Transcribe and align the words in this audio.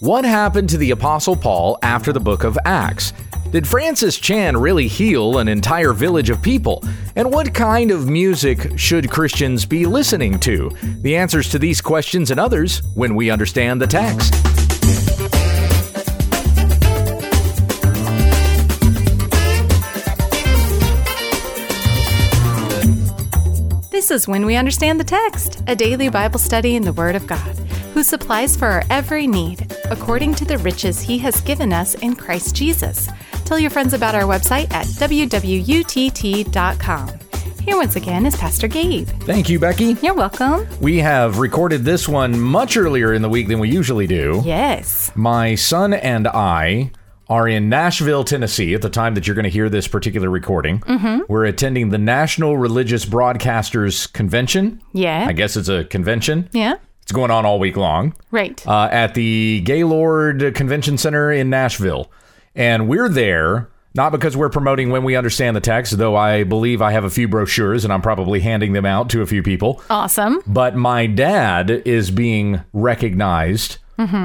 What 0.00 0.24
happened 0.24 0.68
to 0.70 0.76
the 0.76 0.90
Apostle 0.90 1.36
Paul 1.36 1.78
after 1.80 2.12
the 2.12 2.18
book 2.18 2.42
of 2.42 2.58
Acts? 2.64 3.12
Did 3.52 3.64
Francis 3.66 4.18
Chan 4.18 4.56
really 4.56 4.88
heal 4.88 5.38
an 5.38 5.46
entire 5.46 5.92
village 5.92 6.30
of 6.30 6.42
people? 6.42 6.82
And 7.14 7.30
what 7.30 7.54
kind 7.54 7.92
of 7.92 8.08
music 8.08 8.76
should 8.76 9.08
Christians 9.08 9.64
be 9.64 9.86
listening 9.86 10.40
to? 10.40 10.70
The 11.02 11.16
answers 11.16 11.48
to 11.50 11.60
these 11.60 11.80
questions 11.80 12.32
and 12.32 12.40
others 12.40 12.82
when 12.94 13.14
we 13.14 13.30
understand 13.30 13.80
the 13.80 13.86
text. 13.86 14.32
This 23.92 24.10
is 24.10 24.26
When 24.26 24.44
We 24.44 24.56
Understand 24.56 24.98
the 24.98 25.04
Text, 25.04 25.62
a 25.68 25.76
daily 25.76 26.08
Bible 26.08 26.40
study 26.40 26.74
in 26.74 26.82
the 26.82 26.92
Word 26.92 27.14
of 27.14 27.26
God, 27.26 27.56
who 27.94 28.02
supplies 28.02 28.56
for 28.56 28.66
our 28.66 28.82
every 28.90 29.26
need 29.26 29.72
according 29.84 30.34
to 30.34 30.44
the 30.44 30.58
riches 30.58 31.00
He 31.00 31.16
has 31.18 31.40
given 31.40 31.72
us 31.72 31.94
in 31.94 32.16
Christ 32.16 32.54
Jesus. 32.54 33.08
Tell 33.44 33.58
your 33.58 33.70
friends 33.70 33.94
about 33.94 34.16
our 34.16 34.24
website 34.24 34.70
at 34.72 34.86
wwutt.com. 34.86 36.28
Here 37.60 37.76
once 37.76 37.96
again 37.96 38.26
is 38.26 38.36
Pastor 38.36 38.68
Gabe. 38.68 39.06
Thank 39.22 39.48
you, 39.48 39.58
Becky. 39.58 39.96
You're 40.02 40.12
welcome. 40.14 40.66
We 40.80 40.98
have 40.98 41.38
recorded 41.38 41.84
this 41.84 42.06
one 42.08 42.38
much 42.38 42.76
earlier 42.76 43.14
in 43.14 43.22
the 43.22 43.28
week 43.28 43.48
than 43.48 43.58
we 43.60 43.70
usually 43.70 44.06
do. 44.06 44.42
Yes. 44.44 45.10
My 45.14 45.54
son 45.54 45.94
and 45.94 46.26
I 46.26 46.90
are 47.28 47.48
in 47.48 47.68
Nashville, 47.70 48.24
Tennessee 48.24 48.74
at 48.74 48.82
the 48.82 48.90
time 48.90 49.14
that 49.14 49.26
you're 49.26 49.34
going 49.34 49.44
to 49.44 49.50
hear 49.50 49.70
this 49.70 49.88
particular 49.88 50.28
recording. 50.28 50.80
Mm-hmm. 50.80 51.20
We're 51.28 51.46
attending 51.46 51.88
the 51.88 51.98
National 51.98 52.58
Religious 52.58 53.06
Broadcasters 53.06 54.12
Convention. 54.12 54.82
Yeah. 54.92 55.26
I 55.26 55.32
guess 55.32 55.56
it's 55.56 55.70
a 55.70 55.84
convention. 55.84 56.50
Yeah. 56.52 56.74
It's 57.04 57.12
going 57.12 57.30
on 57.30 57.44
all 57.44 57.58
week 57.58 57.76
long 57.76 58.14
Right. 58.30 58.66
uh, 58.66 58.88
at 58.90 59.12
the 59.14 59.60
Gaylord 59.60 60.54
Convention 60.54 60.96
Center 60.98 61.30
in 61.30 61.50
Nashville. 61.50 62.10
And 62.54 62.88
we're 62.88 63.08
there 63.10 63.68
not 63.94 64.10
because 64.10 64.36
we're 64.36 64.48
promoting 64.48 64.90
when 64.90 65.04
we 65.04 65.14
understand 65.14 65.54
the 65.54 65.60
text, 65.60 65.98
though 65.98 66.16
I 66.16 66.42
believe 66.44 66.80
I 66.82 66.90
have 66.92 67.04
a 67.04 67.10
few 67.10 67.28
brochures 67.28 67.84
and 67.84 67.92
I'm 67.92 68.02
probably 68.02 68.40
handing 68.40 68.72
them 68.72 68.84
out 68.86 69.08
to 69.10 69.20
a 69.22 69.26
few 69.26 69.42
people. 69.42 69.82
awesome. 69.90 70.40
But 70.46 70.74
my 70.76 71.06
dad 71.06 71.70
is 71.70 72.10
being 72.10 72.62
recognized 72.72 73.76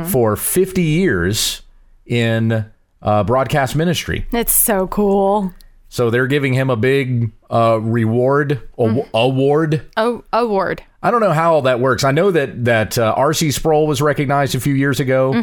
for 0.08 0.36
50 0.36 0.82
years 0.82 1.62
in 2.08 2.66
uh, 3.04 3.24
broadcast 3.26 3.76
ministry. 3.76 4.26
It's 4.32 4.54
so 4.56 4.88
cool. 4.88 5.54
So 5.90 6.10
they're 6.12 6.28
giving 6.28 6.54
him 6.54 6.70
a 6.70 6.76
big 6.76 7.32
uh, 7.52 7.80
reward 7.82 8.62
aw- 8.78 9.06
award. 9.14 9.90
Oh, 9.98 10.24
award. 10.32 10.84
I 11.02 11.10
don't 11.12 11.20
know 11.22 11.34
how 11.34 11.54
all 11.56 11.62
that 11.64 11.80
works. 11.80 12.04
I 12.04 12.12
know 12.12 12.30
that 12.32 12.66
that 12.66 12.98
uh, 12.98 13.14
R.C. 13.18 13.52
Sproul 13.52 13.88
was 13.88 14.02
recognized 14.02 14.54
a 14.56 14.60
few 14.60 14.74
years 14.76 15.00
ago. 15.00 15.34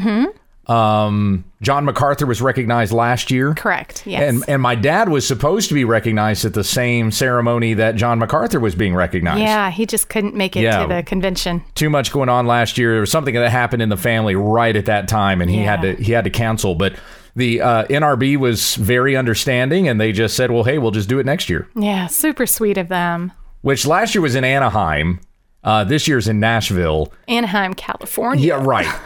Um, 0.69 1.45
John 1.63 1.85
MacArthur 1.85 2.27
was 2.27 2.43
recognized 2.43 2.93
last 2.93 3.31
year. 3.31 3.55
Correct. 3.55 4.05
Yes. 4.05 4.23
And 4.23 4.45
and 4.49 4.61
my 4.61 4.75
dad 4.75 5.09
was 5.09 5.25
supposed 5.27 5.69
to 5.69 5.75
be 5.75 5.85
recognized 5.85 6.45
at 6.45 6.55
the 6.55 6.65
same 6.65 7.13
ceremony 7.13 7.75
that 7.75 7.95
John 7.95 8.19
MacArthur 8.19 8.59
was 8.59 8.75
being 8.75 8.93
recognized. 8.95 9.41
yeah, 9.43 9.71
he 9.71 9.87
just 9.87 10.09
couldn't 10.09 10.35
make 10.35 10.57
it 10.57 10.63
Yeah. 10.63 10.83
to 10.87 10.93
the 10.93 11.03
convention. 11.05 11.63
too 11.77 11.89
much 11.89 12.11
going 12.13 12.29
on 12.29 12.47
last 12.49 12.79
year. 12.79 12.93
There 12.93 13.01
was 13.01 13.13
something 13.13 13.35
that 13.35 13.49
happened 13.51 13.81
in 13.81 13.91
the 13.91 13.97
family 13.97 14.35
right 14.35 14.75
at 14.75 14.87
that 14.87 15.07
time, 15.07 15.41
and 15.41 15.49
he 15.49 15.59
had 15.59 15.83
to 15.83 15.95
he 15.95 16.11
had 16.13 16.25
to 16.25 16.31
cancel. 16.31 16.75
But 16.75 16.95
the 17.37 17.61
uh, 17.61 17.85
NRB 17.85 18.39
was 18.39 18.75
very 18.77 19.15
understanding, 19.17 19.87
and 19.87 20.01
they 20.01 20.11
just 20.11 20.35
said, 20.35 20.51
"Well, 20.51 20.65
hey, 20.65 20.79
we'll 20.79 20.91
just 20.91 21.09
do 21.09 21.19
it 21.19 21.27
next 21.27 21.49
year." 21.49 21.69
Yeah, 21.77 22.07
super 22.09 22.47
sweet 22.47 22.79
of 22.79 22.89
them. 22.89 23.31
Which 23.61 23.87
last 23.87 24.15
year 24.15 24.23
was 24.23 24.35
in 24.35 24.43
Anaheim. 24.43 25.21
Uh, 25.63 25.85
this 25.85 26.09
year's 26.09 26.29
in 26.29 26.41
Nashville. 26.41 27.13
Anaheim, 27.29 27.75
California. 27.75 28.45
Yeah, 28.47 28.65
right. 28.65 28.87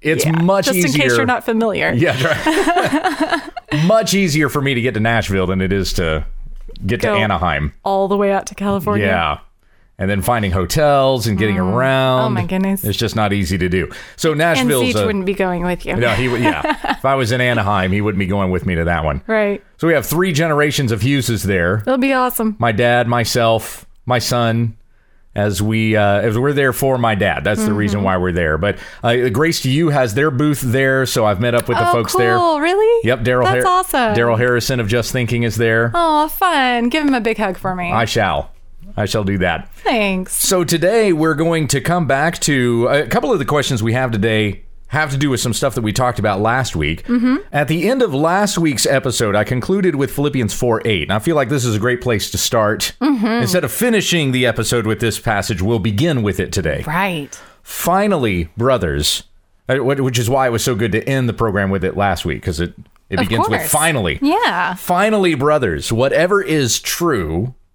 It's 0.00 0.24
Yeah, 0.24 0.30
much 0.30 0.66
Just 0.66 0.76
easier. 0.76 0.86
Just 0.86 0.94
in 0.94 1.02
case 1.02 1.16
you're 1.16 1.26
not 1.26 1.44
familiar. 1.44 1.92
Yeah, 1.92 2.22
right. 2.22 3.50
much 3.86 4.14
easier 4.14 4.48
for 4.48 4.62
me 4.62 4.74
to 4.74 4.80
get 4.80 4.94
to 4.94 5.00
Nashville 5.00 5.46
than 5.48 5.60
it 5.60 5.72
is 5.72 5.92
to 5.94 6.24
get 6.86 7.02
Go. 7.02 7.14
to 7.14 7.20
Anaheim. 7.20 7.72
All 7.82 8.06
the 8.06 8.16
way 8.16 8.30
out 8.30 8.46
to 8.46 8.54
California. 8.54 9.06
Yeah. 9.06 9.38
And 10.00 10.08
then 10.08 10.22
finding 10.22 10.52
hotels 10.52 11.26
and 11.26 11.36
getting 11.36 11.58
around. 11.58 12.26
Oh, 12.26 12.28
my 12.30 12.46
goodness. 12.46 12.84
It's 12.84 12.96
just 12.96 13.16
not 13.16 13.32
easy 13.32 13.58
to 13.58 13.68
do. 13.68 13.90
So 14.14 14.30
And 14.32 14.68
Siege 14.70 14.94
wouldn't 14.94 15.26
be 15.26 15.34
going 15.34 15.64
with 15.64 15.84
you. 15.84 15.96
No, 15.96 16.10
he 16.10 16.28
would. 16.28 16.40
Yeah, 16.40 16.62
if 16.96 17.04
I 17.04 17.16
was 17.16 17.32
in 17.32 17.40
Anaheim, 17.40 17.90
he 17.90 18.00
wouldn't 18.00 18.20
be 18.20 18.26
going 18.26 18.52
with 18.52 18.64
me 18.64 18.76
to 18.76 18.84
that 18.84 19.04
one. 19.04 19.22
Right. 19.26 19.60
So 19.78 19.88
we 19.88 19.94
have 19.94 20.06
three 20.06 20.32
generations 20.32 20.92
of 20.92 21.00
Hugheses 21.00 21.42
there: 21.44 21.78
It'll 21.78 21.98
be 21.98 22.12
awesome. 22.12 22.54
my 22.60 22.70
dad, 22.70 23.08
myself, 23.08 23.86
my 24.06 24.20
son. 24.20 24.76
As 25.34 25.62
we 25.62 25.94
uh, 25.94 26.02
as 26.20 26.36
we're 26.36 26.52
there 26.52 26.72
for 26.72 26.98
my 26.98 27.14
dad, 27.14 27.44
that's 27.44 27.60
the 27.60 27.68
Mm-hmm. 27.68 27.76
reason 27.76 28.02
why 28.02 28.16
we're 28.16 28.32
there. 28.32 28.58
But 28.58 28.78
uh, 29.04 29.28
Grace 29.28 29.60
to 29.62 29.70
you 29.70 29.90
has 29.90 30.14
their 30.14 30.32
booth 30.32 30.60
there, 30.62 31.06
so 31.06 31.24
I've 31.26 31.40
met 31.40 31.54
up 31.54 31.68
with 31.68 31.76
the 31.78 31.88
oh, 31.88 31.92
folks 31.92 32.12
cool. 32.12 32.18
there. 32.20 32.36
Really? 32.62 33.06
Yep, 33.06 33.22
Darrell. 33.22 33.46
That's 33.46 33.64
Har- 33.64 33.80
awesome. 33.80 34.14
Darrell 34.14 34.36
Harrison 34.36 34.80
of 34.80 34.88
Just 34.88 35.12
Thinking 35.12 35.44
is 35.44 35.54
there. 35.56 35.92
Oh, 35.94 36.26
fun. 36.28 36.88
Give 36.88 37.06
him 37.06 37.14
a 37.14 37.20
big 37.20 37.36
hug 37.36 37.56
for 37.56 37.76
me. 37.76 37.92
I 37.92 38.04
shall, 38.04 38.50
I 38.98 39.06
shall 39.06 39.22
do 39.22 39.38
that. 39.38 39.72
Thanks. 39.76 40.34
So 40.34 40.64
today 40.64 41.12
we're 41.12 41.36
going 41.36 41.68
to 41.68 41.80
come 41.80 42.06
back 42.06 42.40
to 42.40 42.88
a 42.88 43.06
couple 43.06 43.32
of 43.32 43.38
the 43.38 43.44
questions 43.44 43.80
we 43.80 43.92
have 43.92 44.10
today 44.10 44.64
have 44.88 45.10
to 45.10 45.16
do 45.16 45.30
with 45.30 45.38
some 45.38 45.52
stuff 45.52 45.74
that 45.76 45.82
we 45.82 45.92
talked 45.92 46.18
about 46.18 46.40
last 46.40 46.74
week. 46.74 47.04
Mm-hmm. 47.04 47.36
At 47.52 47.68
the 47.68 47.88
end 47.88 48.02
of 48.02 48.12
last 48.12 48.58
week's 48.58 48.86
episode, 48.86 49.36
I 49.36 49.44
concluded 49.44 49.94
with 49.94 50.10
Philippians 50.10 50.52
4 50.52 50.82
8. 50.84 51.02
And 51.02 51.12
I 51.12 51.18
feel 51.20 51.36
like 51.36 51.48
this 51.48 51.64
is 51.64 51.76
a 51.76 51.78
great 51.78 52.00
place 52.00 52.30
to 52.32 52.38
start. 52.38 52.92
Instead 53.42 53.64
of 53.64 53.70
finishing 53.70 54.32
the 54.32 54.46
episode 54.46 54.86
with 54.86 54.98
this 54.98 55.20
passage, 55.20 55.62
we'll 55.62 55.78
begin 55.78 56.22
with 56.22 56.40
it 56.40 56.52
today. 56.52 56.82
Right. 56.86 57.38
Finally, 57.62 58.44
brothers, 58.56 59.24
uh, 59.68 59.76
which 59.76 60.18
is 60.18 60.28
why 60.28 60.46
it 60.48 60.50
was 60.50 60.64
so 60.64 60.74
good 60.74 60.92
to 60.92 61.06
end 61.08 61.28
the 61.28 61.34
program 61.34 61.70
with 61.70 61.84
it 61.84 61.96
last 61.96 62.24
week, 62.24 62.40
because 62.40 62.58
it, 62.58 62.74
it 63.10 63.18
begins 63.18 63.48
with 63.48 63.70
finally. 63.70 64.18
Yeah. 64.22 64.74
Finally, 64.74 65.34
brothers, 65.34 65.92
whatever 65.92 66.42
is 66.42 66.80
true, 66.80 67.54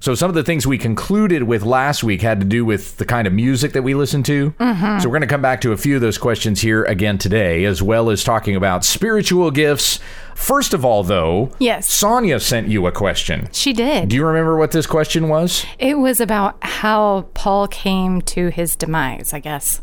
So 0.00 0.14
some 0.14 0.30
of 0.30 0.34
the 0.34 0.42
things 0.42 0.66
we 0.66 0.78
concluded 0.78 1.42
with 1.42 1.62
last 1.62 2.02
week 2.02 2.22
had 2.22 2.40
to 2.40 2.46
do 2.46 2.64
with 2.64 2.96
the 2.96 3.04
kind 3.04 3.26
of 3.26 3.34
music 3.34 3.72
that 3.74 3.82
we 3.82 3.94
listen 3.94 4.22
to. 4.22 4.50
Mm-hmm. 4.52 4.98
So 4.98 5.08
we're 5.08 5.12
going 5.12 5.20
to 5.20 5.26
come 5.26 5.42
back 5.42 5.60
to 5.60 5.72
a 5.72 5.76
few 5.76 5.94
of 5.94 6.00
those 6.00 6.16
questions 6.16 6.62
here 6.62 6.84
again 6.84 7.18
today, 7.18 7.64
as 7.66 7.82
well 7.82 8.08
as 8.08 8.24
talking 8.24 8.56
about 8.56 8.82
spiritual 8.82 9.50
gifts. 9.50 10.00
First 10.34 10.72
of 10.72 10.86
all, 10.86 11.02
though, 11.02 11.52
Yes. 11.58 11.92
Sonia 11.92 12.40
sent 12.40 12.68
you 12.68 12.86
a 12.86 12.92
question. 12.92 13.48
She 13.52 13.74
did. 13.74 14.08
Do 14.08 14.16
you 14.16 14.24
remember 14.24 14.56
what 14.56 14.70
this 14.72 14.86
question 14.86 15.28
was? 15.28 15.66
It 15.78 15.98
was 15.98 16.18
about 16.18 16.56
how 16.62 17.28
Paul 17.34 17.68
came 17.68 18.22
to 18.22 18.48
his 18.48 18.76
demise, 18.76 19.34
I 19.34 19.40
guess. 19.40 19.82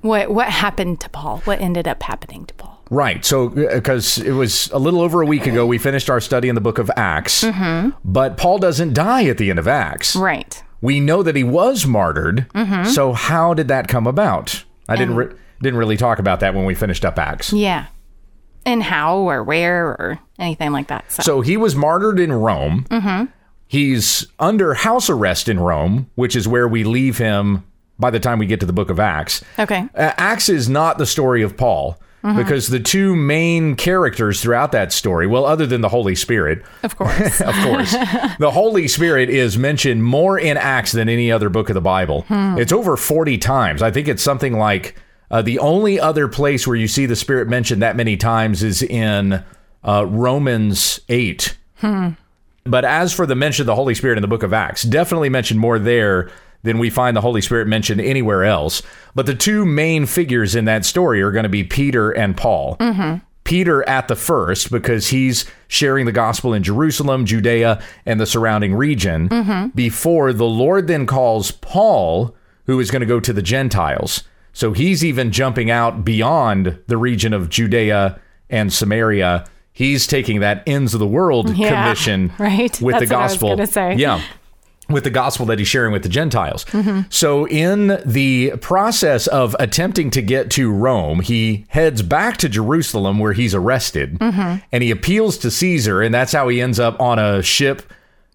What 0.00 0.30
what 0.30 0.48
happened 0.48 1.00
to 1.00 1.10
Paul? 1.10 1.40
What 1.44 1.60
ended 1.60 1.86
up 1.86 2.02
happening 2.02 2.46
to 2.46 2.54
Paul? 2.54 2.69
Right. 2.90 3.24
So, 3.24 3.46
uh, 3.46 3.76
because 3.76 4.18
it 4.18 4.32
was 4.32 4.68
a 4.72 4.78
little 4.78 5.00
over 5.00 5.22
a 5.22 5.26
week 5.26 5.46
ago, 5.46 5.64
we 5.64 5.78
finished 5.78 6.10
our 6.10 6.20
study 6.20 6.48
in 6.48 6.56
the 6.56 6.60
book 6.60 6.78
of 6.78 6.90
Acts, 6.96 7.44
mm-hmm. 7.44 7.90
but 8.04 8.36
Paul 8.36 8.58
doesn't 8.58 8.94
die 8.94 9.24
at 9.26 9.38
the 9.38 9.48
end 9.48 9.60
of 9.60 9.68
Acts. 9.68 10.16
Right. 10.16 10.62
We 10.80 10.98
know 10.98 11.22
that 11.22 11.36
he 11.36 11.44
was 11.44 11.86
martyred. 11.86 12.48
Mm-hmm. 12.54 12.90
So, 12.90 13.12
how 13.12 13.54
did 13.54 13.68
that 13.68 13.86
come 13.86 14.06
about? 14.06 14.64
I 14.88 14.96
didn't 14.96 15.14
re- 15.14 15.34
didn't 15.62 15.78
really 15.78 15.96
talk 15.96 16.18
about 16.18 16.40
that 16.40 16.54
when 16.54 16.64
we 16.64 16.74
finished 16.74 17.04
up 17.04 17.18
Acts. 17.18 17.52
Yeah. 17.52 17.86
And 18.66 18.82
how 18.82 19.18
or 19.18 19.44
where 19.44 19.86
or 19.86 20.18
anything 20.38 20.72
like 20.72 20.88
that. 20.88 21.10
So, 21.12 21.22
So 21.22 21.40
he 21.42 21.56
was 21.56 21.76
martyred 21.76 22.18
in 22.18 22.32
Rome. 22.32 22.86
Mm-hmm. 22.90 23.26
He's 23.68 24.26
under 24.40 24.74
house 24.74 25.08
arrest 25.08 25.48
in 25.48 25.60
Rome, 25.60 26.10
which 26.16 26.34
is 26.34 26.48
where 26.48 26.66
we 26.66 26.82
leave 26.82 27.18
him 27.18 27.64
by 28.00 28.10
the 28.10 28.18
time 28.18 28.38
we 28.38 28.46
get 28.46 28.58
to 28.60 28.66
the 28.66 28.72
book 28.72 28.90
of 28.90 28.98
Acts. 28.98 29.44
okay. 29.58 29.88
Uh, 29.94 30.12
Acts 30.16 30.48
is 30.48 30.68
not 30.68 30.98
the 30.98 31.06
story 31.06 31.42
of 31.42 31.56
Paul. 31.56 32.00
Because 32.22 32.68
the 32.68 32.80
two 32.80 33.16
main 33.16 33.76
characters 33.76 34.42
throughout 34.42 34.72
that 34.72 34.92
story, 34.92 35.26
well, 35.26 35.46
other 35.46 35.66
than 35.66 35.80
the 35.80 35.88
Holy 35.88 36.14
Spirit, 36.14 36.62
Of 36.82 36.96
course. 36.96 37.40
of 37.40 37.54
course, 37.64 37.92
the 38.38 38.50
Holy 38.52 38.88
Spirit 38.88 39.30
is 39.30 39.56
mentioned 39.56 40.04
more 40.04 40.38
in 40.38 40.56
Acts 40.58 40.92
than 40.92 41.08
any 41.08 41.32
other 41.32 41.48
book 41.48 41.70
of 41.70 41.74
the 41.74 41.80
Bible. 41.80 42.26
It's 42.30 42.72
over 42.72 42.96
40 42.96 43.38
times. 43.38 43.80
I 43.82 43.90
think 43.90 44.06
it's 44.06 44.22
something 44.22 44.52
like 44.58 44.96
uh, 45.30 45.40
the 45.42 45.58
only 45.60 45.98
other 45.98 46.28
place 46.28 46.66
where 46.66 46.76
you 46.76 46.88
see 46.88 47.06
the 47.06 47.16
Spirit 47.16 47.48
mentioned 47.48 47.80
that 47.82 47.96
many 47.96 48.16
times 48.18 48.62
is 48.62 48.82
in 48.82 49.42
uh, 49.82 50.04
Romans 50.06 51.00
8. 51.08 51.56
But 52.64 52.84
as 52.84 53.14
for 53.14 53.24
the 53.24 53.34
mention 53.34 53.62
of 53.62 53.66
the 53.66 53.74
Holy 53.74 53.94
Spirit 53.94 54.18
in 54.18 54.22
the 54.22 54.28
book 54.28 54.42
of 54.42 54.52
Acts, 54.52 54.82
definitely 54.82 55.30
mentioned 55.30 55.58
more 55.58 55.78
there 55.78 56.30
than 56.62 56.78
we 56.78 56.90
find 56.90 57.16
the 57.16 57.20
Holy 57.20 57.40
Spirit 57.40 57.66
mentioned 57.68 58.00
anywhere 58.00 58.44
else. 58.44 58.82
But 59.14 59.26
the 59.26 59.34
two 59.34 59.64
main 59.64 60.06
figures 60.06 60.54
in 60.54 60.64
that 60.66 60.84
story 60.84 61.22
are 61.22 61.30
going 61.32 61.44
to 61.44 61.48
be 61.48 61.64
Peter 61.64 62.10
and 62.10 62.36
Paul. 62.36 62.76
Mm-hmm. 62.78 63.24
Peter 63.44 63.88
at 63.88 64.06
the 64.06 64.16
first 64.16 64.70
because 64.70 65.08
he's 65.08 65.44
sharing 65.66 66.06
the 66.06 66.12
gospel 66.12 66.52
in 66.52 66.62
Jerusalem, 66.62 67.24
Judea, 67.24 67.82
and 68.06 68.20
the 68.20 68.26
surrounding 68.26 68.74
region. 68.74 69.28
Mm-hmm. 69.28 69.68
Before 69.68 70.32
the 70.32 70.44
Lord 70.44 70.86
then 70.86 71.06
calls 71.06 71.50
Paul, 71.50 72.36
who 72.66 72.78
is 72.78 72.90
going 72.90 73.00
to 73.00 73.06
go 73.06 73.18
to 73.18 73.32
the 73.32 73.42
Gentiles. 73.42 74.22
So 74.52 74.72
he's 74.72 75.04
even 75.04 75.32
jumping 75.32 75.70
out 75.70 76.04
beyond 76.04 76.78
the 76.86 76.96
region 76.96 77.32
of 77.32 77.48
Judea 77.48 78.20
and 78.50 78.72
Samaria. 78.72 79.46
He's 79.72 80.06
taking 80.06 80.40
that 80.40 80.62
ends 80.66 80.92
of 80.92 81.00
the 81.00 81.06
world 81.06 81.56
Yeah, 81.56 81.70
commission 81.70 82.32
right. 82.38 82.80
with 82.80 82.96
the 83.00 83.06
That's 83.06 83.10
was 83.10 83.10
gospel. 83.10 83.56
Yeah 83.98 84.22
with 84.92 85.04
the 85.04 85.10
gospel 85.10 85.46
that 85.46 85.58
he's 85.58 85.68
sharing 85.68 85.92
with 85.92 86.02
the 86.02 86.08
Gentiles. 86.08 86.64
Mm-hmm. 86.66 87.02
So, 87.10 87.46
in 87.48 88.00
the 88.04 88.52
process 88.60 89.26
of 89.26 89.54
attempting 89.58 90.10
to 90.10 90.22
get 90.22 90.50
to 90.52 90.70
Rome, 90.72 91.20
he 91.20 91.66
heads 91.68 92.02
back 92.02 92.36
to 92.38 92.48
Jerusalem 92.48 93.18
where 93.18 93.32
he's 93.32 93.54
arrested 93.54 94.18
Mm-hmm. 94.18 94.64
and 94.72 94.82
he 94.82 94.90
appeals 94.90 95.38
to 95.38 95.50
Caesar. 95.50 96.02
And 96.02 96.14
that's 96.14 96.32
how 96.32 96.48
he 96.48 96.60
ends 96.60 96.78
up 96.80 97.00
on 97.00 97.18
a 97.18 97.42
ship 97.42 97.82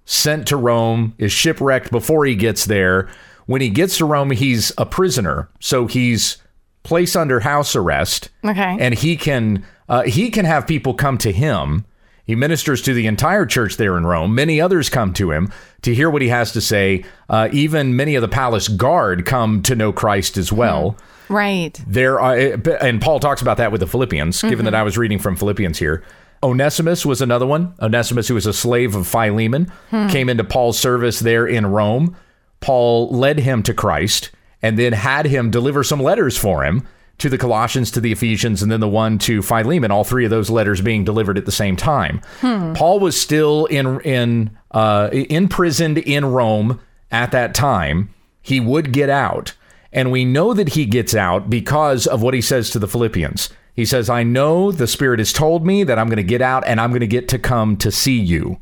sent 0.06 0.48
to 0.48 0.58
Rome, 0.58 1.14
is 1.18 1.32
shipwrecked 1.32 1.92
before 1.92 2.26
he 2.26 2.36
gets 2.36 2.66
there. 2.66 3.08
When 3.48 3.62
he 3.62 3.70
gets 3.70 3.98
to 3.98 4.06
Rome, 4.06 4.32
he's 4.32 4.72
a 4.78 4.86
prisoner. 4.86 5.50
So, 5.60 5.88
he's 5.88 6.38
placed 6.84 7.16
under 7.18 7.40
house 7.40 7.76
arrest 7.76 8.30
Okay. 8.44 8.78
and 8.80 8.94
he 8.94 9.18
can 9.18 9.66
uh, 9.90 10.04
he 10.04 10.30
can 10.30 10.46
have 10.46 10.68
people 10.68 10.94
come 10.94 11.18
to 11.20 11.32
him. 11.32 11.84
He 12.26 12.36
ministers 12.36 12.82
to 12.84 12.94
the 12.94 13.06
entire 13.08 13.46
church 13.46 13.78
there 13.78 13.98
in 13.98 14.06
Rome. 14.06 14.34
Many 14.36 14.60
others 14.62 14.90
come 14.90 15.14
to 15.14 15.32
him 15.32 15.52
to 15.86 15.96
hear 15.96 16.10
what 16.10 16.22
he 16.22 16.28
has 16.28 16.52
to 16.52 16.62
say. 16.62 17.06
Uh, 17.30 17.48
even 17.52 17.96
many 17.96 18.16
of 18.16 18.22
the 18.22 18.28
palace 18.28 18.68
guard 18.68 19.26
come 19.26 19.62
to 19.64 19.76
know 19.76 19.94
Christ 19.94 20.38
as 20.38 20.48
mm-hmm. 20.48 20.58
well. 20.58 20.98
right. 21.30 21.80
There 21.88 22.20
are, 22.20 22.36
eh, 22.36 22.58
and 22.82 23.02
Paul 23.02 23.20
talks 23.20 23.42
about 23.42 23.58
that 23.58 23.72
with 23.72 23.82
the 23.82 23.88
Philippians. 23.88 24.42
Given 24.42 24.66
that 24.66 24.72
mm-hmm. 24.72 24.82
I 24.82 24.84
was 24.84 24.98
reading 24.98 25.20
from 25.20 25.36
Philippians 25.36 25.78
here, 25.80 26.04
Onesimus 26.44 27.06
was 27.06 27.22
another 27.22 27.46
one. 27.46 27.74
Onesimus, 27.82 28.28
who 28.28 28.34
was 28.34 28.46
a 28.46 28.54
slave 28.54 28.96
of 28.96 29.08
Philemon, 29.08 29.72
hmm. 29.90 30.08
came 30.08 30.28
into 30.28 30.44
Paul's 30.44 30.78
service 30.78 31.20
there 31.20 31.48
in 31.48 31.66
Rome. 31.66 32.16
Paul 32.60 33.10
led 33.10 33.40
him 33.40 33.64
to 33.64 33.74
Christ 33.74 34.32
and 34.62 34.78
then 34.78 34.94
had 34.94 35.26
him 35.26 35.52
deliver 35.52 35.84
some 35.84 36.02
letters 36.02 36.38
for 36.38 36.64
him 36.64 36.88
to 37.18 37.30
the 37.30 37.38
Colossians, 37.38 37.92
to 37.92 38.02
the 38.02 38.12
Ephesians, 38.12 38.62
and 38.62 38.72
then 38.72 38.80
the 38.82 38.90
one 38.90 39.18
to 39.20 39.42
Philemon. 39.42 39.92
All 39.92 40.04
three 40.04 40.26
of 40.26 40.32
those 40.32 40.50
letters 40.50 40.82
being 40.82 41.04
delivered 41.04 41.38
at 41.38 41.46
the 41.46 41.52
same 41.52 41.76
time. 41.76 42.22
Paul 42.42 43.00
was 43.00 43.20
still 43.20 43.66
in 43.66 44.00
in 44.02 44.58
uh, 44.72 45.10
imprisoned 45.12 45.98
in 46.00 46.26
Rome 46.26 46.80
at 47.12 47.32
that 47.32 47.54
time. 47.54 48.10
He 48.42 48.60
would 48.60 48.92
get 48.92 49.10
out, 49.10 49.54
and 49.92 50.12
we 50.12 50.26
know 50.26 50.54
that 50.54 50.70
he 50.70 50.86
gets 50.86 51.16
out 51.16 51.50
because 51.50 52.06
of 52.06 52.22
what 52.22 52.34
he 52.34 52.42
says 52.42 52.70
to 52.72 52.80
the 52.80 52.88
Philippians. 52.88 53.50
He 53.74 53.86
says, 53.86 54.10
"I 54.10 54.24
know 54.24 54.72
the 54.72 54.88
Spirit 54.88 55.20
has 55.20 55.34
told 55.34 55.66
me 55.66 55.84
that 55.84 55.98
I'm 55.98 56.08
going 56.08 56.18
to 56.18 56.24
get 56.24 56.42
out, 56.42 56.64
and 56.68 56.80
I'm 56.80 56.92
going 56.92 57.00
to 57.00 57.08
get 57.08 57.28
to 57.30 57.40
come 57.40 57.78
to 57.78 57.92
see 57.92 58.20
you." 58.20 58.58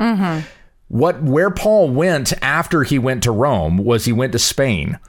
what 0.89 1.23
where 1.23 1.49
Paul 1.49 1.89
went 1.89 2.33
after 2.43 2.83
he 2.83 2.99
went 2.99 3.23
to 3.23 3.31
Rome 3.31 3.77
was 3.77 4.05
he 4.05 4.13
went 4.13 4.31
to 4.33 4.39
Spain. 4.39 4.99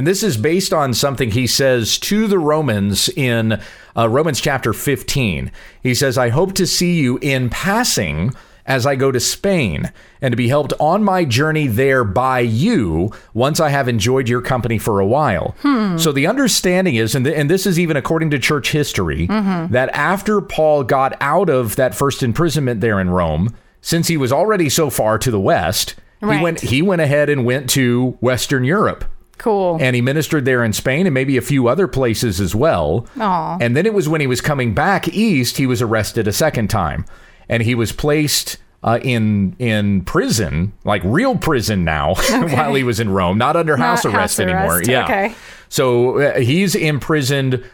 And 0.00 0.06
this 0.06 0.22
is 0.22 0.38
based 0.38 0.72
on 0.72 0.94
something 0.94 1.30
he 1.32 1.46
says 1.46 1.98
to 1.98 2.26
the 2.26 2.38
Romans 2.38 3.10
in 3.10 3.60
uh, 3.94 4.08
Romans 4.08 4.40
chapter 4.40 4.72
15. 4.72 5.52
He 5.82 5.94
says, 5.94 6.16
I 6.16 6.30
hope 6.30 6.54
to 6.54 6.66
see 6.66 6.98
you 6.98 7.18
in 7.20 7.50
passing 7.50 8.32
as 8.64 8.86
I 8.86 8.96
go 8.96 9.12
to 9.12 9.20
Spain 9.20 9.92
and 10.22 10.32
to 10.32 10.36
be 10.36 10.48
helped 10.48 10.72
on 10.80 11.04
my 11.04 11.26
journey 11.26 11.66
there 11.66 12.02
by 12.02 12.40
you 12.40 13.12
once 13.34 13.60
I 13.60 13.68
have 13.68 13.88
enjoyed 13.88 14.26
your 14.26 14.40
company 14.40 14.78
for 14.78 15.00
a 15.00 15.06
while. 15.06 15.54
So 15.98 16.12
the 16.12 16.26
understanding 16.26 16.94
is, 16.94 17.14
and, 17.14 17.26
th- 17.26 17.36
and 17.36 17.50
this 17.50 17.66
is 17.66 17.78
even 17.78 17.98
according 17.98 18.30
to 18.30 18.38
church 18.38 18.72
history, 18.72 19.26
that 19.26 19.90
after 19.92 20.40
Paul 20.40 20.82
got 20.82 21.14
out 21.20 21.50
of 21.50 21.76
that 21.76 21.94
first 21.94 22.22
imprisonment 22.22 22.80
there 22.80 23.00
in 23.00 23.10
Rome, 23.10 23.54
since 23.82 24.08
he 24.08 24.16
was 24.16 24.32
already 24.32 24.70
so 24.70 24.88
far 24.88 25.18
to 25.18 25.30
the 25.30 25.38
west, 25.38 25.94
Right. 26.22 26.38
he 26.38 26.42
went 26.42 26.60
he 26.60 26.80
went 26.82 27.02
ahead 27.02 27.28
and 27.28 27.44
went 27.44 27.68
to 27.70 28.16
Western 28.20 28.64
Europe. 28.64 29.04
Cool. 29.40 29.78
And 29.80 29.96
he 29.96 30.02
ministered 30.02 30.44
there 30.44 30.62
in 30.62 30.72
Spain 30.74 31.06
and 31.06 31.14
maybe 31.14 31.36
a 31.38 31.40
few 31.42 31.66
other 31.66 31.88
places 31.88 32.40
as 32.40 32.54
well. 32.54 33.06
Aw. 33.18 33.56
And 33.60 33.74
then 33.74 33.86
it 33.86 33.94
was 33.94 34.06
when 34.06 34.20
he 34.20 34.26
was 34.26 34.42
coming 34.42 34.74
back 34.74 35.08
east, 35.08 35.56
he 35.56 35.66
was 35.66 35.80
arrested 35.80 36.28
a 36.28 36.32
second 36.32 36.68
time. 36.68 37.06
And 37.48 37.62
he 37.62 37.74
was 37.74 37.90
placed 37.90 38.58
uh, 38.82 38.98
in 39.02 39.56
in 39.58 40.02
prison, 40.02 40.72
like 40.84 41.02
real 41.04 41.36
prison 41.36 41.84
now, 41.84 42.14
while 42.30 42.74
he 42.74 42.84
was 42.84 43.00
in 43.00 43.08
Rome, 43.10 43.38
not 43.38 43.56
under 43.56 43.76
house 43.78 44.04
arrest 44.04 44.16
house 44.16 44.40
anymore. 44.40 44.76
arrest, 44.76 44.88
Yeah. 44.90 45.04
okay. 45.04 45.34
So 45.70 46.20
uh, 46.20 46.38
he's 46.40 46.74
imprisoned 46.74 47.64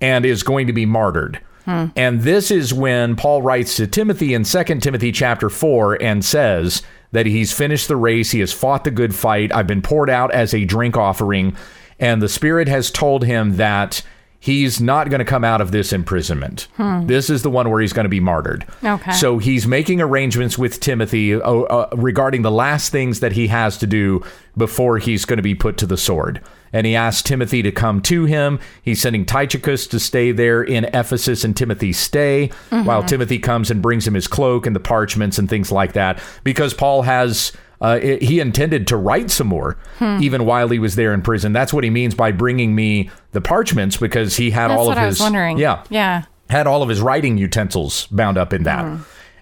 and 0.00 0.24
is 0.26 0.42
going 0.42 0.66
to 0.66 0.72
be 0.72 0.84
martyred. 0.86 1.40
And 1.66 2.22
this 2.22 2.50
is 2.50 2.72
when 2.72 3.14
Paul 3.14 3.42
writes 3.42 3.76
to 3.76 3.86
Timothy 3.86 4.32
in 4.32 4.44
2 4.44 4.64
Timothy 4.80 5.12
chapter 5.12 5.50
4 5.50 6.02
and 6.02 6.24
says 6.24 6.82
that 7.12 7.26
he's 7.26 7.52
finished 7.52 7.88
the 7.88 7.96
race, 7.96 8.30
he 8.30 8.40
has 8.40 8.52
fought 8.52 8.84
the 8.84 8.90
good 8.90 9.14
fight, 9.14 9.54
I've 9.54 9.66
been 9.66 9.82
poured 9.82 10.10
out 10.10 10.32
as 10.32 10.52
a 10.54 10.64
drink 10.64 10.96
offering, 10.96 11.56
and 11.98 12.20
the 12.22 12.28
Spirit 12.28 12.68
has 12.68 12.90
told 12.90 13.24
him 13.24 13.56
that 13.56 14.02
he's 14.40 14.80
not 14.80 15.10
going 15.10 15.18
to 15.18 15.24
come 15.24 15.42
out 15.42 15.60
of 15.60 15.72
this 15.72 15.92
imprisonment. 15.92 16.68
This 17.06 17.28
is 17.28 17.42
the 17.42 17.50
one 17.50 17.70
where 17.70 17.80
he's 17.80 17.92
going 17.92 18.04
to 18.04 18.10
be 18.10 18.20
martyred. 18.20 18.64
Okay. 18.84 19.12
So 19.12 19.38
he's 19.38 19.66
making 19.66 20.00
arrangements 20.00 20.56
with 20.56 20.78
Timothy 20.78 21.34
uh, 21.34 21.40
uh, 21.40 21.88
regarding 21.96 22.42
the 22.42 22.50
last 22.50 22.92
things 22.92 23.20
that 23.20 23.32
he 23.32 23.48
has 23.48 23.78
to 23.78 23.86
do 23.86 24.22
before 24.56 24.98
he's 24.98 25.24
going 25.24 25.38
to 25.38 25.42
be 25.42 25.54
put 25.56 25.76
to 25.78 25.86
the 25.86 25.96
sword. 25.96 26.40
And 26.72 26.86
he 26.86 26.94
asks 26.96 27.22
Timothy 27.22 27.62
to 27.62 27.72
come 27.72 28.00
to 28.02 28.24
him. 28.24 28.58
He's 28.82 29.00
sending 29.00 29.24
Tychicus 29.24 29.86
to 29.88 29.98
stay 29.98 30.32
there 30.32 30.62
in 30.62 30.84
Ephesus, 30.86 31.44
and 31.44 31.56
Timothy 31.56 31.92
stay 31.92 32.50
while 32.70 33.02
Timothy 33.02 33.38
comes 33.38 33.70
and 33.70 33.80
brings 33.82 34.06
him 34.06 34.14
his 34.14 34.26
cloak 34.28 34.66
and 34.66 34.76
the 34.76 34.80
parchments 34.80 35.38
and 35.38 35.48
things 35.48 35.72
like 35.72 35.92
that. 35.94 36.20
Because 36.44 36.74
Paul 36.74 37.02
has. 37.02 37.52
Uh, 37.80 37.96
it- 38.02 38.22
he 38.22 38.40
intended 38.40 38.88
to 38.88 38.96
write 38.96 39.30
some 39.30 39.46
more 39.46 39.76
even 40.00 40.44
while 40.44 40.68
he 40.68 40.80
was 40.80 40.96
there 40.96 41.14
in 41.14 41.22
prison. 41.22 41.52
That's 41.52 41.72
what 41.72 41.84
he 41.84 41.90
means 41.90 42.12
by 42.12 42.32
bringing 42.32 42.74
me 42.74 43.08
the 43.30 43.40
parchments 43.40 43.96
because 43.96 44.36
he 44.36 44.50
had 44.50 44.70
That's 44.70 44.80
all 44.80 44.86
what 44.88 44.96
of 44.98 45.02
I 45.04 45.06
his. 45.06 45.14
was 45.14 45.20
wondering. 45.20 45.58
Yeah 45.58 45.84
Yeah. 45.88 46.22
had 46.50 46.66
all 46.66 46.82
of 46.82 46.88
his 46.88 47.00
writing 47.00 47.38
utensils 47.38 48.08
bound 48.08 48.36
up 48.36 48.52
in 48.52 48.64
that. 48.64 48.84
Hmm. 48.84 48.96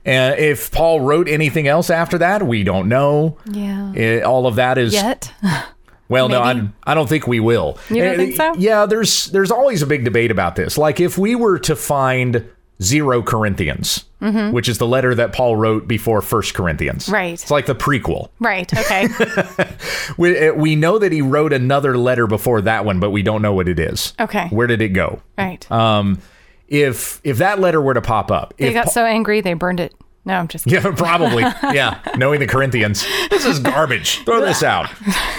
And 0.04 0.38
if 0.38 0.70
Paul 0.70 1.00
wrote 1.00 1.28
anything 1.30 1.66
else 1.66 1.88
after 1.88 2.18
that, 2.18 2.46
we 2.46 2.62
don't 2.62 2.88
know. 2.90 3.38
Yeah. 3.50 3.92
Eh, 3.96 4.20
all 4.20 4.46
of 4.46 4.56
that 4.56 4.76
is 4.76 4.92
Yet. 4.92 5.32
well, 6.08 6.28
no, 6.28 6.42
Maybe? 6.44 6.68
I, 6.86 6.92
I 6.92 6.94
don't 6.94 7.08
think 7.08 7.26
we 7.26 7.40
will. 7.40 7.78
You 7.90 8.02
don't 8.02 8.14
Eh, 8.14 8.16
think 8.16 8.34
so? 8.36 8.54
Yeah, 8.56 8.86
there's 8.86 9.26
there's 9.26 9.50
always 9.50 9.82
a 9.82 9.86
big 9.86 10.04
debate 10.04 10.30
about 10.30 10.56
this. 10.56 10.76
Like 10.78 11.00
if 11.00 11.16
we 11.18 11.34
were 11.34 11.58
to 11.60 11.76
find 11.76 12.48
zero 12.82 13.22
Corinthians, 13.22 14.04
which 14.20 14.68
is 14.68 14.76
the 14.78 14.86
letter 14.86 15.14
that 15.14 15.32
Paul 15.32 15.56
wrote 15.56 15.86
before 15.88 16.20
First 16.20 16.54
Corinthians, 16.54 17.04
Mm-hmm. 17.06 17.14
Right. 17.14 17.32
It's 17.32 17.50
like 17.50 17.66
the 17.66 17.74
prequel. 17.74 18.28
right. 18.40 18.70
Okay. 18.76 19.08
We 20.18 20.36
eh, 20.36 20.50
we 20.50 20.76
know 20.76 20.98
that 20.98 21.10
he 21.12 21.20
wrote 21.22 21.52
another 21.52 21.96
letter 21.98 22.26
before 22.26 22.60
that 22.62 22.84
one, 22.84 23.00
but 23.00 23.10
we 23.10 23.22
don't 23.22 23.42
know 23.42 23.52
what 23.52 23.68
it 23.68 23.78
is. 23.78 24.12
Okay. 24.20 24.48
Where 24.48 24.66
did 24.66 24.80
it 24.80 24.90
go? 24.90 25.20
right. 25.36 25.68
Um, 25.70 26.20
if 26.68 27.20
if 27.24 27.38
that 27.38 27.58
letter 27.60 27.80
were 27.80 27.94
to 27.94 28.00
pop 28.02 28.30
up, 28.30 28.54
they 28.58 28.72
got 28.72 28.86
Pa- 28.86 28.90
so 28.90 29.04
angry 29.04 29.40
they 29.40 29.54
burned 29.54 29.80
it. 29.80 29.94
No, 30.26 30.34
I'm 30.34 30.48
just 30.48 30.64
kidding. 30.64 30.82
Yeah, 30.82 30.96
probably. 30.96 31.42
Yeah, 31.42 32.00
knowing 32.16 32.40
the 32.40 32.48
Corinthians, 32.48 33.06
this 33.30 33.46
is 33.46 33.60
garbage. 33.60 34.24
Throw 34.24 34.40
this 34.40 34.62
out. 34.64 34.90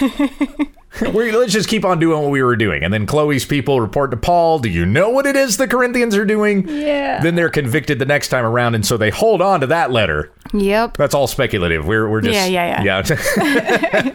we 1.12 1.30
let's 1.30 1.52
just 1.52 1.68
keep 1.68 1.84
on 1.84 1.98
doing 2.00 2.22
what 2.22 2.30
we 2.30 2.42
were 2.42 2.56
doing, 2.56 2.82
and 2.82 2.92
then 2.92 3.04
Chloe's 3.04 3.44
people 3.44 3.82
report 3.82 4.10
to 4.12 4.16
Paul. 4.16 4.58
Do 4.58 4.70
you 4.70 4.86
know 4.86 5.10
what 5.10 5.26
it 5.26 5.36
is 5.36 5.58
the 5.58 5.68
Corinthians 5.68 6.16
are 6.16 6.24
doing? 6.24 6.66
Yeah. 6.66 7.20
Then 7.22 7.34
they're 7.34 7.50
convicted 7.50 7.98
the 7.98 8.06
next 8.06 8.28
time 8.28 8.46
around, 8.46 8.74
and 8.74 8.84
so 8.84 8.96
they 8.96 9.10
hold 9.10 9.42
on 9.42 9.60
to 9.60 9.66
that 9.66 9.90
letter. 9.90 10.32
Yep. 10.54 10.96
That's 10.96 11.14
all 11.14 11.26
speculative. 11.26 11.86
We're 11.86 12.08
we're 12.08 12.22
just 12.22 12.50
Yeah, 12.50 12.82
yeah, 12.82 13.02
yeah. 13.36 14.14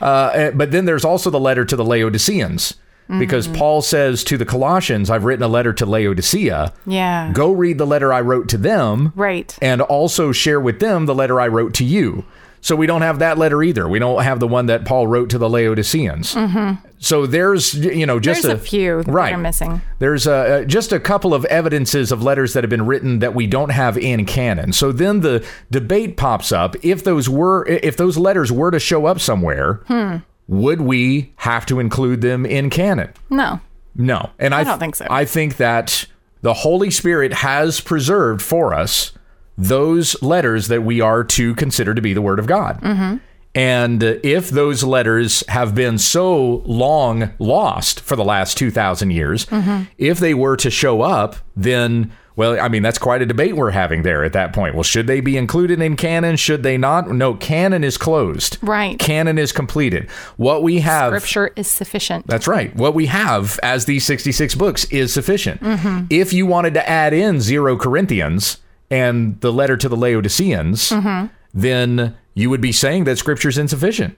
uh, 0.02 0.50
but 0.50 0.70
then 0.70 0.84
there's 0.84 1.04
also 1.04 1.30
the 1.30 1.40
letter 1.40 1.64
to 1.64 1.76
the 1.76 1.84
Laodiceans. 1.84 2.74
Because 3.18 3.46
Mm-hmm. 3.48 3.56
Paul 3.56 3.82
says 3.82 4.22
to 4.24 4.36
the 4.38 4.44
Colossians, 4.46 5.10
I've 5.10 5.24
written 5.24 5.42
a 5.42 5.48
letter 5.48 5.72
to 5.72 5.86
Laodicea. 5.86 6.72
Yeah. 6.86 7.32
Go 7.32 7.52
read 7.52 7.78
the 7.78 7.86
letter 7.86 8.12
I 8.12 8.20
wrote 8.20 8.48
to 8.50 8.56
them 8.58 9.12
Right. 9.16 9.56
and 9.60 9.80
also 9.82 10.32
share 10.32 10.60
with 10.60 10.80
them 10.80 11.06
the 11.06 11.14
letter 11.14 11.40
I 11.40 11.48
wrote 11.48 11.74
to 11.74 11.84
you. 11.84 12.24
So 12.62 12.76
we 12.76 12.86
don't 12.86 13.00
have 13.00 13.20
that 13.20 13.38
letter 13.38 13.62
either. 13.62 13.88
We 13.88 13.98
don't 13.98 14.22
have 14.22 14.38
the 14.38 14.46
one 14.46 14.66
that 14.66 14.84
Paul 14.84 15.06
wrote 15.06 15.30
to 15.30 15.38
the 15.38 15.48
Laodiceans. 15.48 16.34
Mm-hmm. 16.34 16.86
So 16.98 17.24
there's 17.26 17.72
you 17.72 18.04
know 18.04 18.20
just 18.20 18.42
There's 18.42 18.60
a, 18.60 18.62
few 18.62 18.96
right. 19.00 19.30
that 19.30 19.36
are 19.36 19.38
missing. 19.38 19.80
There's 19.98 20.26
uh, 20.26 20.64
just 20.66 20.92
a 20.92 21.00
couple 21.00 21.32
of 21.32 21.46
evidences 21.46 22.12
of 22.12 22.22
letters 22.22 22.52
that 22.52 22.62
have 22.62 22.68
been 22.68 22.84
written 22.84 23.20
that 23.20 23.34
we 23.34 23.46
don't 23.46 23.70
have 23.70 23.96
in 23.96 24.26
canon. 24.26 24.74
So 24.74 24.92
then 24.92 25.20
the 25.20 25.42
debate 25.70 26.18
pops 26.18 26.52
up: 26.52 26.76
if 26.82 27.02
those 27.02 27.30
were, 27.30 27.66
if 27.66 27.96
those 27.96 28.18
letters 28.18 28.52
were 28.52 28.70
to 28.70 28.78
show 28.78 29.06
up 29.06 29.20
somewhere, 29.20 29.80
Hmm. 29.86 30.16
Would 30.50 30.80
we 30.80 31.32
have 31.36 31.64
to 31.66 31.78
include 31.78 32.20
them 32.20 32.44
in 32.44 32.68
canon? 32.70 33.12
No. 33.30 33.60
No, 33.94 34.30
and 34.38 34.54
I, 34.54 34.64
don't 34.64 34.78
think 34.78 34.96
so. 34.96 35.06
I 35.10 35.24
think 35.24 35.56
that 35.56 36.04
the 36.42 36.54
Holy 36.54 36.90
Spirit 36.90 37.32
has 37.32 37.80
preserved 37.80 38.40
for 38.42 38.72
us 38.74 39.12
those 39.58 40.20
letters 40.22 40.68
that 40.68 40.82
we 40.84 41.00
are 41.00 41.22
to 41.24 41.54
consider 41.54 41.94
to 41.94 42.00
be 42.00 42.12
the 42.14 42.22
Word 42.22 42.38
of 42.38 42.46
God. 42.46 42.80
Mm-hmm. 42.80 43.16
And 43.54 44.02
if 44.02 44.48
those 44.48 44.84
letters 44.84 45.42
have 45.48 45.74
been 45.74 45.98
so 45.98 46.62
long 46.64 47.32
lost 47.40 48.00
for 48.00 48.14
the 48.16 48.24
last 48.24 48.56
2,000 48.56 49.10
years, 49.10 49.46
Mm-hmm. 49.46 49.84
if 49.98 50.18
they 50.20 50.34
were 50.34 50.56
to 50.56 50.70
show 50.70 51.02
up, 51.02 51.36
then 51.56 52.12
Well, 52.40 52.58
I 52.58 52.68
mean, 52.68 52.82
that's 52.82 52.96
quite 52.96 53.20
a 53.20 53.26
debate 53.26 53.54
we're 53.54 53.70
having 53.72 54.02
there 54.02 54.24
at 54.24 54.32
that 54.32 54.54
point. 54.54 54.74
Well, 54.74 54.82
should 54.82 55.06
they 55.06 55.20
be 55.20 55.36
included 55.36 55.82
in 55.82 55.94
canon? 55.94 56.36
Should 56.36 56.62
they 56.62 56.78
not? 56.78 57.10
No, 57.10 57.34
canon 57.34 57.84
is 57.84 57.98
closed. 57.98 58.56
Right. 58.62 58.98
Canon 58.98 59.36
is 59.36 59.52
completed. 59.52 60.08
What 60.38 60.62
we 60.62 60.80
have. 60.80 61.10
Scripture 61.10 61.52
is 61.54 61.68
sufficient. 61.68 62.26
That's 62.28 62.48
right. 62.48 62.74
What 62.74 62.94
we 62.94 63.04
have 63.08 63.60
as 63.62 63.84
these 63.84 64.06
66 64.06 64.54
books 64.54 64.86
is 64.86 65.12
sufficient. 65.12 65.60
Mm-hmm. 65.60 66.06
If 66.08 66.32
you 66.32 66.46
wanted 66.46 66.72
to 66.72 66.88
add 66.88 67.12
in 67.12 67.42
zero 67.42 67.76
Corinthians 67.76 68.56
and 68.90 69.38
the 69.42 69.52
letter 69.52 69.76
to 69.76 69.88
the 69.90 69.96
Laodiceans, 69.98 70.88
Mm-hmm. 70.88 71.26
then 71.52 72.16
you 72.32 72.48
would 72.48 72.62
be 72.62 72.72
saying 72.72 73.04
that 73.04 73.18
scripture's 73.18 73.58
insufficient. 73.58 74.16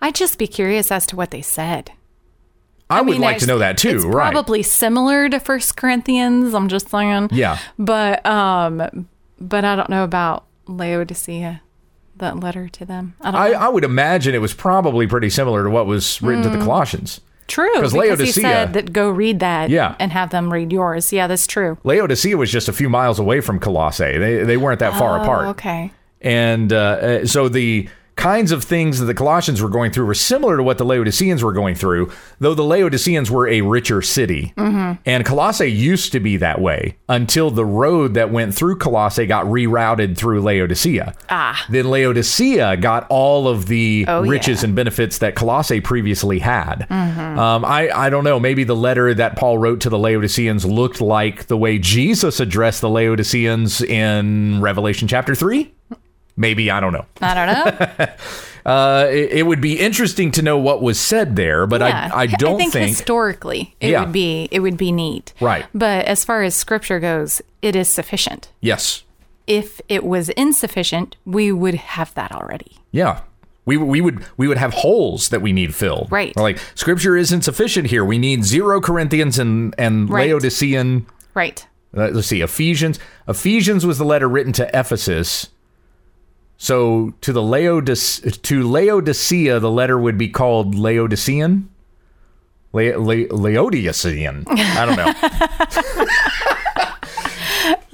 I'd 0.00 0.14
just 0.14 0.38
be 0.38 0.46
curious 0.46 0.90
as 0.90 1.04
to 1.08 1.16
what 1.16 1.32
they 1.32 1.42
said. 1.42 1.92
I, 2.92 3.00
would 3.00 3.12
mean, 3.12 3.20
like 3.20 3.38
to 3.38 3.46
know 3.46 3.58
that 3.58 3.78
too, 3.78 3.96
It's 3.96 4.04
right? 4.04 4.32
probably 4.32 4.62
similar 4.62 5.28
to 5.28 5.40
First 5.40 5.76
Corinthians. 5.76 6.54
I'm 6.54 6.68
just 6.68 6.88
saying. 6.90 7.28
Yeah. 7.32 7.58
But 7.78 8.24
um, 8.26 9.08
but 9.40 9.64
I 9.64 9.76
don't 9.76 9.90
know 9.90 10.04
about 10.04 10.44
Laodicea, 10.66 11.62
that 12.16 12.40
letter 12.40 12.68
to 12.68 12.84
them. 12.84 13.14
I 13.20 13.30
I. 13.30 13.66
I 13.66 13.68
would 13.68 13.84
imagine 13.84 14.34
it 14.34 14.40
was 14.40 14.54
probably 14.54 15.06
pretty 15.06 15.30
similar 15.30 15.64
to 15.64 15.70
what 15.70 15.86
was 15.86 16.20
written 16.22 16.42
to 16.44 16.48
the 16.50 16.58
Colossians. 16.58 17.20
True, 17.48 17.70
because 17.74 17.92
Laodicea- 17.92 18.40
said 18.40 18.72
that 18.74 18.92
go 18.92 19.10
read 19.10 19.40
that. 19.40 19.68
Yeah. 19.68 19.96
and 19.98 20.12
have 20.12 20.30
them 20.30 20.50
read 20.52 20.72
yours. 20.72 21.12
Yeah, 21.12 21.26
that's 21.26 21.46
true. 21.46 21.76
Laodicea 21.84 22.36
was 22.36 22.50
just 22.50 22.68
a 22.68 22.72
few 22.72 22.88
miles 22.88 23.18
away 23.18 23.40
from 23.40 23.58
Colossae. 23.58 24.16
They, 24.16 24.44
they 24.44 24.56
weren't 24.56 24.78
that 24.78 24.94
far 24.98 25.18
Oh, 25.18 25.22
apart. 25.22 25.46
okay. 25.48 25.92
And 26.20 26.72
uh, 26.72 26.76
uh, 26.76 27.26
so 27.26 27.48
the 27.48 27.88
kinds 28.16 28.52
of 28.52 28.62
things 28.64 28.98
that 29.00 29.06
the 29.06 29.14
Colossians 29.14 29.60
were 29.62 29.68
going 29.68 29.90
through 29.90 30.06
were 30.06 30.14
similar 30.14 30.56
to 30.56 30.62
what 30.62 30.78
the 30.78 30.84
Laodiceans 30.84 31.42
were 31.42 31.52
going 31.52 31.74
through, 31.74 32.10
though 32.38 32.54
the 32.54 32.62
Laodiceans 32.64 33.30
were 33.30 33.48
a 33.48 33.60
richer 33.62 34.02
city. 34.02 34.52
And 35.04 35.24
Colossae 35.24 35.70
used 35.70 36.12
to 36.12 36.20
be 36.20 36.36
that 36.36 36.60
way 36.60 36.96
until 37.08 37.50
the 37.50 37.64
road 37.64 38.14
that 38.14 38.30
went 38.30 38.54
through 38.54 38.76
Colossae 38.76 39.26
got 39.26 39.46
rerouted 39.46 40.16
through 40.16 40.42
Laodicea. 40.42 41.14
Ah. 41.30 41.64
Then 41.70 41.86
Laodicea 41.90 42.76
got 42.76 43.06
all 43.08 43.48
of 43.48 43.66
the 43.66 44.04
Oh, 44.08 44.22
riches 44.22 44.62
yeah. 44.62 44.66
and 44.68 44.76
benefits 44.76 45.18
that 45.18 45.34
Colossae 45.34 45.80
previously 45.80 46.38
had. 46.38 46.86
Um, 46.90 47.64
I, 47.64 47.90
I 47.94 48.10
don't 48.10 48.24
know. 48.24 48.38
Maybe 48.38 48.64
the 48.64 48.76
letter 48.76 49.12
that 49.14 49.36
Paul 49.36 49.58
wrote 49.58 49.80
to 49.80 49.88
the 49.90 49.98
Laodiceans 49.98 50.64
looked 50.64 51.00
like 51.00 51.46
the 51.46 51.56
way 51.56 51.78
Jesus 51.78 52.40
addressed 52.40 52.80
the 52.80 52.88
Laodiceans 52.90 53.80
in 53.82 54.60
Revelation 54.60 55.08
chapter 55.08 55.34
3. 55.34 55.72
Maybe, 56.36 56.70
I 56.70 56.80
don't 56.80 56.92
know. 56.92 57.06
I 57.20 57.34
don't 57.34 57.98
know. 57.98 58.06
Uh, 58.64 59.08
it, 59.10 59.32
it 59.32 59.42
would 59.42 59.60
be 59.60 59.76
interesting 59.76 60.30
to 60.30 60.40
know 60.40 60.56
what 60.56 60.80
was 60.80 60.96
said 61.00 61.34
there, 61.34 61.66
but 61.66 61.80
Yeah. 61.80 62.12
I, 62.14 62.20
I 62.22 62.26
don't 62.26 62.54
I 62.54 62.58
think, 62.58 62.72
think. 62.72 62.88
historically 62.90 63.74
it 63.80 63.90
Yeah. 63.90 64.04
would 64.04 64.12
be 64.12 64.46
it 64.52 64.60
would 64.60 64.76
be 64.76 64.92
neat. 64.92 65.32
Right. 65.40 65.66
But 65.74 66.04
as 66.04 66.24
far 66.24 66.44
as 66.44 66.54
scripture 66.54 67.00
goes, 67.00 67.42
it 67.60 67.74
is 67.74 67.88
sufficient. 67.88 68.50
yes. 68.60 69.02
If 69.48 69.80
it 69.88 70.04
was 70.04 70.28
insufficient, 70.28 71.16
we 71.24 71.50
would 71.50 71.74
have 71.74 72.14
that 72.14 72.30
already. 72.30 72.76
Yeah. 72.92 73.22
We, 73.64 73.76
we 73.78 74.00
would 74.00 74.24
we 74.36 74.46
would 74.46 74.58
have 74.58 74.72
holes 74.74 75.30
that 75.30 75.42
we 75.42 75.52
need 75.52 75.74
filled. 75.74 76.06
Right. 76.12 76.36
Like 76.36 76.60
scripture 76.76 77.16
isn't 77.16 77.42
sufficient 77.42 77.88
here. 77.88 78.04
We 78.04 78.18
need 78.18 78.44
zero 78.44 78.80
Corinthians 78.80 79.40
and 79.40 79.74
and 79.76 80.08
Right. 80.08 80.28
Laodicean 80.30 81.06
Right. 81.34 81.66
Uh, 81.96 82.10
let's 82.12 82.28
see 82.28 82.40
ephesians 82.40 83.00
ephesians 83.26 83.84
was 83.84 83.98
the 83.98 84.04
letter 84.04 84.28
written 84.28 84.52
to 84.52 84.70
ephesus 84.78 85.48
so 86.64 87.12
to 87.22 87.32
the 87.32 87.42
Laodice- 87.42 88.20
to 88.42 88.62
laodicea 88.62 89.58
the 89.58 89.70
letter 89.70 89.98
would 89.98 90.16
be 90.16 90.28
called 90.28 90.76
laodicean 90.76 91.68
La- 92.72 92.96
La- 92.96 93.26
laodicean 93.30 94.44
i 94.48 94.86
don't 94.86 94.96
know 94.96 96.08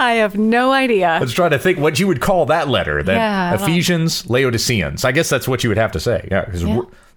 I 0.01 0.13
have 0.15 0.37
no 0.39 0.71
idea. 0.73 1.19
let's 1.21 1.33
try 1.33 1.49
to 1.49 1.59
think 1.59 1.79
what 1.79 1.99
you 1.99 2.07
would 2.07 2.21
call 2.21 2.47
that 2.47 2.69
letter 2.69 3.03
that 3.03 3.15
Yeah, 3.17 3.51
I 3.53 3.55
ephesians 3.63 4.29
laodiceans 4.31 5.05
i 5.05 5.13
guess 5.13 5.29
that's 5.29 5.49
what 5.49 5.65
you 5.65 5.71
would 5.71 5.77
have 5.79 5.93
to 5.93 6.01
say 6.01 6.29
yeah 6.31 6.45
because 6.45 6.63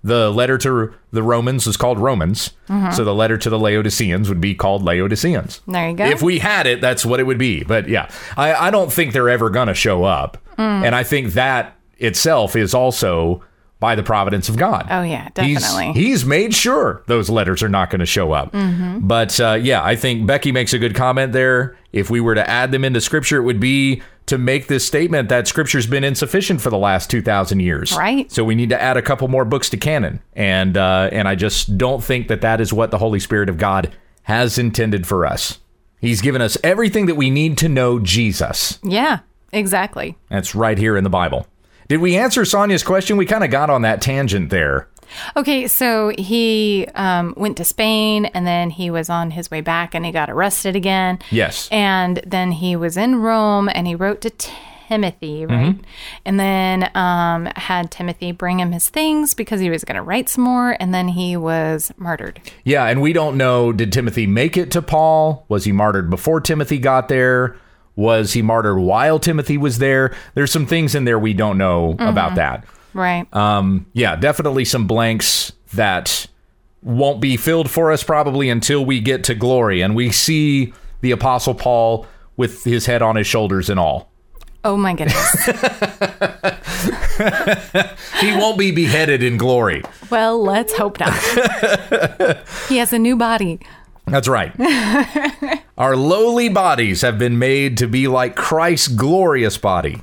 the 0.04 0.32
letter 0.32 0.58
to 0.58 0.92
the 1.12 1.22
romans 1.22 1.68
is 1.68 1.78
called 1.78 2.00
romans 2.00 2.52
Mm-hmm. 2.70 2.92
so 2.92 3.04
the 3.04 3.14
letter 3.14 3.38
to 3.38 3.50
the 3.50 3.60
laodiceans 3.60 4.30
would 4.30 4.40
be 4.42 4.56
called 4.56 4.82
laodiceans 4.84 5.60
There 5.68 5.90
you 5.90 5.96
go. 5.96 6.06
If 6.06 6.22
we 6.22 6.40
had 6.40 6.66
it, 6.68 6.80
that's 6.80 7.06
what 7.06 7.20
it 7.20 7.24
would 7.24 7.38
be. 7.38 7.66
But 7.66 7.90
yeah, 7.90 8.10
I, 8.38 8.54
I 8.68 8.72
don't 8.72 8.90
think 8.94 9.12
they're 9.12 9.28
ever 9.30 9.50
going 9.50 9.68
to 9.68 9.74
show 9.74 10.06
up. 10.06 10.38
Mm. 10.62 10.86
And 10.86 10.96
I 10.96 11.04
think 11.04 11.34
that 11.34 11.76
itself 11.98 12.56
is 12.56 12.74
also 12.74 13.44
by 13.80 13.96
the 13.96 14.04
providence 14.04 14.48
of 14.48 14.58
God. 14.58 14.86
Oh, 14.92 15.02
yeah, 15.02 15.30
He's- 15.36 15.62
definitely. 15.64 16.00
He's, 16.00 16.24
made 16.24 16.54
sure 16.54 17.02
those 17.08 17.30
letters 17.32 17.64
are 17.64 17.70
not 17.70 17.90
going 17.90 18.00
to 18.00 18.06
show 18.06 18.32
up. 18.32 18.52
Mm-hmm. 18.52 19.08
But 19.08 19.40
uh, 19.40 19.58
yeah, 19.60 19.84
I 19.84 19.96
think 19.96 20.28
Becky 20.28 20.52
makes 20.52 20.72
a 20.74 20.78
good 20.80 20.94
comment 20.94 21.34
there. 21.34 21.76
If 21.92 22.12
we 22.12 22.22
were 22.22 22.36
to 22.36 22.48
add 22.48 22.72
them 22.72 22.86
into 22.86 23.02
Scripture, 23.02 23.38
it 23.38 23.42
would 23.44 23.60
be 23.60 24.04
to 24.28 24.38
make 24.38 24.68
this 24.68 24.86
statement 24.86 25.30
that 25.30 25.48
Scripture's 25.48 25.88
been 25.88 26.04
insufficient 26.04 26.62
for 26.62 26.70
the 26.70 26.78
last 26.78 27.10
2,000 27.10 27.60
years. 27.60 27.92
Right. 27.98 28.32
So 28.32 28.44
we 28.44 28.54
need 28.54 28.70
to 28.70 28.80
add 28.80 28.98
a 28.98 29.02
couple 29.02 29.28
more 29.28 29.46
books 29.46 29.68
to 29.72 29.78
canon. 29.78 30.22
And, 30.34 30.78
uh, 30.78 31.10
and 31.12 31.28
I 31.28 31.34
just 31.34 31.76
don't 31.76 32.04
think 32.04 32.28
that 32.28 32.42
that 32.42 32.62
is 32.62 32.72
what 32.72 32.92
the 32.92 33.00
Holy 33.00 33.20
Spirit 33.20 33.50
of 33.50 33.58
God 33.58 33.92
has 34.24 34.60
intended 34.60 35.08
for 35.08 35.26
us. 35.26 35.58
He's 36.00 36.22
given 36.22 36.42
us 36.42 36.56
everything 36.64 37.08
that 37.08 37.16
we 37.16 37.32
need 37.32 37.58
to 37.58 37.68
know 37.68 38.00
Jesus. 38.00 38.80
yeah, 38.84 39.20
exactly. 39.52 40.18
That's 40.30 40.56
right 40.56 40.78
here 40.78 40.98
in 40.98 41.04
the 41.04 41.10
Bible. 41.10 41.48
Did 41.88 42.00
we 42.00 42.16
answer 42.16 42.46
Sonia's 42.46 42.84
question? 42.84 43.18
We 43.18 43.26
kind 43.26 43.44
of 43.44 43.52
got 43.52 43.70
on 43.70 43.82
that 43.82 44.02
tangent 44.02 44.50
there. 44.50 44.88
Okay, 45.36 45.68
so 45.68 46.14
he 46.18 46.88
um, 46.96 47.34
went 47.36 47.58
to 47.58 47.66
Spain 47.66 48.26
and 48.28 48.48
then 48.48 48.70
he 48.70 48.90
was 48.90 49.10
on 49.10 49.32
his 49.32 49.52
way 49.52 49.62
back 49.62 49.94
and 49.94 50.06
he 50.06 50.12
got 50.12 50.30
arrested 50.30 50.76
again. 50.76 51.20
Yes. 51.32 51.68
And 51.72 52.22
then 52.26 52.52
he 52.54 52.76
was 52.76 52.98
in 52.98 53.18
Rome 53.18 53.70
and 53.74 53.88
he 53.88 53.96
wrote 53.96 54.22
to 54.22 54.30
Timothy, 54.30 55.46
right? 55.46 55.76
Mm-hmm. 55.76 55.82
And 56.26 56.40
then 56.40 56.92
um, 56.96 57.46
had 57.56 57.92
Timothy 57.92 58.34
bring 58.34 58.60
him 58.60 58.72
his 58.74 58.90
things 58.90 59.34
because 59.34 59.62
he 59.62 59.70
was 59.70 59.84
going 59.86 59.96
to 59.96 60.02
write 60.02 60.28
some 60.28 60.44
more. 60.44 60.76
And 60.80 60.94
then 60.94 61.08
he 61.08 61.38
was 61.38 61.94
murdered. 61.98 62.42
Yeah, 62.66 62.86
and 62.86 63.02
we 63.02 63.14
don't 63.14 63.38
know 63.38 63.72
did 63.72 63.94
Timothy 63.94 64.28
make 64.28 64.58
it 64.58 64.72
to 64.72 64.82
Paul? 64.82 65.46
Was 65.48 65.64
he 65.64 65.72
martyred 65.72 66.10
before 66.10 66.42
Timothy 66.42 66.78
got 66.78 67.08
there? 67.08 67.56
Was 67.96 68.34
he 68.34 68.42
martyred 68.42 68.80
while 68.80 69.20
Timothy 69.20 69.58
was 69.58 69.78
there? 69.80 70.16
There's 70.34 70.52
some 70.52 70.66
things 70.66 70.96
in 70.96 71.04
there 71.06 71.20
we 71.20 71.34
don't 71.34 71.58
know 71.58 71.96
about 72.00 72.36
that. 72.36 72.66
Right. 72.94 73.32
Um, 73.34 73.86
yeah, 73.94 74.16
definitely 74.16 74.66
some 74.66 74.88
blanks 74.88 75.52
that 75.74 76.28
won't 76.82 77.22
be 77.22 77.38
filled 77.38 77.70
for 77.70 77.92
us 77.92 78.04
probably 78.04 78.50
until 78.50 78.84
we 78.86 79.00
get 79.00 79.24
to 79.26 79.36
glory 79.36 79.82
and 79.82 79.96
we 79.96 80.12
see 80.12 80.74
the 81.02 81.12
apostle 81.12 81.54
Paul 81.54 82.08
with 82.38 82.64
his 82.64 82.86
head 82.88 83.02
on 83.02 83.16
his 83.16 83.28
shoulders 83.28 83.70
and 83.70 83.80
all. 83.80 84.10
oh 84.64 84.78
my 84.78 84.94
goodness. 84.94 85.50
He 88.20 88.32
won't 88.36 88.58
be 88.58 88.72
beheaded 88.72 89.24
in 89.24 89.38
glory. 89.38 89.84
well, 90.10 90.42
let's 90.42 90.74
hope 90.76 91.00
not. 91.00 91.14
he 92.70 92.78
has 92.78 92.94
a 92.94 93.00
new 93.00 93.16
body. 93.16 93.60
That's 94.08 94.28
right. 94.28 94.54
Our 95.78 95.96
lowly 95.96 96.50
bodies 96.50 97.02
have 97.02 97.18
been 97.18 97.40
made 97.40 97.78
to 97.78 97.88
be 97.88 98.08
like 98.08 98.36
Christ's 98.36 98.88
glorious 98.88 99.58
body. 99.58 100.02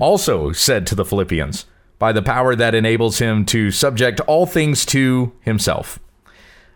Also 0.00 0.52
said 0.52 0.86
to 0.88 0.94
the 0.94 1.04
Philippians, 1.04 1.66
by 1.98 2.12
the 2.12 2.22
power 2.22 2.56
that 2.56 2.74
enables 2.74 3.18
him 3.18 3.44
to 3.46 3.70
subject 3.70 4.20
all 4.20 4.46
things 4.46 4.84
to 4.86 5.32
himself. 5.40 6.00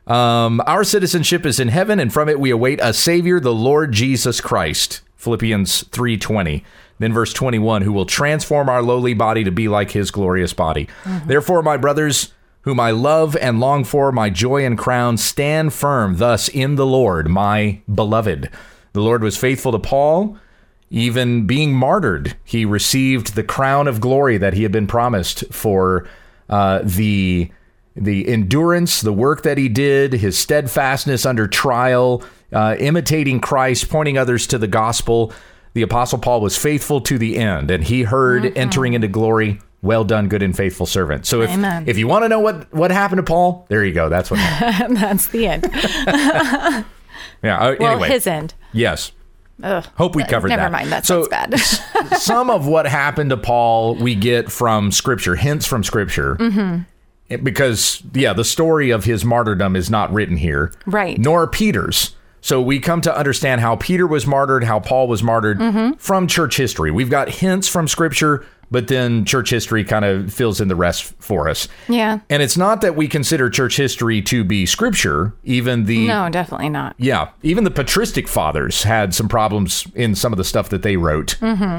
Um, 0.07 0.63
our 0.67 0.85
citizenship 0.85 1.45
is 1.45 1.59
in 1.59 1.69
heaven, 1.69 1.99
and 1.99 2.13
from 2.13 2.29
it 2.29 2.39
we 2.39 2.51
await 2.51 2.79
a 2.81 2.93
Savior, 2.93 3.41
the 3.41 3.53
Lord 3.55 3.91
Jesus 3.91 4.41
Christ. 4.41 5.01
Philippians 5.17 5.83
3:20. 5.85 6.63
Then 7.01 7.13
verse 7.13 7.33
21, 7.33 7.83
who 7.83 7.93
will 7.93 8.07
transform 8.07 8.69
our 8.69 8.83
lowly 8.83 9.13
body 9.15 9.43
to 9.45 9.51
be 9.51 9.67
like 9.69 9.91
his 9.91 10.11
glorious 10.11 10.53
body. 10.53 10.89
Therefore, 11.27 11.61
my 11.63 11.77
brothers, 11.77 12.33
whom 12.67 12.79
I 12.79 12.91
love 12.91 13.35
and 13.37 13.59
long 13.59 13.85
for, 13.85 14.13
my 14.13 14.29
joy 14.29 14.67
and 14.67 14.77
crown, 14.77 15.17
stand 15.17 15.73
firm 15.73 16.19
thus 16.19 16.49
in 16.49 16.75
the 16.75 16.85
Lord, 16.85 17.29
my 17.29 17.81
beloved. 17.93 18.51
The 18.93 19.01
Lord 19.01 19.23
was 19.23 19.39
faithful 19.39 19.73
to 19.73 19.79
Paul, 19.79 20.37
even 20.91 21.47
being 21.47 21.73
martyred, 21.75 22.37
he 22.45 22.65
received 22.65 23.35
the 23.35 23.43
crown 23.43 23.89
of 23.89 24.01
glory 24.01 24.39
that 24.39 24.55
he 24.55 24.63
had 24.63 24.73
been 24.73 24.87
promised 24.87 25.45
for 25.53 26.09
uh, 26.49 26.81
the 26.83 27.51
the 27.99 28.29
endurance, 28.29 29.01
the 29.01 29.13
work 29.13 29.43
that 29.43 29.57
he 29.57 29.71
did, 29.71 30.13
his 30.13 30.39
steadfastness 30.39 31.25
under 31.25 31.49
trial, 31.49 32.23
uh, 32.53 32.77
imitating 32.79 33.41
Christ, 33.41 33.89
pointing 33.89 34.19
others 34.19 34.47
to 34.49 34.59
the 34.59 34.67
gospel. 34.67 35.33
The 35.73 35.81
apostle 35.81 36.19
Paul 36.19 36.43
was 36.43 36.59
faithful 36.59 37.01
to 37.03 37.17
the 37.17 37.39
end, 37.39 37.71
and 37.71 37.83
he 37.83 38.03
heard 38.03 38.57
entering 38.57 38.93
into 38.93 39.09
glory. 39.09 39.61
Well 39.87 40.05
done, 40.05 40.29
good 40.29 40.43
and 40.43 40.55
faithful 40.57 40.85
servant. 40.87 41.25
So 41.27 41.41
if 41.43 41.51
Amen. 41.51 41.85
if 41.87 41.97
you 41.97 42.07
want 42.09 42.25
to 42.25 42.29
know 42.29 42.41
what 42.41 42.73
what 42.75 42.91
happened 42.91 43.19
to 43.19 43.23
Paul, 43.23 43.65
there 43.69 43.85
you 43.85 43.95
go. 43.95 44.09
That's 44.09 44.31
what. 44.31 44.41
happened. 44.41 44.97
That's 44.99 45.27
the 45.29 45.47
end. 45.47 46.85
Yeah. 47.43 47.59
uh, 47.59 47.77
Well, 47.79 47.93
anyway, 47.93 48.09
his 48.09 48.27
end. 48.27 48.55
yes. 48.73 49.13
Ugh. 49.63 49.85
Hope 49.97 50.15
we 50.17 50.25
covered 50.25 50.49
Never 50.49 50.63
that. 50.63 50.71
Never 50.71 50.73
mind. 50.73 50.93
That 50.93 51.07
so, 51.07 51.29
sounds 51.29 51.81
bad. 52.09 52.19
some 52.19 52.51
of 52.51 52.67
what 52.67 52.87
happened 52.87 53.31
to 53.31 53.37
Paul 53.37 53.95
we 53.95 54.15
get 54.15 54.51
from 54.51 54.91
Scripture, 54.93 55.37
hints 55.37 55.67
from 55.67 55.85
Scripture. 55.85 56.37
Mm-hmm. 56.37 57.37
Because, 57.43 58.03
yeah, 58.15 58.33
the 58.33 58.45
story 58.45 58.91
of 58.91 59.05
his 59.05 59.25
martyrdom 59.25 59.77
is 59.77 59.91
not 59.91 60.13
written 60.13 60.37
here. 60.37 60.73
Right. 60.87 61.19
Nor 61.19 61.47
Peter's. 61.47 62.15
So 62.41 62.61
we 62.63 62.79
come 62.81 63.01
to 63.03 63.17
understand 63.17 63.61
how 63.61 63.77
Peter 63.77 64.07
was 64.07 64.27
martyred, 64.27 64.63
how 64.65 64.79
Paul 64.79 65.09
was 65.09 65.23
martyred 65.23 65.61
from 65.99 66.27
church 66.29 66.57
history. 66.57 66.91
We've 66.91 67.11
got 67.11 67.29
hints 67.29 67.67
from 67.67 67.89
scripture, 67.89 68.47
but 68.71 68.89
then 68.89 69.25
church 69.25 69.51
history 69.51 69.85
kind 69.85 70.05
of 70.05 70.33
fills 70.33 70.61
in 70.61 70.69
the 70.69 70.77
rest 70.77 71.15
for 71.19 71.49
us. 71.49 71.69
Yeah. 71.89 72.21
And 72.29 72.43
it's 72.43 72.57
not 72.57 72.81
that 72.81 72.97
we 72.97 73.09
consider 73.09 73.49
church 73.51 73.77
history 73.77 74.21
to 74.23 74.43
be 74.45 74.67
scripture. 74.67 75.35
Even 75.45 75.85
the 75.85 76.07
No, 76.07 76.29
definitely 76.29 76.69
not. 76.69 76.95
yeah, 76.99 77.29
even 77.43 77.65
the 77.65 77.71
patristic 77.71 78.29
fathers 78.29 78.83
had 78.83 79.15
some 79.15 79.29
problems 79.29 79.87
in 79.95 80.15
some 80.15 80.33
of 80.33 80.37
the 80.37 80.45
stuff 80.45 80.69
that 80.71 80.83
they 80.83 80.97
wrote. 80.97 81.37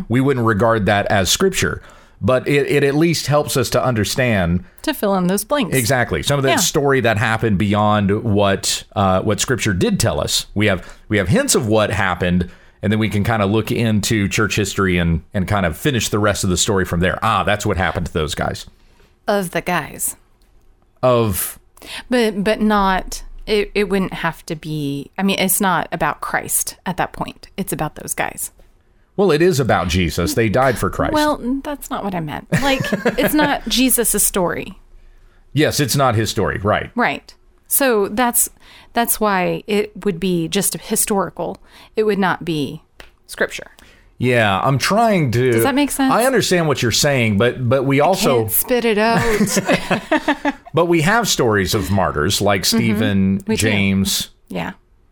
We 0.10 0.22
wouldn't 0.22 0.46
regard 0.46 0.86
that 0.86 1.06
as 1.08 1.30
scripture, 1.30 1.82
but 2.22 2.48
it, 2.48 2.66
it 2.68 2.84
at 2.84 2.96
least 2.96 3.28
helps 3.28 3.56
us 3.58 3.70
to 3.72 3.84
understand 3.84 4.64
To 4.84 4.94
fill 4.94 5.16
in 5.16 5.28
those 5.28 5.44
blanks. 5.44 5.76
exactly 5.76 6.24
some 6.24 6.40
of 6.40 6.44
that 6.44 6.50
Yeah. 6.50 6.56
story 6.58 7.02
that 7.02 7.18
happened 7.18 7.58
beyond 7.60 8.24
what 8.24 8.84
uh, 8.96 9.22
what 9.22 9.40
scripture 9.40 9.74
did 9.74 10.00
tell 10.00 10.20
us. 10.20 10.48
We 10.56 10.66
have 10.68 10.98
we 11.10 11.18
have 11.18 11.28
hints 11.28 11.54
of 11.54 11.68
what 11.68 11.92
happened. 11.92 12.50
And 12.88 12.92
then 12.94 13.00
we 13.00 13.10
can 13.10 13.26
kind 13.26 13.42
of 13.42 13.52
look 13.52 13.70
into 13.70 14.30
church 14.30 14.56
history 14.56 14.98
and, 14.98 15.22
and 15.34 15.46
kind 15.46 15.66
of 15.66 15.76
finish 15.76 16.08
the 16.08 16.20
rest 16.20 16.46
of 16.46 16.50
the 16.50 16.56
story 16.56 16.86
from 16.86 17.02
there. 17.02 17.20
Ah, 17.22 17.44
that's 17.44 17.66
what 17.66 17.76
happened 17.76 18.06
to 18.06 18.14
those 18.14 18.34
guys. 18.34 18.66
Of 19.28 19.52
the 19.52 19.60
guys. 19.60 20.16
Of 21.04 21.60
But 22.10 22.46
but 22.46 22.62
not 22.62 23.26
it, 23.46 23.72
it 23.76 23.90
wouldn't 23.90 24.14
have 24.14 24.46
to 24.46 24.56
be 24.56 25.12
I 25.18 25.24
mean, 25.24 25.38
it's 25.38 25.60
not 25.60 25.90
about 25.92 26.22
Christ 26.22 26.78
at 26.86 26.96
that 26.96 27.12
point. 27.12 27.50
It's 27.58 27.74
about 27.74 27.96
those 27.96 28.14
guys. 28.14 28.52
well, 29.18 29.32
it 29.32 29.42
is 29.42 29.60
about 29.60 29.90
Jesus. 29.90 30.36
They 30.36 30.48
died 30.48 30.78
for 30.78 30.90
Christ. 30.90 31.12
Well, 31.12 31.40
that's 31.66 31.90
not 31.90 32.06
what 32.06 32.16
I 32.16 32.22
meant. 32.22 32.50
Like 32.54 32.80
it's 33.20 33.34
not 33.34 33.64
Jesus' 33.68 34.26
story. 34.26 34.80
yes, 35.52 35.82
it's 35.82 35.98
not 35.98 36.16
his 36.16 36.30
story, 36.30 36.58
right? 36.60 36.90
Right. 36.96 37.36
So 37.68 38.08
that's 38.08 38.50
that's 38.98 39.20
why 39.20 39.62
it 39.68 39.92
would 40.06 40.20
be 40.20 40.48
just 40.48 40.74
historical. 40.74 41.60
It 41.96 42.02
would 42.02 42.18
not 42.18 42.44
be 42.44 42.82
scripture. 43.28 43.70
Yeah, 44.18 44.60
I'm 44.60 44.80
trying 44.80 45.30
to. 45.34 45.52
Does 45.52 45.62
that 45.62 45.76
make 45.76 45.92
sense? 45.92 46.12
I 46.12 46.26
understand 46.26 46.68
what 46.68 46.82
you're 46.82 46.92
saying, 46.92 47.38
but 47.38 47.70
but 47.70 47.84
we 47.84 48.00
also 48.00 48.40
Can't 48.40 48.52
spit 48.52 48.86
it 48.86 48.98
out. 48.98 50.56
but 50.74 50.88
we 50.88 51.02
have 51.02 51.28
stories 51.28 51.76
of 51.76 51.92
martyrs 51.92 52.42
like 52.42 52.66
Stephen, 52.66 53.38
Mm-hmm. 53.38 53.52
We 53.52 53.56
do. 53.56 53.62
James 53.62 54.32
yeah. 54.48 54.72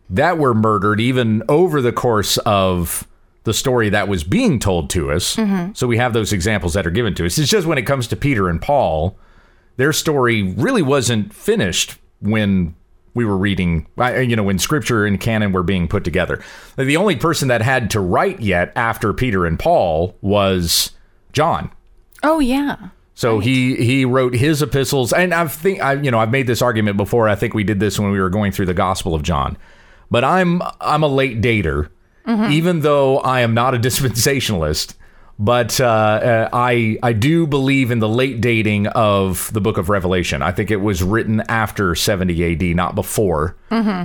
that 0.09 0.39
were 0.39 0.55
murdered 0.55 0.99
even 0.99 1.43
over 1.47 1.79
the 1.79 1.93
course 1.93 2.37
of 2.39 3.07
the 3.43 3.53
story 3.53 3.89
that 3.89 4.07
was 4.07 4.23
being 4.23 4.57
told 4.57 4.89
to 4.89 5.11
us. 5.11 5.35
Mm-hmm. 5.35 5.73
So 5.73 5.85
we 5.85 5.97
have 5.97 6.13
those 6.13 6.33
examples 6.33 6.73
that 6.73 6.87
are 6.87 6.91
given 6.91 7.13
to 7.13 7.27
us. 7.27 7.37
It's 7.37 7.51
just 7.51 7.67
when 7.67 7.77
it 7.77 7.83
comes 7.83 8.07
to 8.07 8.15
Peter 8.15 8.49
and 8.49 8.59
Paul, 8.59 9.15
their 9.77 9.93
story 9.93 10.41
really 10.41 10.81
wasn't 10.81 11.31
finished 11.35 11.99
when 12.19 12.73
we 13.15 13.25
were 13.25 13.37
reading, 13.37 13.87
you 13.97 14.35
know, 14.35 14.43
when 14.43 14.59
scripture 14.59 15.05
and 15.05 15.19
canon 15.19 15.53
were 15.53 15.63
being 15.63 15.87
put 15.87 16.03
together. 16.03 16.43
The 16.77 16.97
only 16.97 17.15
person 17.15 17.47
that 17.47 17.61
had 17.61 17.89
to 17.91 17.99
write 17.99 18.41
yet 18.41 18.71
after 18.75 19.13
Peter 19.13 19.45
and 19.45 19.57
Paul 19.57 20.15
was 20.21 20.91
John. 21.31 21.71
Oh 22.21 22.39
yeah. 22.39 22.89
So 23.15 23.39
he 23.39 23.75
he 23.77 24.03
wrote 24.03 24.35
his 24.35 24.61
epistles, 24.61 25.13
and 25.13 25.33
I 25.33 25.47
think 25.47 25.81
I 25.81 25.93
you 25.93 26.11
know 26.11 26.19
I've 26.19 26.31
made 26.31 26.47
this 26.47 26.61
argument 26.61 26.97
before. 26.97 27.29
I 27.29 27.35
think 27.35 27.53
we 27.53 27.63
did 27.63 27.79
this 27.79 27.97
when 27.97 28.11
we 28.11 28.19
were 28.19 28.29
going 28.29 28.51
through 28.51 28.65
the 28.65 28.73
Gospel 28.73 29.15
of 29.15 29.23
John, 29.23 29.57
but 30.11 30.25
I'm 30.25 30.61
I'm 30.81 31.01
a 31.01 31.07
late 31.07 31.41
dater, 31.41 31.89
mm-hmm. 32.27 32.51
even 32.51 32.81
though 32.81 33.19
I 33.19 33.39
am 33.39 33.53
not 33.53 33.73
a 33.73 33.79
dispensationalist. 33.79 34.95
But 35.37 35.81
uh, 35.81 35.85
uh, 35.85 36.49
I 36.53 36.97
I 37.03 37.11
do 37.13 37.45
believe 37.45 37.91
in 37.91 37.99
the 37.99 38.07
late 38.07 38.39
dating 38.39 38.87
of 38.87 39.51
the 39.53 39.59
Book 39.59 39.77
of 39.77 39.89
Revelation. 39.89 40.41
I 40.41 40.51
think 40.51 40.71
it 40.71 40.77
was 40.77 41.03
written 41.03 41.41
after 41.49 41.93
70 41.93 42.41
A.D., 42.41 42.73
not 42.73 42.95
before. 42.95 43.55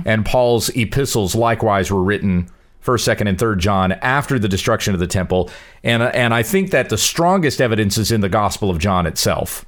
And 0.05 0.25
Paul's 0.25 0.69
epistles 0.75 1.33
likewise 1.33 1.89
were 1.89 2.03
written 2.03 2.49
first, 2.81 3.05
second, 3.05 3.27
and 3.27 3.39
third 3.39 3.59
John 3.59 3.93
after 3.93 4.39
the 4.39 4.49
destruction 4.49 4.93
of 4.93 4.99
the 4.99 5.07
temple, 5.07 5.49
and 5.83 6.03
and 6.03 6.33
I 6.33 6.43
think 6.43 6.71
that 6.71 6.89
the 6.89 6.97
strongest 6.97 7.61
evidence 7.61 7.97
is 7.97 8.11
in 8.11 8.19
the 8.21 8.29
Gospel 8.29 8.69
of 8.69 8.79
John 8.79 9.05
itself, 9.07 9.65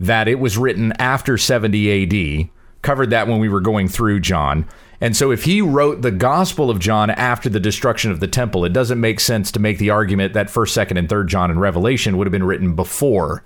that 0.00 0.26
it 0.26 0.40
was 0.40 0.58
written 0.58 0.92
after 0.98 1.38
70 1.38 1.88
A.D. 1.88 2.50
Covered 2.82 3.10
that 3.10 3.28
when 3.28 3.38
we 3.40 3.48
were 3.48 3.60
going 3.60 3.88
through 3.88 4.20
John, 4.20 4.66
and 5.00 5.16
so 5.16 5.30
if 5.30 5.44
he 5.44 5.60
wrote 5.60 6.02
the 6.02 6.10
Gospel 6.10 6.70
of 6.70 6.78
John 6.78 7.10
after 7.10 7.48
the 7.48 7.60
destruction 7.60 8.10
of 8.10 8.20
the 8.20 8.26
temple, 8.26 8.64
it 8.64 8.72
doesn't 8.72 9.00
make 9.00 9.20
sense 9.20 9.50
to 9.52 9.60
make 9.60 9.78
the 9.78 9.90
argument 9.90 10.32
that 10.34 10.50
first, 10.50 10.74
second, 10.74 10.96
and 10.96 11.08
third 11.08 11.28
John 11.28 11.50
and 11.50 11.60
Revelation 11.60 12.16
would 12.16 12.26
have 12.26 12.32
been 12.32 12.44
written 12.44 12.74
before 12.74 13.42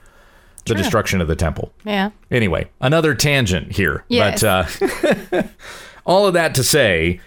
the 0.67 0.75
destruction 0.75 1.21
of 1.21 1.29
the 1.29 1.37
temple. 1.37 1.73
Yeah. 1.85 2.11
Anyway, 2.31 2.71
another 2.81 3.15
tangent 3.15 3.73
here. 3.73 4.05
Yes. 4.09 4.43
But 4.79 5.33
uh, 5.33 5.43
all 6.07 6.27
of 6.27 6.35
that 6.35 6.55
to 6.55 6.65
say, 6.65 7.21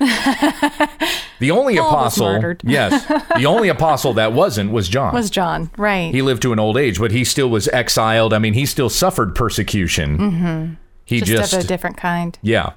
the 1.39 1.51
only 1.51 1.77
Paul 1.77 2.03
was 2.03 2.17
apostle, 2.17 2.55
yes, 2.63 3.05
the 3.35 3.45
only 3.45 3.69
apostle 3.69 4.13
that 4.13 4.33
wasn't 4.33 4.71
was 4.71 4.87
John. 4.87 5.13
Was 5.13 5.29
John. 5.29 5.71
Right. 5.77 6.13
he 6.13 6.21
lived 6.21 6.41
to 6.43 6.53
an 6.53 6.59
old 6.59 6.77
age, 6.77 6.99
but 6.99 7.11
he 7.11 7.23
still 7.23 7.49
was 7.49 7.67
exiled. 7.69 8.33
I 8.33 8.39
mean, 8.39 8.53
he 8.53 8.65
still 8.65 8.89
suffered 8.89 9.35
persecution. 9.35 10.17
Mm-hmm. 10.17 10.73
He 11.05 11.19
just, 11.19 11.51
just, 11.51 11.53
of 11.53 11.59
a 11.61 11.67
different 11.67 11.97
kind. 11.97 12.37
yeah. 12.41 12.73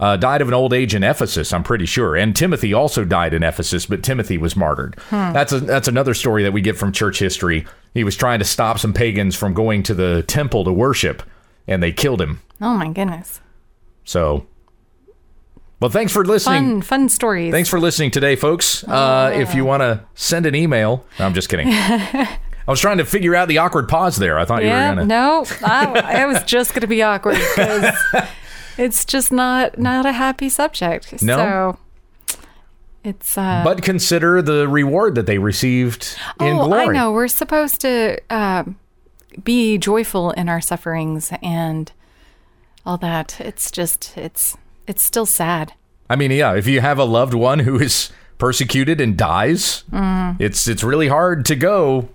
Uh, 0.00 0.16
died 0.16 0.40
of 0.40 0.48
an 0.48 0.54
old 0.54 0.72
age 0.72 0.94
in 0.94 1.04
Ephesus, 1.04 1.52
I'm 1.52 1.62
pretty 1.62 1.84
sure, 1.84 2.16
and 2.16 2.34
Timothy 2.34 2.72
also 2.72 3.04
died 3.04 3.34
in 3.34 3.42
Ephesus, 3.42 3.84
but 3.84 4.02
Timothy 4.02 4.38
was 4.38 4.56
martyred. 4.56 4.96
That's 5.10 5.52
a, 5.52 5.60
that's 5.60 5.88
another 5.88 6.14
story 6.14 6.42
that 6.42 6.52
we 6.52 6.62
get 6.62 6.78
from 6.78 6.90
church 6.90 7.18
history. 7.18 7.66
He 7.92 8.02
was 8.02 8.16
trying 8.16 8.38
to 8.38 8.44
stop 8.46 8.78
some 8.78 8.94
pagans 8.94 9.36
from 9.36 9.52
going 9.52 9.82
to 9.82 9.94
the 9.94 10.22
temple 10.22 10.64
to 10.64 10.72
worship, 10.72 11.22
and 11.68 11.82
they 11.82 11.92
killed 11.92 12.20
him. 12.22 12.40
Oh 12.62 12.74
my 12.78 12.88
goodness. 12.88 13.42
So, 14.04 14.46
well, 15.80 15.90
thanks 15.90 16.12
for 16.12 16.24
listening. 16.24 16.80
Fun 16.80 16.82
fun 16.82 17.08
stories. 17.10 17.52
Thanks 17.52 17.68
for 17.68 17.78
listening 17.78 18.10
today, 18.10 18.36
folks. 18.36 18.82
Uh, 18.84 19.32
if 19.34 19.54
you 19.54 19.66
want 19.66 19.82
to 19.82 20.02
send 20.14 20.46
an 20.46 20.54
email, 20.54 21.04
no, 21.18 21.26
I'm 21.26 21.34
just 21.34 21.48
kidding. 21.50 21.68
I 21.70 22.38
was 22.66 22.80
trying 22.80 22.98
to 22.98 23.04
figure 23.04 23.34
out 23.34 23.48
the 23.48 23.58
awkward 23.58 23.88
pause 23.88 24.16
there. 24.16 24.38
I 24.38 24.44
thought 24.46 24.62
Yeah. 24.62 24.84
you 24.84 24.90
were 24.90 24.94
gonna. 24.96 25.06
No, 25.06 25.44
I, 25.62 26.22
I 26.22 26.26
was 26.26 26.42
just 26.44 26.72
going 26.72 26.82
to 26.82 26.86
be 26.86 27.02
awkward 27.02 27.36
because 27.36 27.94
it's 28.78 29.04
just 29.04 29.32
not 29.32 29.78
not 29.78 30.06
a 30.06 30.12
happy 30.12 30.48
subject. 30.48 31.22
No? 31.22 31.36
So 31.36 31.78
it's 33.04 33.38
uh 33.38 33.62
But 33.64 33.82
consider 33.82 34.42
the 34.42 34.68
reward 34.68 35.14
that 35.14 35.26
they 35.26 35.38
received 35.38 36.16
in 36.40 36.56
oh, 36.58 36.66
glory. 36.66 36.88
I 36.88 36.92
know. 37.00 37.12
We're 37.12 37.28
supposed 37.28 37.80
to 37.82 38.18
um, 38.30 38.78
be 39.42 39.78
joyful 39.78 40.32
in 40.32 40.48
our 40.48 40.60
sufferings 40.60 41.32
and 41.42 41.90
all 42.84 42.98
that. 42.98 43.40
It's 43.40 43.70
just 43.70 44.16
it's 44.16 44.56
it's 44.86 45.02
still 45.02 45.26
sad. 45.26 45.72
I 46.08 46.16
mean, 46.16 46.30
yeah, 46.32 46.54
if 46.56 46.66
you 46.66 46.80
have 46.80 46.98
a 46.98 47.04
loved 47.04 47.34
one 47.34 47.60
who 47.60 47.78
is 47.78 48.10
persecuted 48.38 49.00
and 49.00 49.16
dies, 49.16 49.84
Mm-hmm. 49.92 50.42
it's 50.42 50.66
it's 50.68 50.82
really 50.82 51.08
hard 51.08 51.44
to 51.46 51.56
go, 51.56 52.08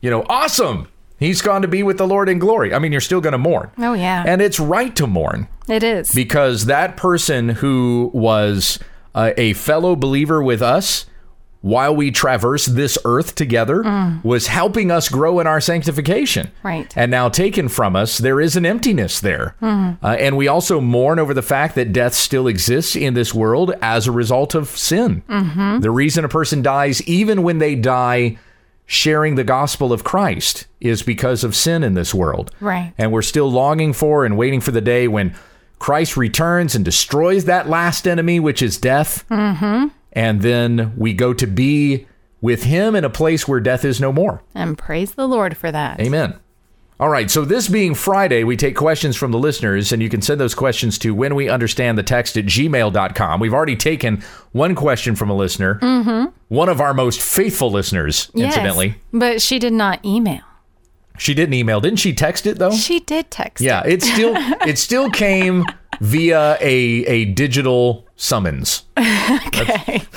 you 0.00 0.10
know, 0.10 0.24
awesome. 0.28 0.88
He's 1.22 1.40
gone 1.42 1.62
to 1.62 1.68
be 1.68 1.82
with 1.82 1.98
the 1.98 2.06
Lord 2.06 2.28
in 2.28 2.38
glory. 2.38 2.74
I 2.74 2.78
mean, 2.78 2.92
you're 2.92 3.00
still 3.00 3.20
going 3.20 3.32
to 3.32 3.38
mourn. 3.38 3.70
Oh 3.78 3.94
yeah. 3.94 4.24
And 4.26 4.42
it's 4.42 4.58
right 4.60 4.94
to 4.96 5.06
mourn 5.06 5.48
it 5.68 5.82
is. 5.82 6.12
because 6.12 6.66
that 6.66 6.96
person 6.96 7.48
who 7.50 8.10
was 8.12 8.78
uh, 9.14 9.32
a 9.36 9.52
fellow 9.54 9.94
believer 9.96 10.42
with 10.42 10.62
us 10.62 11.06
while 11.60 11.94
we 11.94 12.10
traverse 12.10 12.66
this 12.66 12.98
earth 13.04 13.36
together 13.36 13.82
was 14.24 14.48
helping 14.48 14.90
us 14.90 15.08
grow 15.08 15.38
in 15.38 15.46
our 15.46 15.60
sanctification. 15.60 16.50
Right. 16.64 16.92
And 16.96 17.08
now 17.10 17.28
taken 17.28 17.68
from 17.68 17.94
us, 17.94 18.18
there 18.18 18.40
is 18.40 18.56
an 18.56 18.66
emptiness 18.66 19.20
there. 19.20 19.54
Uh, 19.62 19.96
and 20.18 20.36
we 20.36 20.48
also 20.48 20.80
mourn 20.80 21.20
over 21.20 21.32
the 21.32 21.40
fact 21.42 21.76
that 21.76 21.92
death 21.92 22.14
still 22.14 22.48
exists 22.48 22.96
in 22.96 23.14
this 23.14 23.32
world 23.32 23.74
as 23.80 24.08
a 24.08 24.12
result 24.12 24.56
of 24.56 24.68
sin. 24.70 25.22
The 25.28 25.90
reason 25.90 26.24
a 26.24 26.28
person 26.28 26.62
dies, 26.62 27.00
even 27.02 27.44
when 27.44 27.58
they 27.58 27.76
die 27.76 28.38
sharing 28.92 29.36
the 29.36 29.44
gospel 29.44 29.90
of 29.90 30.04
Christ, 30.04 30.66
is 30.78 31.02
because 31.02 31.44
of 31.44 31.56
sin 31.56 31.82
in 31.82 31.94
this 31.94 32.12
world. 32.12 32.50
Right. 32.60 32.92
And 32.98 33.10
we're 33.10 33.22
still 33.22 33.50
longing 33.50 33.94
for 33.94 34.26
and 34.26 34.36
waiting 34.36 34.60
for 34.60 34.70
the 34.70 34.82
day 34.82 35.08
when 35.08 35.34
Christ 35.78 36.14
returns 36.18 36.74
and 36.74 36.84
destroys 36.84 37.46
that 37.46 37.70
last 37.70 38.06
enemy, 38.06 38.38
which 38.38 38.60
is 38.60 38.76
death. 38.76 39.26
Mm-hmm. 39.30 39.88
And 40.12 40.42
then 40.42 40.92
we 40.98 41.14
go 41.14 41.32
to 41.32 41.46
be 41.46 42.06
with 42.42 42.64
him 42.64 42.94
in 42.94 43.02
a 43.02 43.08
place 43.08 43.48
where 43.48 43.60
death 43.60 43.82
is 43.82 43.98
no 43.98 44.12
more. 44.12 44.42
and 44.54 44.76
praise 44.76 45.12
the 45.14 45.26
Lord 45.26 45.56
for 45.56 45.72
that. 45.72 45.98
Amen. 45.98 46.34
All 47.02 47.08
right, 47.08 47.28
so 47.28 47.44
this 47.44 47.66
being 47.66 47.96
Friday, 47.96 48.44
we 48.44 48.56
take 48.56 48.76
questions 48.76 49.16
from 49.16 49.32
the 49.32 49.38
listeners, 49.38 49.90
and 49.90 50.00
you 50.00 50.08
can 50.08 50.22
send 50.22 50.40
those 50.40 50.54
questions 50.54 50.98
to 50.98 51.12
when 51.12 51.34
we 51.34 51.48
understand 51.48 51.98
the 51.98 52.04
text 52.04 52.36
at 52.36 52.44
gmail.com. 52.44 53.40
We've 53.40 53.52
already 53.52 53.74
taken 53.74 54.22
one 54.52 54.76
question 54.76 55.16
from 55.16 55.28
a 55.28 55.34
listener, 55.34 55.80
mm-hmm. 55.82 56.30
one 56.46 56.68
of 56.68 56.80
our 56.80 56.94
most 56.94 57.20
faithful 57.20 57.72
listeners, 57.72 58.30
Yes, 58.34 58.54
incidentally. 58.54 58.94
But 59.12 59.42
she 59.42 59.58
did 59.58 59.72
not 59.72 60.04
email. 60.04 60.42
She 61.18 61.34
didn't 61.34 61.54
email. 61.54 61.80
Didn't 61.80 61.98
she 61.98 62.14
text 62.14 62.46
it, 62.46 62.58
though? 62.58 62.72
She 62.72 63.00
did 63.00 63.30
text. 63.30 63.62
Yeah, 63.62 63.82
it 63.86 64.02
still 64.02 64.34
it 64.66 64.78
still 64.78 65.10
came 65.10 65.64
via 66.00 66.56
a 66.60 67.04
a 67.06 67.24
digital 67.26 68.06
summons. 68.16 68.84
Okay. 68.98 70.02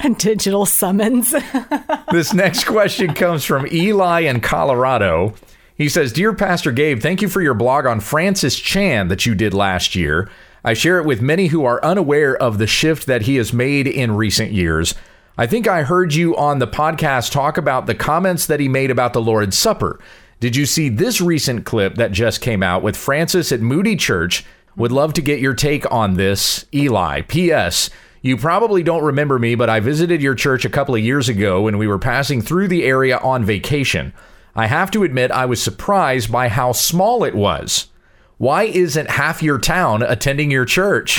A 0.00 0.08
digital 0.10 0.66
summons. 0.66 1.34
This 2.12 2.32
next 2.32 2.64
question 2.64 3.12
comes 3.14 3.44
from 3.44 3.66
Eli 3.72 4.20
in 4.20 4.40
Colorado. 4.40 5.34
He 5.76 5.88
says, 5.88 6.12
"Dear 6.12 6.32
Pastor 6.32 6.70
Gabe, 6.72 7.00
thank 7.00 7.20
you 7.22 7.28
for 7.28 7.40
your 7.42 7.54
blog 7.54 7.86
on 7.86 8.00
Francis 8.00 8.58
Chan 8.58 9.08
that 9.08 9.26
you 9.26 9.34
did 9.34 9.52
last 9.52 9.94
year. 9.94 10.28
I 10.64 10.74
share 10.74 10.98
it 10.98 11.06
with 11.06 11.20
many 11.20 11.48
who 11.48 11.64
are 11.64 11.84
unaware 11.84 12.36
of 12.36 12.58
the 12.58 12.66
shift 12.66 13.06
that 13.06 13.22
he 13.22 13.36
has 13.36 13.52
made 13.52 13.86
in 13.86 14.16
recent 14.16 14.52
years. 14.52 14.94
I 15.36 15.48
think 15.48 15.66
I 15.66 15.82
heard 15.82 16.14
you 16.14 16.36
on 16.36 16.60
the 16.60 16.68
podcast 16.68 17.32
talk 17.32 17.58
about 17.58 17.86
the 17.86 17.94
comments 17.96 18.46
that 18.46 18.60
he 18.60 18.68
made 18.68 18.92
about 18.92 19.14
the 19.14 19.20
Lord's 19.20 19.58
Supper. 19.58 19.98
Did 20.38 20.54
you 20.54 20.64
see 20.64 20.88
this 20.88 21.20
recent 21.20 21.64
clip 21.64 21.96
that 21.96 22.12
just 22.12 22.40
came 22.40 22.62
out 22.62 22.84
with 22.84 22.96
Francis 22.96 23.50
at 23.50 23.60
Moody 23.60 23.96
Church? 23.96 24.44
Would 24.76 24.92
love 24.92 25.12
to 25.14 25.22
get 25.22 25.40
your 25.40 25.54
take 25.54 25.90
on 25.90 26.14
this. 26.14 26.66
Eli. 26.72 27.22
P.S. 27.22 27.90
You 28.22 28.36
probably 28.36 28.84
don't 28.84 29.02
remember 29.02 29.40
me, 29.40 29.56
but 29.56 29.68
I 29.68 29.80
visited 29.80 30.22
your 30.22 30.36
church 30.36 30.64
a 30.64 30.70
couple 30.70 30.94
of 30.94 31.00
years 31.00 31.28
ago 31.28 31.62
when 31.62 31.78
we 31.78 31.88
were 31.88 31.98
passing 31.98 32.40
through 32.40 32.68
the 32.68 32.84
area 32.84 33.18
on 33.18 33.44
vacation. 33.44 34.12
I 34.54 34.66
have 34.66 34.92
to 34.92 35.02
admit, 35.02 35.32
I 35.32 35.46
was 35.46 35.60
surprised 35.60 36.30
by 36.30 36.46
how 36.46 36.70
small 36.70 37.24
it 37.24 37.34
was. 37.34 37.88
Why 38.38 38.64
isn't 38.64 39.10
half 39.10 39.42
your 39.42 39.58
town 39.58 40.04
attending 40.04 40.52
your 40.52 40.64
church? 40.64 41.18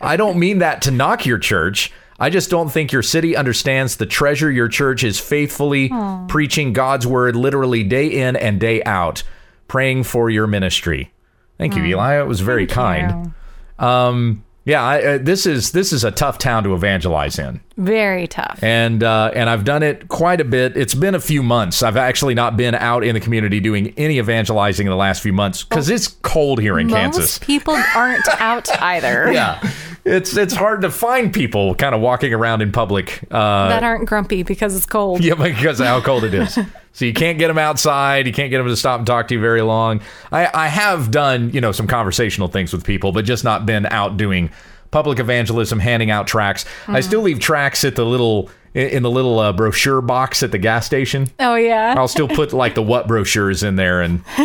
I 0.00 0.16
don't 0.16 0.38
mean 0.38 0.60
that 0.60 0.82
to 0.82 0.92
knock 0.92 1.26
your 1.26 1.38
church. 1.38 1.92
I 2.18 2.30
just 2.30 2.48
don't 2.50 2.70
think 2.70 2.92
your 2.92 3.02
city 3.02 3.36
understands 3.36 3.96
the 3.96 4.06
treasure 4.06 4.50
your 4.50 4.68
church 4.68 5.02
is 5.02 5.18
faithfully 5.18 5.90
preaching 6.28 6.72
God's 6.72 7.06
word 7.06 7.34
literally 7.36 7.82
day 7.82 8.06
in 8.06 8.36
and 8.36 8.60
day 8.60 8.82
out, 8.84 9.22
praying 9.68 10.04
for 10.04 10.30
your 10.30 10.46
ministry. 10.46 11.12
Thank 11.58 11.74
you, 11.76 11.84
Eli. 11.84 12.20
It 12.20 12.26
was 12.26 12.40
very 12.40 12.66
kind. 12.66 13.34
Um, 13.78 14.44
yeah, 14.64 14.82
I, 14.82 15.04
uh, 15.04 15.18
this 15.18 15.44
is 15.46 15.72
this 15.72 15.92
is 15.92 16.04
a 16.04 16.10
tough 16.10 16.38
town 16.38 16.64
to 16.64 16.74
evangelize 16.74 17.38
in, 17.38 17.60
Very 17.76 18.28
tough. 18.28 18.60
and 18.62 19.02
uh, 19.02 19.32
and 19.34 19.50
I've 19.50 19.64
done 19.64 19.82
it 19.82 20.06
quite 20.08 20.40
a 20.40 20.44
bit. 20.44 20.76
It's 20.76 20.94
been 20.94 21.14
a 21.16 21.20
few 21.20 21.42
months. 21.42 21.82
I've 21.82 21.96
actually 21.96 22.34
not 22.34 22.56
been 22.56 22.74
out 22.76 23.02
in 23.02 23.14
the 23.14 23.20
community 23.20 23.58
doing 23.58 23.92
any 23.96 24.18
evangelizing 24.18 24.86
in 24.86 24.90
the 24.90 24.96
last 24.96 25.22
few 25.22 25.32
months 25.32 25.64
because 25.64 25.88
it's 25.88 26.06
cold 26.22 26.60
here 26.60 26.78
in 26.78 26.86
Most 26.86 26.94
Kansas. 26.96 27.38
people 27.40 27.74
aren't 27.96 28.28
out 28.40 28.68
either. 28.80 29.32
Yeah, 29.32 29.60
it's 30.04 30.36
it's 30.36 30.54
hard 30.54 30.82
to 30.82 30.90
find 30.90 31.32
people 31.32 31.74
kind 31.74 31.96
of 31.96 32.00
walking 32.00 32.32
around 32.32 32.62
in 32.62 32.70
public. 32.70 33.20
Uh, 33.30 33.68
That 33.68 33.82
aren't 33.82 34.06
grumpy 34.08 34.44
because 34.44 34.76
it's 34.76 34.86
cold. 34.86 35.24
yeah, 35.24 35.34
because 35.34 35.80
of 35.80 35.86
how 35.86 36.00
cold 36.00 36.22
it 36.24 36.34
is. 36.34 36.56
So 36.96 37.04
you 37.06 37.12
can't 37.12 37.40
get 37.40 37.48
them 37.48 37.58
outside. 37.58 38.24
You 38.28 38.32
can't 38.32 38.50
get 38.50 38.58
them 38.58 38.68
to 38.68 38.76
stop 38.76 39.00
and 39.00 39.04
talk 39.08 39.26
to 39.26 39.34
you 39.34 39.40
very 39.40 39.62
long. 39.62 40.00
I, 40.30 40.48
I 40.54 40.68
have 40.68 41.10
done, 41.10 41.50
you 41.50 41.60
know, 41.60 41.72
some 41.72 41.88
conversational 41.88 42.46
things 42.46 42.72
with 42.72 42.84
people, 42.84 43.10
but 43.10 43.24
just 43.24 43.42
not 43.42 43.66
been 43.66 43.84
out 43.86 44.16
doing 44.16 44.50
public 44.94 45.18
evangelism, 45.18 45.80
handing 45.80 46.12
out 46.12 46.28
tracks. 46.28 46.64
I 46.86 47.00
still 47.00 47.20
leave 47.20 47.40
tracks 47.40 47.84
at 47.84 47.96
the 47.96 48.06
little 48.06 48.48
in 48.74 49.02
the 49.02 49.10
little 49.10 49.40
uh, 49.40 49.52
brochure 49.52 50.00
box 50.00 50.44
at 50.44 50.52
the 50.52 50.58
gas 50.58 50.86
station. 50.86 51.26
Oh 51.40 51.56
yeah. 51.56 51.96
I'll 51.98 52.06
still 52.06 52.28
put 52.28 52.52
like 52.52 52.76
the 52.76 52.82
what 52.82 53.08
brochures 53.08 53.64
in 53.64 53.74
there, 53.74 54.02
and 54.02 54.22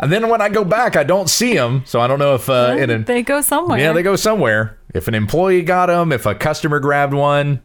and 0.00 0.12
then 0.12 0.28
when 0.28 0.40
I 0.40 0.48
go 0.48 0.64
back, 0.64 0.96
I 0.96 1.04
don't 1.04 1.30
see 1.30 1.54
them. 1.54 1.84
So 1.86 2.00
I 2.00 2.08
don't 2.08 2.18
know 2.18 2.34
if 2.34 2.50
uh, 2.50 2.74
in 2.76 2.90
a, 2.90 2.98
they 2.98 3.22
go 3.22 3.42
somewhere. 3.42 3.78
yeah, 3.78 3.92
they 3.92 4.02
go 4.02 4.16
somewhere. 4.16 4.76
If 4.92 5.06
an 5.06 5.14
employee 5.14 5.62
got 5.62 5.86
them, 5.86 6.10
if 6.10 6.26
a 6.26 6.34
customer 6.34 6.80
grabbed 6.80 7.14
one, 7.14 7.62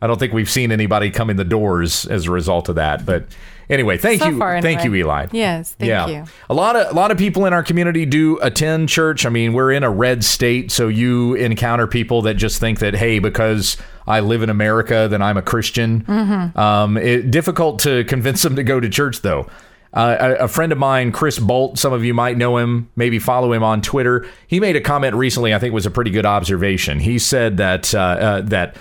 I 0.00 0.06
don't 0.06 0.20
think 0.20 0.32
we've 0.32 0.50
seen 0.50 0.70
anybody 0.70 1.10
come 1.10 1.28
in 1.28 1.36
the 1.36 1.44
doors 1.44 2.06
as 2.06 2.26
a 2.26 2.30
result 2.30 2.68
of 2.68 2.76
that. 2.76 3.04
But 3.04 3.24
anyway, 3.70 3.98
thank 3.98 4.20
So 4.20 4.28
you, 4.28 4.38
far, 4.38 4.60
thank 4.62 4.84
you. 4.84 4.94
Eli. 4.94 5.26
Yes, 5.32 5.74
thank 5.74 5.88
yeah. 5.88 6.06
you. 6.06 6.24
A 6.50 6.54
lot 6.54 6.76
of 6.76 6.92
a 6.92 6.94
lot 6.94 7.10
of 7.10 7.18
people 7.18 7.46
in 7.46 7.52
our 7.52 7.62
community 7.62 8.06
do 8.06 8.38
attend 8.40 8.88
church. 8.88 9.26
I 9.26 9.28
mean, 9.28 9.52
we're 9.52 9.72
in 9.72 9.84
a 9.84 9.90
red 9.90 10.24
state, 10.24 10.70
so 10.70 10.88
you 10.88 11.34
encounter 11.34 11.86
people 11.86 12.22
that 12.22 12.34
just 12.34 12.60
think 12.60 12.78
that 12.80 12.94
hey, 12.94 13.18
because 13.18 13.76
I 14.06 14.20
live 14.20 14.42
in 14.42 14.50
America, 14.50 15.06
then 15.10 15.22
I'm 15.22 15.36
a 15.36 15.42
Christian. 15.42 16.02
Mm-hmm. 16.04 16.58
Um, 16.58 16.96
it, 16.96 17.30
difficult 17.30 17.80
to 17.80 18.04
convince 18.04 18.42
them 18.42 18.56
to 18.56 18.62
go 18.62 18.80
to 18.80 18.88
church, 18.88 19.20
though. 19.20 19.48
Uh, 19.92 20.34
a, 20.40 20.44
a 20.44 20.48
friend 20.48 20.70
of 20.70 20.78
mine, 20.78 21.12
Chris 21.12 21.38
Bolt, 21.38 21.78
some 21.78 21.92
of 21.92 22.04
you 22.04 22.12
might 22.12 22.36
know 22.36 22.58
him, 22.58 22.90
maybe 22.94 23.18
follow 23.18 23.52
him 23.52 23.62
on 23.62 23.80
Twitter. 23.80 24.26
He 24.46 24.60
made 24.60 24.76
a 24.76 24.80
comment 24.80 25.14
recently. 25.14 25.54
I 25.54 25.58
think 25.58 25.72
was 25.72 25.86
a 25.86 25.90
pretty 25.90 26.10
good 26.10 26.26
observation. 26.26 27.00
He 27.00 27.18
said 27.18 27.56
that 27.56 27.94
uh, 27.94 27.98
uh, 27.98 28.40
that 28.42 28.76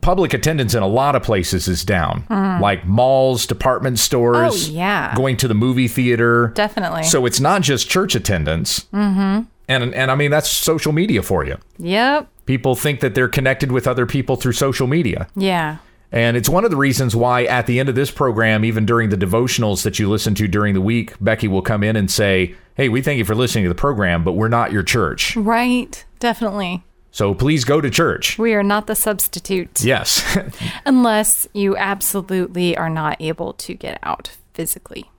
public 0.00 0.32
attendance 0.34 0.74
in 0.74 0.82
a 0.82 0.86
lot 0.86 1.14
of 1.14 1.22
places 1.22 1.68
is 1.68 1.84
down, 1.84 2.24
like 2.30 2.86
malls, 2.86 3.46
department 3.46 3.98
stores, 3.98 4.68
Oh, 4.68 4.72
yeah. 4.72 5.14
going 5.16 5.36
to 5.38 5.48
the 5.48 5.54
movie 5.54 5.88
theater. 5.88 6.52
Definitely. 6.54 7.04
So 7.04 7.26
it's 7.26 7.40
not 7.40 7.62
just 7.62 7.88
church 7.88 8.14
attendance. 8.14 8.80
Mm-hmm. 8.92 9.42
And 9.68 9.94
and 9.94 10.10
I 10.10 10.14
mean 10.14 10.30
that's 10.30 10.50
social 10.50 10.92
media 10.92 11.22
for 11.22 11.44
you. 11.44 11.56
Yep. 11.78 12.28
People 12.46 12.74
think 12.74 13.00
that 13.00 13.14
they're 13.14 13.28
connected 13.28 13.70
with 13.70 13.86
other 13.86 14.06
people 14.06 14.36
through 14.36 14.52
social 14.52 14.86
media. 14.86 15.28
Yeah. 15.36 15.76
And 16.10 16.36
it's 16.36 16.48
one 16.48 16.64
of 16.64 16.70
the 16.70 16.76
reasons 16.76 17.16
why 17.16 17.44
at 17.44 17.66
the 17.66 17.80
end 17.80 17.88
of 17.88 17.94
this 17.94 18.10
program, 18.10 18.64
even 18.66 18.84
during 18.84 19.08
the 19.08 19.16
devotionals 19.16 19.82
that 19.84 19.98
you 19.98 20.10
listen 20.10 20.34
to 20.34 20.46
during 20.48 20.74
the 20.74 20.80
week, 20.80 21.14
Becky 21.22 21.48
will 21.48 21.62
come 21.62 21.82
in 21.82 21.96
and 21.96 22.10
say, 22.10 22.54
Hey, 22.74 22.88
we 22.88 23.00
thank 23.00 23.18
you 23.18 23.24
for 23.24 23.34
listening 23.34 23.64
to 23.64 23.68
the 23.68 23.74
program, 23.74 24.24
but 24.24 24.32
we're 24.32 24.48
not 24.48 24.72
your 24.72 24.82
church. 24.82 25.36
Right. 25.36 26.04
Definitely. 26.18 26.82
So 27.12 27.34
please 27.34 27.64
go 27.64 27.80
to 27.80 27.90
church. 27.90 28.38
We 28.38 28.54
are 28.54 28.62
not 28.62 28.86
the 28.86 28.94
substitute 28.96 29.84
Yes. 29.84 30.24
unless 30.86 31.46
you 31.52 31.76
absolutely 31.76 32.76
are 32.76 32.88
not 32.90 33.16
able 33.20 33.52
to 33.54 33.74
get 33.74 33.98
out 34.02 34.36
physically. 34.54 35.10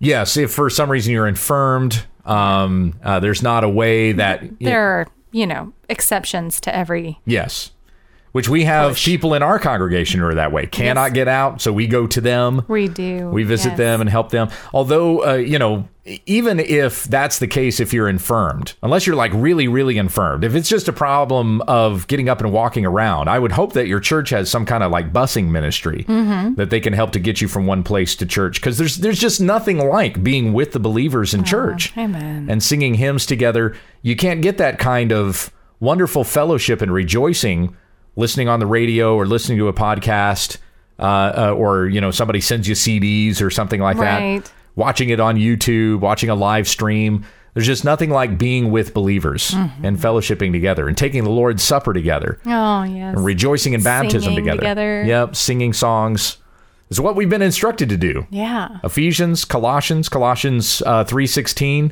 yes. 0.00 0.36
If 0.36 0.52
for 0.52 0.68
some 0.68 0.90
reason 0.90 1.12
you're 1.12 1.28
infirmed, 1.28 2.04
um, 2.24 2.94
uh, 3.02 3.20
there's 3.20 3.42
not 3.42 3.64
a 3.64 3.68
way 3.68 4.12
that. 4.12 4.42
There 4.60 4.82
are, 4.82 5.06
you 5.32 5.46
know, 5.46 5.72
exceptions 5.88 6.60
to 6.62 6.74
every 6.74 7.18
Yes. 7.24 7.70
Which 8.32 8.48
we 8.48 8.64
have 8.64 8.96
people 8.96 9.34
in 9.34 9.42
our 9.42 9.58
congregation 9.58 10.20
who 10.20 10.26
are 10.26 10.34
that 10.34 10.52
way. 10.52 10.66
Cannot 10.66 11.14
get 11.14 11.28
out, 11.28 11.60
so 11.60 11.72
we 11.72 11.86
go 11.86 12.06
to 12.06 12.20
them. 12.20 12.64
we 12.68 12.88
do. 12.88 13.28
We 13.30 13.42
visit 13.44 13.70
yes. 13.70 13.78
them 13.78 14.00
and 14.00 14.10
help 14.10 14.30
them. 14.30 14.50
Although, 14.72 15.26
uh, 15.26 15.34
you 15.34 15.58
know, 15.58 15.88
even 16.26 16.58
if 16.58 17.04
that's 17.04 17.38
the 17.38 17.46
case, 17.46 17.80
if 17.80 17.92
you're 17.92 18.08
infirmed, 18.08 18.74
unless 18.82 19.06
you're 19.06 19.16
like 19.16 19.32
really, 19.34 19.68
really 19.68 19.98
infirmed, 19.98 20.44
if 20.44 20.54
it's 20.54 20.68
just 20.68 20.88
a 20.88 20.92
problem 20.92 21.60
of 21.62 22.06
getting 22.06 22.28
up 22.28 22.40
and 22.40 22.52
walking 22.52 22.86
around, 22.86 23.28
I 23.28 23.38
would 23.38 23.52
hope 23.52 23.74
that 23.74 23.86
your 23.88 24.00
church 24.00 24.30
has 24.30 24.50
some 24.50 24.64
kind 24.64 24.82
of 24.82 24.90
like 24.90 25.12
busing 25.12 25.48
ministry 25.50 26.04
that 26.08 26.68
they 26.70 26.80
can 26.80 26.92
help 26.92 27.12
to 27.12 27.18
get 27.18 27.40
you 27.40 27.48
from 27.48 27.66
one 27.66 27.82
place 27.82 28.14
to 28.16 28.26
church. 28.26 28.60
Because 28.60 28.78
there's 28.78 28.96
there's 28.96 29.18
just 29.18 29.40
nothing 29.40 29.78
like 29.78 30.22
being 30.22 30.52
with 30.52 30.72
the 30.72 30.80
believers 30.80 31.34
in 31.34 31.44
church 31.44 31.96
Amen. 31.96 32.48
and 32.48 32.62
singing 32.62 32.94
hymns 32.94 33.26
together. 33.26 33.76
You 34.02 34.16
can't 34.16 34.40
get 34.42 34.58
that 34.58 34.78
kind 34.78 35.12
of 35.12 35.52
wonderful 35.80 36.24
fellowship 36.24 36.80
and 36.80 36.92
rejoicing 36.92 37.76
listening 38.18 38.48
on 38.48 38.60
the 38.60 38.66
radio 38.66 39.14
or 39.14 39.24
listening 39.26 39.56
to 39.58 39.68
a 39.68 39.72
podcast, 39.72 40.58
uh, 40.98 41.02
uh, 41.02 41.54
or 41.56 41.86
you 41.86 42.00
know 42.00 42.10
somebody 42.10 42.40
sends 42.40 42.68
you 42.68 42.74
CDs 42.74 43.40
or 43.40 43.48
something 43.50 43.80
like 43.80 43.96
Right. 43.96 44.42
that. 44.44 44.52
Watching 44.76 45.08
it 45.08 45.18
on 45.20 45.36
YouTube, 45.36 46.00
watching 46.00 46.28
a 46.30 46.34
live 46.34 46.68
stream. 46.68 47.24
There's 47.54 47.66
just 47.66 47.84
nothing 47.84 48.10
like 48.10 48.38
being 48.38 48.70
with 48.70 48.94
believers 48.94 49.50
Mm-hmm. 49.50 49.84
and 49.84 49.96
fellowshipping 49.98 50.52
together 50.52 50.86
and 50.86 50.96
taking 50.96 51.24
the 51.24 51.30
Lord's 51.30 51.62
Supper 51.62 51.92
together 51.92 52.38
Oh, 52.46 52.82
yes. 52.84 53.16
and 53.16 53.24
rejoicing 53.24 53.72
in 53.72 53.82
baptism 53.82 54.20
Singing 54.34 54.36
together. 54.44 54.58
together. 54.60 55.04
Yep, 55.04 55.34
singing 55.34 55.72
songs 55.72 56.36
is 56.90 57.00
what 57.00 57.16
we've 57.16 57.28
been 57.30 57.42
instructed 57.42 57.88
to 57.88 57.96
do. 57.96 58.26
yeah. 58.30 58.78
Ephesians, 58.84 59.44
Colossians, 59.44 60.08
Colossians 60.08 60.82
uh, 60.86 61.02
3.16, 61.04 61.90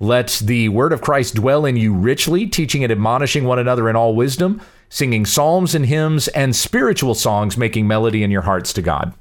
let 0.00 0.40
the 0.44 0.68
word 0.68 0.92
of 0.92 1.00
Christ 1.00 1.36
dwell 1.36 1.64
in 1.64 1.76
you 1.76 1.94
richly, 1.94 2.46
teaching 2.46 2.82
and 2.84 2.92
admonishing 2.92 3.44
one 3.44 3.58
another 3.58 3.88
in 3.88 3.96
all 3.96 4.14
wisdom, 4.14 4.60
singing 4.88 5.26
psalms 5.26 5.74
and 5.74 5.86
hymns 5.86 6.28
and 6.28 6.54
spiritual 6.54 7.14
songs, 7.14 7.56
making 7.56 7.86
melody 7.86 8.22
in 8.22 8.30
your 8.30 8.42
hearts 8.42 8.72
to 8.74 8.82
God. 8.82 9.14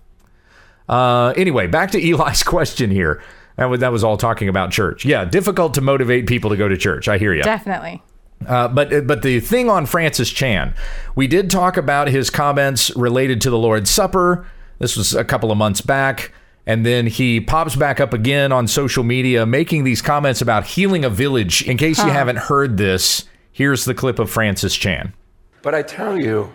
Uh, 0.88 1.34
anyway, 1.36 1.68
back 1.68 1.92
to 1.92 2.00
Eli's 2.10 2.44
question 2.44 2.92
here. 2.92 3.22
That 3.58 3.66
was, 3.66 3.80
that 3.80 3.92
was 3.92 4.04
all 4.04 4.18
talking 4.18 4.50
about 4.50 4.72
church. 4.72 5.04
Yeah, 5.04 5.26
difficult 5.26 5.74
to 5.76 5.82
motivate 5.82 6.28
people 6.28 6.52
to 6.52 6.56
go 6.56 6.68
to 6.68 6.78
church. 6.78 7.08
I 7.08 7.18
hear 7.18 7.34
you. 7.34 7.44
Definitely. 7.44 8.04
Uh, 8.46 8.68
but 8.68 9.08
but 9.08 9.24
the 9.24 9.40
thing 9.40 9.68
on 9.68 9.88
Francis 9.88 10.30
Chan, 10.30 10.76
we 11.16 11.26
did 11.26 11.50
talk 11.50 11.76
about 11.76 12.08
his 12.08 12.30
comments 12.30 12.96
related 12.96 13.42
to 13.42 13.50
the 13.50 13.58
Lord's 13.58 13.90
Supper. 13.90 14.46
This 14.78 14.96
was 14.96 15.16
a 15.16 15.24
couple 15.24 15.52
of 15.52 15.58
months 15.58 15.82
back, 15.82 16.32
and 16.68 16.86
then 16.86 17.08
he 17.08 17.42
pops 17.42 17.76
back 17.76 18.00
up 18.00 18.14
again 18.14 18.52
on 18.52 18.68
social 18.68 19.04
media, 19.04 19.48
making 19.48 19.86
these 19.86 20.04
comments 20.04 20.40
about 20.40 20.66
healing 20.68 21.04
a 21.04 21.10
village. 21.10 21.64
In 21.64 21.78
case 21.78 21.98
you 21.98 22.12
haven't 22.12 22.38
heard 22.38 22.78
this, 22.78 23.26
here's 23.52 23.86
the 23.86 23.96
clip 23.96 24.20
of 24.20 24.30
Francis 24.30 24.76
Chan. 24.76 25.14
But 25.62 25.76
I 25.76 25.82
tell 25.82 26.20
you, 26.20 26.54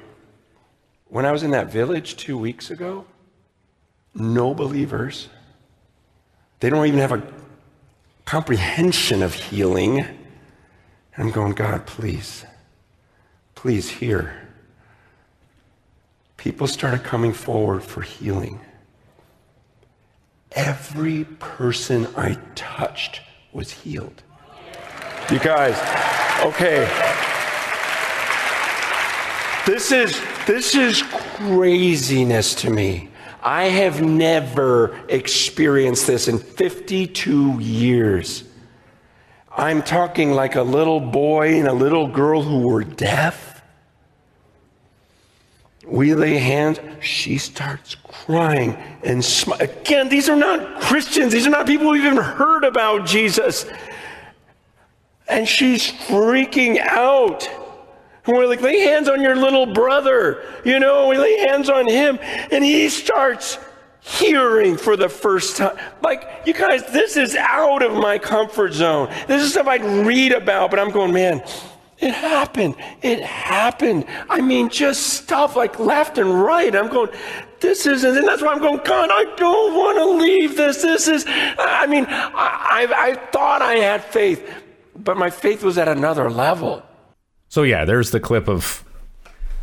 when 1.08 1.26
I 1.26 1.32
was 1.32 1.42
in 1.42 1.50
that 1.50 1.70
village 1.70 2.16
two 2.16 2.38
weeks 2.38 2.70
ago, 2.70 3.04
no 4.14 4.54
believers. 4.54 5.28
They 6.60 6.70
don't 6.70 6.86
even 6.86 7.00
have 7.00 7.12
a 7.12 7.22
comprehension 8.24 9.22
of 9.22 9.34
healing. 9.34 10.04
I'm 11.16 11.30
going, 11.30 11.52
God, 11.52 11.86
please, 11.86 12.44
please 13.54 13.88
hear. 13.88 14.48
People 16.36 16.66
started 16.66 17.04
coming 17.04 17.32
forward 17.32 17.82
for 17.82 18.02
healing. 18.02 18.60
Every 20.52 21.24
person 21.24 22.06
I 22.16 22.36
touched 22.54 23.22
was 23.52 23.70
healed. 23.70 24.22
You 25.30 25.38
guys, 25.38 25.76
okay. 26.44 27.30
This 29.64 29.92
is 29.92 30.20
this 30.46 30.74
is 30.74 31.02
craziness 31.02 32.56
to 32.56 32.70
me. 32.70 33.10
I 33.42 33.64
have 33.64 34.02
never 34.02 35.00
experienced 35.08 36.08
this 36.08 36.26
in 36.26 36.38
52 36.38 37.60
years. 37.60 38.42
I'm 39.56 39.82
talking 39.82 40.32
like 40.32 40.56
a 40.56 40.62
little 40.62 40.98
boy 40.98 41.58
and 41.58 41.68
a 41.68 41.72
little 41.72 42.08
girl 42.08 42.42
who 42.42 42.66
were 42.66 42.82
deaf. 42.82 43.62
We 45.86 46.14
lay 46.14 46.38
hands, 46.38 46.80
she 47.00 47.38
starts 47.38 47.94
crying 47.94 48.76
and 49.04 49.24
sm- 49.24 49.52
again, 49.60 50.08
these 50.08 50.28
are 50.28 50.36
not 50.36 50.80
Christians. 50.80 51.32
These 51.32 51.46
are 51.46 51.50
not 51.50 51.66
people 51.66 51.86
who've 51.86 52.04
even 52.04 52.18
heard 52.18 52.64
about 52.64 53.06
Jesus. 53.06 53.66
And 55.28 55.46
she's 55.46 55.92
freaking 55.92 56.78
out. 56.78 57.48
And 58.24 58.36
we're 58.36 58.46
like, 58.46 58.60
lay 58.60 58.80
hands 58.80 59.08
on 59.08 59.20
your 59.20 59.34
little 59.34 59.66
brother. 59.66 60.44
You 60.64 60.78
know, 60.78 61.08
we 61.08 61.18
lay 61.18 61.38
hands 61.38 61.68
on 61.68 61.88
him, 61.88 62.18
and 62.22 62.62
he 62.62 62.88
starts 62.88 63.58
hearing 64.00 64.76
for 64.76 64.96
the 64.96 65.08
first 65.08 65.56
time. 65.56 65.76
Like, 66.02 66.28
you 66.46 66.54
guys, 66.54 66.84
this 66.92 67.16
is 67.16 67.34
out 67.36 67.82
of 67.82 67.94
my 67.94 68.18
comfort 68.18 68.74
zone. 68.74 69.12
This 69.26 69.42
is 69.42 69.52
stuff 69.52 69.66
I'd 69.66 69.84
read 70.06 70.32
about, 70.32 70.70
but 70.70 70.78
I'm 70.78 70.90
going, 70.90 71.12
man, 71.12 71.42
it 71.98 72.12
happened. 72.14 72.74
It 73.00 73.20
happened. 73.22 74.06
I 74.28 74.40
mean, 74.40 74.68
just 74.68 75.04
stuff 75.14 75.54
like 75.54 75.78
left 75.78 76.18
and 76.18 76.42
right. 76.42 76.74
I'm 76.74 76.88
going, 76.88 77.10
this 77.60 77.86
isn't, 77.86 78.18
and 78.18 78.26
that's 78.26 78.42
why 78.42 78.52
I'm 78.52 78.58
going, 78.58 78.80
God, 78.84 79.08
I 79.12 79.34
don't 79.36 79.74
want 79.74 79.98
to 79.98 80.24
leave 80.24 80.56
this. 80.56 80.82
This 80.82 81.06
is, 81.06 81.24
I 81.28 81.86
mean, 81.86 82.06
I, 82.08 82.86
I, 82.90 83.10
I 83.10 83.14
thought 83.30 83.62
I 83.62 83.74
had 83.74 84.02
faith, 84.04 84.48
but 84.96 85.16
my 85.16 85.30
faith 85.30 85.62
was 85.62 85.78
at 85.78 85.86
another 85.86 86.28
level. 86.28 86.84
So 87.52 87.64
yeah, 87.64 87.84
there's 87.84 88.12
the 88.12 88.18
clip 88.18 88.48
of 88.48 88.82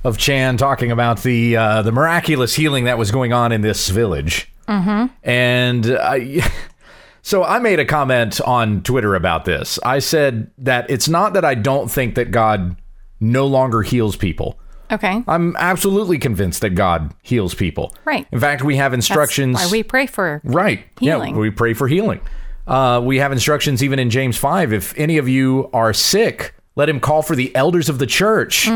of 0.03 0.19
Chan 0.19 0.57
talking 0.57 0.91
about 0.91 1.23
the 1.23 1.57
uh, 1.57 1.81
the 1.81 1.91
miraculous 1.91 2.53
healing 2.53 2.83
that 2.83 2.99
was 2.99 3.09
going 3.09 3.33
on 3.33 3.51
in 3.51 3.61
this 3.61 3.89
village. 3.89 4.47
Mm-hmm. 4.67 5.07
And 5.27 5.97
I, 5.97 6.47
so 7.23 7.43
I 7.43 7.57
made 7.57 7.79
a 7.79 7.85
comment 7.85 8.41
on 8.41 8.83
Twitter 8.83 9.15
about 9.15 9.45
this. 9.45 9.79
I 9.83 9.97
said 9.97 10.51
that 10.59 10.87
it's 10.87 11.09
not 11.09 11.33
that 11.33 11.43
I 11.43 11.55
don't 11.55 11.89
think 11.89 12.13
that 12.13 12.29
God 12.29 12.75
no 13.19 13.47
longer 13.47 13.81
heals 13.81 14.15
people. 14.15 14.59
Okay. 14.91 15.23
I'm 15.27 15.55
absolutely 15.55 16.19
convinced 16.19 16.61
that 16.61 16.75
God 16.75 17.11
heals 17.23 17.55
people. 17.55 17.95
Right. 18.05 18.27
In 18.31 18.39
fact, 18.39 18.63
we 18.63 18.75
have 18.75 18.93
instructions. 18.93 19.57
That's 19.57 19.71
why 19.71 19.77
we 19.77 19.81
pray 19.81 20.05
for 20.05 20.41
Right. 20.43 20.85
Healing. 20.99 21.33
Yeah, 21.33 21.41
we 21.41 21.49
pray 21.49 21.73
for 21.73 21.87
healing. 21.87 22.21
Uh, 22.67 23.01
we 23.03 23.17
have 23.17 23.31
instructions 23.31 23.83
even 23.83 23.97
in 23.97 24.11
James 24.11 24.37
5. 24.37 24.73
If 24.73 24.95
any 24.95 25.17
of 25.17 25.27
you 25.27 25.71
are 25.73 25.91
sick, 25.91 26.53
let 26.75 26.89
him 26.89 26.99
call 26.99 27.21
for 27.21 27.35
the 27.35 27.53
elders 27.55 27.89
of 27.89 27.99
the 27.99 28.05
church, 28.07 28.69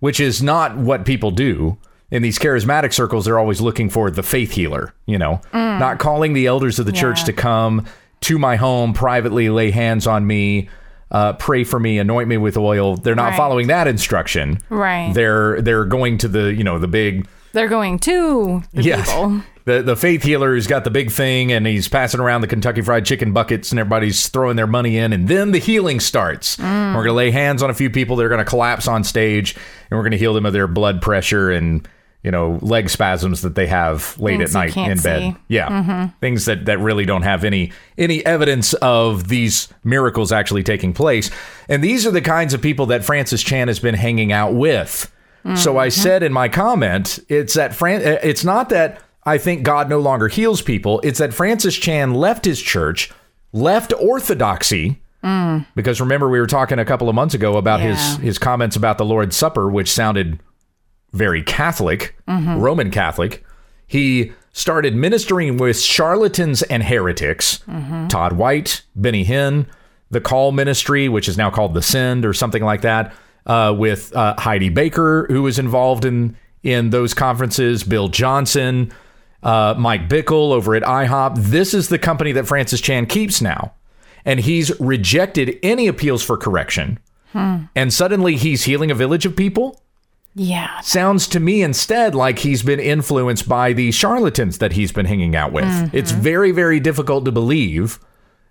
which 0.00 0.20
is 0.20 0.42
not 0.42 0.76
what 0.76 1.04
people 1.04 1.30
do. 1.30 1.78
In 2.10 2.22
these 2.22 2.38
charismatic 2.38 2.94
circles, 2.94 3.26
they're 3.26 3.38
always 3.38 3.60
looking 3.60 3.90
for 3.90 4.10
the 4.10 4.22
faith 4.22 4.52
healer, 4.52 4.94
you 5.04 5.18
know, 5.18 5.42
not 5.52 5.98
calling 5.98 6.32
the 6.32 6.46
elders 6.46 6.78
of 6.78 6.86
the 6.86 6.92
church 6.92 7.24
to 7.24 7.34
come 7.34 7.84
to 8.22 8.38
my 8.38 8.56
home, 8.56 8.94
privately 8.94 9.50
lay 9.50 9.70
hands 9.70 10.06
on 10.06 10.26
me, 10.26 10.70
uh, 11.10 11.34
pray 11.34 11.64
for 11.64 11.78
me, 11.78 11.98
anoint 11.98 12.26
me 12.28 12.38
with 12.38 12.56
oil. 12.56 12.96
They're 12.96 13.14
not 13.14 13.30
Right. 13.30 13.36
following 13.36 13.66
that 13.66 13.86
instruction. 13.86 14.58
Right. 14.70 15.12
They're 15.12 15.60
they're 15.60 15.84
going 15.84 16.16
to 16.18 16.28
the, 16.28 16.54
you 16.54 16.64
know, 16.64 16.78
the 16.78 16.88
big 16.88 17.26
They're 17.52 17.68
going 17.68 17.98
to 18.00 18.62
the 18.72 18.82
people. 18.82 19.42
The 19.68 19.82
the 19.82 19.96
faith 19.96 20.22
healer 20.22 20.54
who's 20.54 20.66
got 20.66 20.84
the 20.84 20.90
big 20.90 21.10
thing 21.10 21.52
and 21.52 21.66
he's 21.66 21.88
passing 21.88 22.20
around 22.20 22.40
the 22.40 22.46
Kentucky 22.46 22.80
Fried 22.80 23.04
Chicken 23.04 23.34
buckets 23.34 23.70
and 23.70 23.78
everybody's 23.78 24.26
throwing 24.28 24.56
their 24.56 24.66
money 24.66 24.96
in 24.96 25.12
and 25.12 25.28
then 25.28 25.50
the 25.50 25.58
healing 25.58 26.00
starts. 26.00 26.56
Mm. 26.56 26.94
We're 26.94 27.02
gonna 27.02 27.12
lay 27.12 27.30
hands 27.30 27.62
on 27.62 27.68
a 27.68 27.74
few 27.74 27.90
people. 27.90 28.16
They're 28.16 28.30
gonna 28.30 28.46
collapse 28.46 28.88
on 28.88 29.04
stage 29.04 29.54
and 29.90 29.98
we're 29.98 30.04
gonna 30.04 30.16
heal 30.16 30.32
them 30.32 30.46
of 30.46 30.54
their 30.54 30.68
blood 30.68 31.02
pressure 31.02 31.50
and 31.50 31.86
you 32.22 32.30
know 32.30 32.58
leg 32.62 32.88
spasms 32.88 33.42
that 33.42 33.56
they 33.56 33.66
have 33.66 34.18
late 34.18 34.38
Things 34.38 34.56
at 34.56 34.74
night 34.74 34.76
in 34.90 34.96
bed. 35.02 35.02
see. 35.02 35.28
Mm-hmm. 35.28 35.42
Yeah, 35.48 36.10
things 36.22 36.46
that 36.46 36.64
that 36.64 36.78
really 36.78 37.04
don't 37.04 37.24
have 37.24 37.44
any 37.44 37.70
any 37.98 38.24
evidence 38.24 38.72
of 38.72 39.28
these 39.28 39.68
miracles 39.84 40.32
actually 40.32 40.62
taking 40.62 40.94
place. 40.94 41.30
And 41.68 41.84
these 41.84 42.06
are 42.06 42.10
the 42.10 42.22
kinds 42.22 42.54
of 42.54 42.62
people 42.62 42.86
that 42.86 43.04
Francis 43.04 43.42
Chan 43.42 43.68
has 43.68 43.80
been 43.80 43.96
hanging 43.96 44.32
out 44.32 44.54
with. 44.54 45.12
So 45.44 45.70
Mm-hmm. 45.70 45.78
I 45.78 45.88
said 45.88 46.22
in 46.22 46.32
my 46.32 46.48
comment, 46.48 47.18
it's 47.28 47.54
that 47.54 47.74
Fran- 47.74 48.02
uh, 48.06 48.18
it's 48.22 48.44
not 48.44 48.68
that 48.70 49.00
I 49.24 49.38
think 49.38 49.62
God 49.62 49.88
no 49.88 49.98
longer 50.00 50.28
heals 50.28 50.60
people. 50.62 51.00
It's 51.04 51.18
that 51.18 51.32
Francis 51.34 51.76
Chan 51.76 52.14
left 52.14 52.44
his 52.44 52.60
church, 52.60 53.10
left 53.52 53.92
orthodoxy. 53.98 55.00
Because 55.74 56.00
remember, 56.00 56.28
we 56.28 56.38
were 56.40 56.46
talking 56.46 56.78
a 56.78 56.84
couple 56.84 57.08
of 57.08 57.14
months 57.14 57.34
ago 57.34 57.56
about 57.56 57.80
his 57.80 57.98
Mm. 57.98 58.18
His 58.20 58.38
comments 58.38 58.76
about 58.76 58.98
the 58.98 59.04
Lord's 59.04 59.36
Supper, 59.36 59.68
which 59.68 59.90
sounded 59.90 60.38
very 61.12 61.42
Catholic, 61.42 62.14
Mm-hmm. 62.28 62.58
Roman 62.60 62.90
Catholic. 62.90 63.44
He 63.86 64.32
started 64.52 64.94
ministering 64.94 65.56
with 65.56 65.80
charlatans 65.80 66.62
and 66.62 66.82
heretics. 66.82 67.58
Mm-hmm. 67.68 68.08
Todd 68.08 68.34
White, 68.34 68.82
Benny 68.96 69.24
Hinn, 69.24 69.66
the 70.10 70.20
Call 70.20 70.52
Ministry, 70.52 71.08
which 71.08 71.28
is 71.28 71.36
now 71.36 71.50
called 71.50 71.74
the 71.74 71.82
Send 71.82 72.24
or 72.24 72.32
something 72.32 72.62
like 72.64 72.80
that, 72.82 73.12
uh, 73.48 73.74
with 73.76 74.14
uh, 74.14 74.34
Heidi 74.38 74.68
Baker, 74.68 75.26
who 75.28 75.42
was 75.42 75.58
involved 75.58 76.04
in 76.04 76.36
in 76.62 76.90
those 76.90 77.14
conferences. 77.14 77.82
Bill 77.84 78.08
Johnson, 78.08 78.92
uh, 79.42 79.74
Mike 79.78 80.08
Bickle 80.08 80.52
over 80.52 80.74
at 80.74 80.82
IHOP. 80.82 81.36
This 81.36 81.72
is 81.74 81.88
the 81.88 81.98
company 81.98 82.32
that 82.32 82.46
Francis 82.46 82.80
Chan 82.80 83.06
keeps 83.06 83.40
now, 83.40 83.72
and 84.24 84.40
he's 84.40 84.78
rejected 84.80 85.58
any 85.62 85.86
appeals 85.86 86.22
for 86.22 86.36
correction. 86.36 86.98
And 87.34 87.92
suddenly 87.92 88.34
he's 88.36 88.64
healing 88.64 88.90
a 88.90 88.94
village 88.96 89.24
of 89.24 89.36
people 89.36 89.80
Yeah. 90.34 90.80
sounds 90.80 91.28
to 91.28 91.38
me 91.38 91.62
instead 91.62 92.12
like 92.14 92.40
he's 92.40 92.64
been 92.64 92.80
influenced 92.80 93.48
by 93.48 93.72
the 93.72 93.92
charlatans 93.92 94.58
that 94.58 94.72
he's 94.72 94.90
been 94.90 95.06
hanging 95.06 95.36
out 95.36 95.52
with. 95.52 95.94
It's 95.94 96.10
very, 96.10 96.50
very 96.50 96.80
difficult 96.80 97.24
to 97.26 97.30
believe 97.32 98.00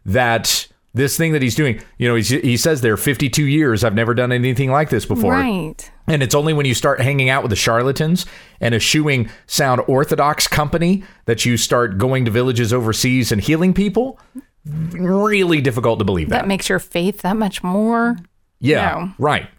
that 0.05 0.67
this 0.97 1.15
thing 1.17 1.31
that 1.33 1.41
he's 1.41 1.55
doing, 1.55 1.81
you 1.97 2.07
know, 2.07 2.15
he's, 2.15 2.29
he 2.29 2.57
says 2.57 2.81
there 2.81 2.97
52 2.97 3.43
years, 3.45 3.83
I've 3.83 3.95
never 3.95 4.13
done 4.13 4.31
anything 4.31 4.69
like 4.71 4.89
this 4.89 5.05
before. 5.05 5.31
Right. 5.33 5.91
And 6.07 6.21
it's 6.23 6.36
only 6.36 6.53
when 6.53 6.65
you 6.65 6.73
start 6.73 6.99
hanging 7.01 7.29
out 7.29 7.43
with 7.43 7.49
the 7.49 7.55
charlatans 7.55 8.25
and 8.60 8.73
eschewing 8.75 9.29
sound 9.45 9.81
orthodox 9.88 10.47
company 10.47 11.03
that 11.25 11.45
you 11.45 11.57
start 11.57 11.97
going 11.97 12.25
to 12.25 12.31
villages 12.31 12.73
overseas 12.73 13.31
and 13.31 13.41
healing 13.41 13.73
people. 13.73 14.19
Really 14.65 15.62
difficult 15.62 15.99
to 15.99 16.05
believe 16.05 16.29
that. 16.29 16.41
That 16.41 16.47
makes 16.47 16.69
your 16.69 16.79
faith 16.79 17.21
that 17.21 17.38
much 17.38 17.63
more. 17.63 18.17
Yeah, 18.60 18.89
No. 18.91 19.12
right. 19.17 19.49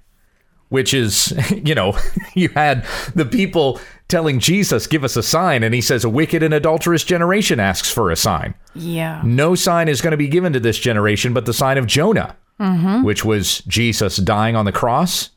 Which 0.71 0.93
is, 0.93 1.33
you 1.65 1.75
know, 1.75 1.97
you 2.35 2.49
had 2.51 2.85
the 3.15 3.25
people 3.25 3.81
telling 4.09 4.39
Jesus, 4.41 4.87
give 4.87 5.05
us 5.05 5.17
a 5.17 5.23
sign. 5.23 5.63
And 5.63 5.75
he 5.75 5.81
says, 5.81 6.05
a 6.05 6.09
wicked 6.09 6.43
and 6.43 6.55
adulterous 6.55 7.05
generation 7.05 7.61
asks 7.61 7.91
for 7.91 8.11
a 8.11 8.17
sign. 8.17 8.55
Yeah. 8.75 9.23
No 9.25 9.55
sign 9.55 9.89
is 9.89 10.01
going 10.01 10.13
to 10.13 10.17
be 10.17 10.29
given 10.29 10.53
to 10.55 10.61
this 10.61 10.79
generation 10.79 11.33
but 11.33 11.47
the 11.47 11.53
sign 11.53 11.79
of 11.79 11.87
Jonah, 11.87 12.37
mm-hmm. 12.59 13.03
which 13.03 13.25
was 13.25 13.61
Jesus 13.61 14.17
dying 14.17 14.57
on 14.57 14.65
the 14.65 14.73
cross, 14.73 15.31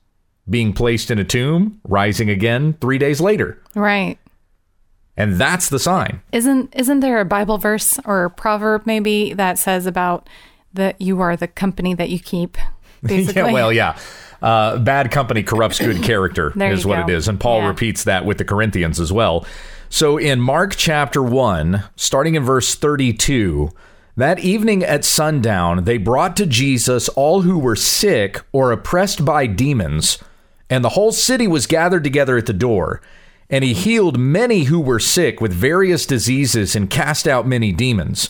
being 0.49 0.73
placed 0.73 1.11
in 1.11 1.19
a 1.19 1.23
tomb, 1.23 1.79
rising 1.83 2.29
again 2.29 2.77
three 2.81 2.97
days 2.97 3.21
later. 3.21 3.61
Right. 3.75 4.17
And 5.17 5.35
that's 5.35 5.69
the 5.69 5.77
sign. 5.77 6.21
Isn't 6.31 6.73
isn't 6.75 7.01
there 7.01 7.19
a 7.19 7.25
Bible 7.25 7.57
verse 7.57 7.99
or 8.05 8.23
a 8.23 8.29
proverb 8.29 8.85
maybe 8.85 9.33
that 9.33 9.59
says 9.59 9.85
about 9.85 10.29
that 10.73 10.99
you 11.01 11.19
are 11.21 11.35
the 11.35 11.47
company 11.47 11.93
that 11.93 12.09
you 12.09 12.17
keep? 12.17 12.57
Basically. 13.07 13.41
Yeah, 13.41 13.51
well, 13.51 13.71
yeah. 13.73 13.97
Uh, 14.41 14.77
bad 14.79 15.11
company 15.11 15.43
corrupts 15.43 15.79
good 15.79 16.01
character 16.03 16.51
is 16.61 16.85
what 16.85 17.05
go. 17.07 17.13
it 17.13 17.15
is. 17.17 17.27
And 17.27 17.39
Paul 17.39 17.59
Yeah. 17.61 17.67
repeats 17.67 18.03
that 18.05 18.25
with 18.25 18.37
the 18.37 18.45
Corinthians 18.45 18.99
as 18.99 19.11
well. 19.13 19.45
So 19.89 20.17
in 20.17 20.39
Mark 20.39 20.75
chapter 20.75 21.21
1, 21.21 21.83
starting 21.95 22.35
in 22.35 22.43
verse 22.43 22.73
32, 22.75 23.71
that 24.17 24.39
evening 24.39 24.83
at 24.83 25.05
sundown, 25.05 25.83
they 25.83 25.97
brought 25.97 26.35
to 26.37 26.45
Jesus 26.45 27.07
all 27.09 27.41
who 27.41 27.59
were 27.59 27.75
sick 27.75 28.41
or 28.51 28.71
oppressed 28.71 29.23
by 29.25 29.45
demons, 29.47 30.17
and 30.69 30.83
the 30.83 30.89
whole 30.89 31.11
city 31.11 31.47
was 31.47 31.67
gathered 31.67 32.03
together 32.03 32.37
at 32.37 32.45
the 32.45 32.53
door. 32.53 33.01
And 33.49 33.63
he 33.65 33.73
healed 33.73 34.17
many 34.17 34.63
who 34.63 34.79
were 34.79 34.99
sick 34.99 35.41
with 35.41 35.51
various 35.51 36.05
diseases 36.05 36.73
and 36.75 36.89
cast 36.89 37.27
out 37.27 37.45
many 37.45 37.73
demons. 37.73 38.29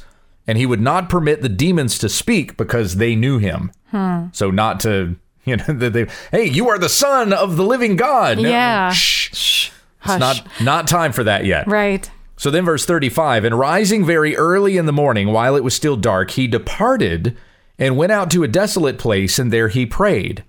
And 0.51 0.57
he 0.57 0.65
would 0.65 0.81
not 0.81 1.07
permit 1.07 1.41
the 1.41 1.47
demons 1.47 1.97
to 1.99 2.09
speak 2.09 2.57
because 2.57 2.97
they 2.97 3.15
knew 3.15 3.37
him. 3.37 3.71
Hmm. 3.91 4.25
So 4.33 4.51
not 4.51 4.81
to 4.81 5.15
you 5.45 5.55
know 5.55 5.63
that 5.63 5.93
they 5.93 6.07
hey 6.29 6.43
you 6.49 6.67
are 6.67 6.77
the 6.77 6.89
son 6.89 7.31
of 7.31 7.55
the 7.55 7.63
living 7.63 7.95
God. 7.95 8.37
No, 8.37 8.49
Yeah. 8.49 8.91
shh. 8.91 9.69
Hush. 9.99 10.15
It's 10.15 10.19
not 10.19 10.47
not 10.61 10.87
time 10.89 11.13
for 11.13 11.23
that 11.23 11.45
yet. 11.45 11.67
Right. 11.69 12.11
So 12.35 12.51
then 12.51 12.65
verse 12.65 12.85
35 12.85 13.45
and 13.45 13.57
rising 13.57 14.03
very 14.03 14.35
early 14.35 14.75
in 14.75 14.87
the 14.87 14.91
morning 14.91 15.31
while 15.31 15.55
it 15.55 15.63
was 15.63 15.73
still 15.73 15.95
dark 15.95 16.31
he 16.31 16.47
departed 16.47 17.37
and 17.79 17.95
went 17.95 18.11
out 18.11 18.29
to 18.31 18.43
a 18.43 18.47
desolate 18.49 18.97
place 18.99 19.39
and 19.39 19.53
there 19.53 19.69
he 19.69 19.85
prayed. 19.85 20.43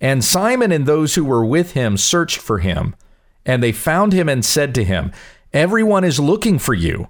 And 0.00 0.24
Simon 0.24 0.72
and 0.72 0.86
those 0.86 1.14
who 1.14 1.26
were 1.26 1.44
with 1.44 1.72
him 1.72 1.98
searched 1.98 2.38
for 2.38 2.60
him 2.60 2.96
and 3.44 3.62
they 3.62 3.72
found 3.72 4.14
him 4.14 4.30
and 4.30 4.42
said 4.42 4.74
to 4.76 4.82
him 4.82 5.12
everyone 5.52 6.04
is 6.04 6.18
looking 6.18 6.58
for 6.58 6.72
you. 6.72 7.08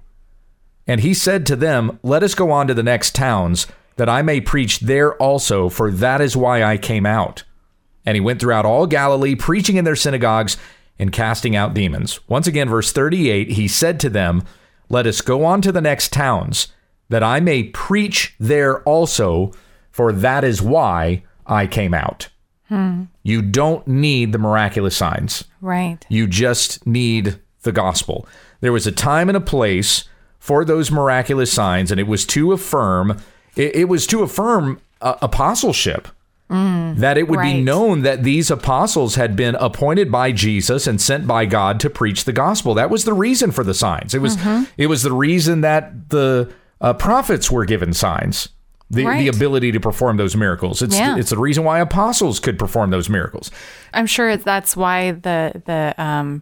And 0.87 1.01
he 1.01 1.13
said 1.13 1.45
to 1.45 1.55
them, 1.55 1.99
Let 2.01 2.23
us 2.23 2.33
go 2.33 2.51
on 2.51 2.67
to 2.67 2.73
the 2.73 2.83
next 2.83 3.13
towns, 3.13 3.67
that 3.97 4.09
I 4.09 4.21
may 4.21 4.39
preach 4.39 4.79
there 4.79 5.15
also, 5.15 5.69
for 5.69 5.91
that 5.91 6.21
is 6.21 6.37
why 6.37 6.63
I 6.63 6.77
came 6.77 7.05
out. 7.05 7.43
And 8.05 8.15
he 8.15 8.21
went 8.21 8.39
throughout 8.39 8.65
all 8.65 8.87
Galilee, 8.87 9.35
preaching 9.35 9.75
in 9.75 9.83
their 9.83 9.95
synagogues 9.95 10.55
and 10.97 11.11
casting 11.11 11.55
out 11.55 11.73
demons. 11.73 12.19
Once 12.27 12.47
again, 12.47 12.69
verse 12.69 12.91
38, 12.91 13.51
he 13.51 13.67
said 13.67 13.99
to 13.99 14.09
them, 14.09 14.43
Let 14.89 15.05
us 15.05 15.21
go 15.21 15.43
on 15.43 15.61
to 15.63 15.71
the 15.71 15.81
next 15.81 16.13
towns, 16.13 16.69
that 17.09 17.23
I 17.23 17.39
may 17.39 17.63
preach 17.63 18.35
there 18.39 18.81
also, 18.83 19.51
for 19.91 20.13
that 20.13 20.43
is 20.43 20.61
why 20.61 21.23
I 21.45 21.67
came 21.67 21.93
out. 21.93 22.29
Hmm. 22.69 23.03
You 23.23 23.41
don't 23.41 23.85
need 23.87 24.31
the 24.31 24.39
miraculous 24.39 24.95
signs. 24.95 25.45
Right. 25.61 26.05
You 26.09 26.27
just 26.27 26.85
need 26.85 27.39
the 27.63 27.71
gospel. 27.71 28.27
There 28.61 28.73
was 28.73 28.87
a 28.87 28.91
time 28.91 29.29
and 29.29 29.37
a 29.37 29.41
place 29.41 30.05
for 30.47 30.63
those 30.63 30.89
miraculous 30.91 31.51
signs, 31.51 31.91
and 31.91 31.99
it 31.99 32.07
was 32.07 32.25
to 32.25 32.53
affirm. 32.53 33.21
It, 33.57 33.75
it 33.75 33.85
was 33.89 34.07
to 34.07 34.23
affirm 34.23 34.79
uh, 35.01 35.15
apostleship. 35.21 36.07
that 36.49 37.17
it 37.17 37.27
would 37.27 37.41
be 37.41 37.61
known 37.61 38.03
that 38.03 38.23
these 38.23 38.49
apostles 38.49 39.15
had 39.15 39.35
been 39.35 39.55
appointed 39.55 40.09
by 40.09 40.31
Jesus 40.31 40.87
and 40.87 41.01
sent 41.01 41.27
by 41.27 41.45
God 41.45 41.77
to 41.81 41.89
preach 41.89 42.23
the 42.23 42.31
gospel. 42.31 42.73
That 42.73 42.89
was 42.89 43.03
the 43.03 43.13
reason 43.13 43.51
for 43.51 43.65
the 43.65 43.73
signs. 43.73 44.13
It 44.13 44.21
was 44.21 44.37
it 44.77 44.87
was 44.87 45.03
the 45.03 45.11
reason 45.11 45.59
that 45.61 46.09
the 46.09 46.49
uh, 46.79 46.93
prophets 46.93 47.51
were 47.51 47.65
given 47.65 47.91
signs. 47.93 48.47
The, 48.89 49.03
the 49.03 49.27
ability 49.27 49.73
to 49.73 49.81
perform 49.81 50.15
those 50.15 50.37
miracles. 50.37 50.81
It's 50.81 50.95
Yeah. 50.97 51.17
it's 51.17 51.29
the 51.31 51.37
reason 51.37 51.65
why 51.65 51.79
apostles 51.81 52.39
could 52.39 52.57
perform 52.57 52.89
those 52.91 53.09
miracles. 53.09 53.51
I'm 53.93 54.07
sure 54.07 54.37
that's 54.37 54.77
why 54.77 55.11
the 55.11 55.61
the 55.65 55.93
um, 56.01 56.41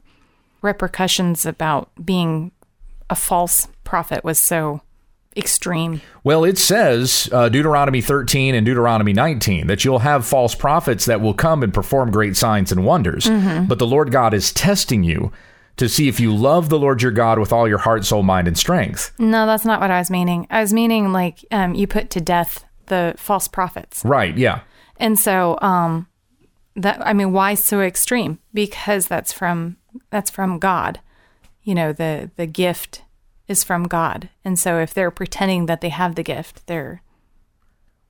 repercussions 0.62 1.46
about 1.48 1.90
being 2.06 2.52
a 3.10 3.16
false 3.16 3.68
prophet 3.84 4.24
was 4.24 4.40
so 4.40 4.82
extreme. 5.38 6.02
Well, 6.24 6.44
it 6.44 6.58
says 6.58 7.30
uh, 7.32 7.50
Deuteronomy 7.50 8.02
13 8.02 8.56
and 8.56 8.66
Deuteronomy 8.66 9.14
19 9.14 9.68
that 9.68 9.84
you'll 9.84 10.00
have 10.00 10.26
false 10.26 10.56
prophets 10.56 11.06
that 11.06 11.22
will 11.22 11.34
come 11.34 11.62
and 11.62 11.74
perform 11.74 12.12
great 12.12 12.38
signs 12.38 12.72
and 12.72 12.86
wonders. 12.86 13.28
But 13.28 13.80
the 13.80 13.88
Lord 13.88 14.12
God 14.12 14.34
is 14.34 14.54
testing 14.54 15.04
you 15.04 15.32
to 15.78 15.90
see 15.90 16.08
if 16.08 16.22
you 16.22 16.34
love 16.34 16.70
the 16.70 16.80
Lord 16.80 17.02
your 17.02 17.12
God 17.12 17.38
with 17.38 17.52
all 17.52 17.68
your 17.68 17.80
heart, 17.80 18.06
soul, 18.06 18.24
mind, 18.24 18.48
and 18.48 18.58
strength. 18.58 19.12
No, 19.20 19.46
that's 19.46 19.66
not 19.66 19.82
what 19.82 19.92
I 19.92 20.00
was 20.00 20.10
meaning. 20.10 20.48
I 20.50 20.62
was 20.62 20.72
meaning 20.74 21.12
like 21.12 21.44
um, 21.52 21.76
you 21.76 21.86
put 21.86 22.10
to 22.12 22.22
death 22.22 22.64
the 22.86 23.14
false 23.18 23.48
prophets. 23.48 24.04
Right, 24.06 24.38
yeah. 24.38 24.62
And 24.98 25.20
so 25.20 25.58
um 25.62 26.08
that 26.76 27.06
I 27.06 27.14
mean 27.14 27.34
why 27.34 27.56
so 27.56 27.82
extreme? 27.82 28.40
Because 28.54 29.08
that's 29.08 29.34
from 29.34 29.78
that's 30.10 30.30
from 30.30 30.60
God. 30.60 31.00
You 31.66 31.76
know, 31.76 31.92
the 31.92 32.32
the 32.38 32.46
gift 32.46 33.02
is 33.48 33.64
from 33.66 33.84
God. 33.84 34.30
And 34.46 34.58
so 34.58 34.80
if 34.80 34.94
they're 34.94 35.12
pretending 35.12 35.66
that 35.66 35.82
they 35.82 35.90
have 35.90 36.16
the 36.16 36.24
gift, 36.24 36.66
they're 36.68 37.02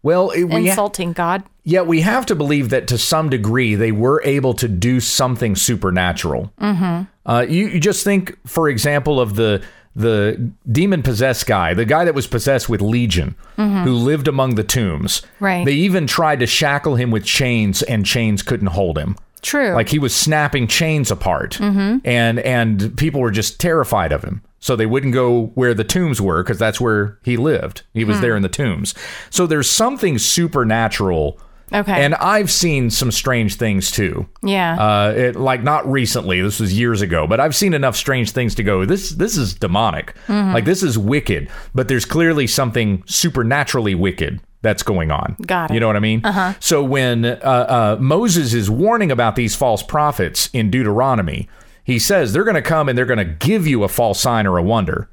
Well, 0.03 0.29
it- 0.29 0.43
we 0.43 0.51
ha- 0.51 0.69
insulting 0.69 1.13
God. 1.13 1.43
yeah, 1.63 1.81
we 1.81 2.01
have 2.01 2.25
to 2.27 2.35
believe 2.35 2.69
that 2.69 2.87
to 2.89 2.97
some 2.97 3.29
degree 3.29 3.73
they 3.75 3.91
were 3.91 4.21
able 4.23 4.53
to 4.55 4.67
do 4.67 4.99
something 4.99 5.55
supernatural. 5.55 6.53
Mm-hmm. 6.61 7.03
Uh, 7.25 7.45
you, 7.49 7.67
you 7.67 7.79
just 7.79 8.03
think, 8.03 8.37
for 8.47 8.69
example, 8.69 9.19
of 9.19 9.35
the 9.35 9.61
the 9.97 10.51
demon 10.69 11.01
possessed 11.01 11.47
guy, 11.47 11.73
the 11.73 11.85
guy 11.85 12.03
that 12.03 12.13
was 12.13 12.27
possessed 12.27 12.67
with 12.67 12.81
legion, 12.81 13.33
who 13.55 13.93
lived 13.93 14.27
among 14.27 14.55
the 14.55 14.63
tombs. 14.63 15.21
Right. 15.39 15.63
They 15.65 15.71
even 15.71 16.05
tried 16.05 16.41
to 16.41 16.45
shackle 16.45 16.97
him 16.97 17.11
with 17.11 17.23
chains, 17.23 17.81
and 17.81 18.05
chains 18.05 18.43
couldn't 18.43 18.67
hold 18.67 18.97
him. 18.97 19.15
True. 19.45 19.73
Like 19.73 19.89
he 19.89 19.99
was 19.99 20.15
snapping 20.15 20.67
chains 20.67 21.11
apart, 21.11 21.53
Mm-hmm. 21.61 21.97
and 22.03 22.39
and 22.39 22.97
people 22.97 23.21
were 23.21 23.31
just 23.31 23.59
terrified 23.59 24.11
of 24.11 24.23
him. 24.23 24.41
So 24.59 24.75
they 24.75 24.87
wouldn't 24.87 25.13
go 25.13 25.51
where 25.53 25.75
the 25.75 25.83
tombs 25.83 26.19
were 26.19 26.41
because 26.41 26.57
that's 26.57 26.81
where 26.81 27.19
he 27.23 27.37
lived. 27.37 27.83
He 27.93 28.01
Hmm. 28.01 28.07
was 28.09 28.21
there 28.21 28.35
in 28.35 28.41
the 28.41 28.49
tombs. 28.49 28.95
So 29.29 29.45
there's 29.45 29.69
something 29.69 30.17
supernatural. 30.17 31.39
Okay. 31.73 32.03
And 32.03 32.13
I've 32.15 32.51
seen 32.51 32.89
some 32.91 33.11
strange 33.11 33.55
things 33.55 33.89
too. 33.91 34.27
yeah. 34.43 34.75
Uh, 34.79 35.13
it, 35.15 35.35
like 35.35 35.63
not 35.63 35.89
recently. 35.91 36.39
This 36.41 36.59
was 36.59 36.77
years 36.77 37.01
ago, 37.01 37.25
but 37.27 37.39
I've 37.39 37.55
seen 37.55 37.73
enough 37.73 37.95
strange 37.95 38.31
things 38.31 38.53
to 38.55 38.63
go. 38.63 38.85
This 38.85 39.11
this 39.11 39.35
is 39.37 39.53
demonic. 39.55 40.15
Mm-hmm. 40.27 40.53
Like 40.53 40.65
this 40.65 40.83
is 40.83 40.97
wicked. 40.97 41.49
But 41.73 41.87
there's 41.87 42.05
clearly 42.05 42.45
something 42.47 43.03
supernaturally 43.07 43.95
wicked 43.95 44.39
that's 44.65 44.83
going 44.83 45.11
on. 45.11 45.37
Got 45.45 45.71
it. 45.71 45.75
You 45.75 45.79
know 45.79 45.87
what 45.87 45.95
I 45.95 45.99
mean? 45.99 46.25
Uh-huh. 46.25 46.53
So 46.59 46.83
when 46.83 47.23
uh, 47.23 47.29
uh, 47.37 47.97
Moses 48.01 48.53
is 48.53 48.69
warning 48.69 49.11
about 49.11 49.35
these 49.37 49.55
false 49.55 49.81
prophets 49.83 50.49
in 50.51 50.69
Deuteronomy, 50.69 51.47
he 51.83 51.99
says 51.99 52.33
they're 52.33 52.43
going 52.43 52.55
to 52.55 52.61
come 52.61 52.89
and 52.89 52.97
they're 52.97 53.05
going 53.05 53.19
to 53.19 53.25
give 53.47 53.67
you 53.67 53.83
a 53.83 53.87
false 53.87 54.19
sign 54.19 54.47
or 54.47 54.57
a 54.57 54.63
wonder. 54.63 55.07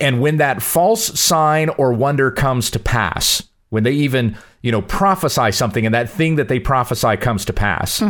And 0.00 0.20
when 0.20 0.36
that 0.36 0.62
false 0.62 1.18
sign 1.18 1.70
or 1.70 1.92
wonder 1.92 2.30
comes 2.30 2.70
to 2.70 2.78
pass, 2.78 3.42
when 3.70 3.82
they 3.82 3.92
even, 3.92 4.38
you 4.62 4.70
know, 4.70 4.80
prophesy 4.80 5.50
something 5.50 5.84
and 5.84 5.94
that 5.94 6.08
thing 6.08 6.36
that 6.36 6.46
they 6.48 6.60
prophesy 6.60 7.16
comes 7.16 7.44
to 7.46 7.52
pass, 7.52 8.00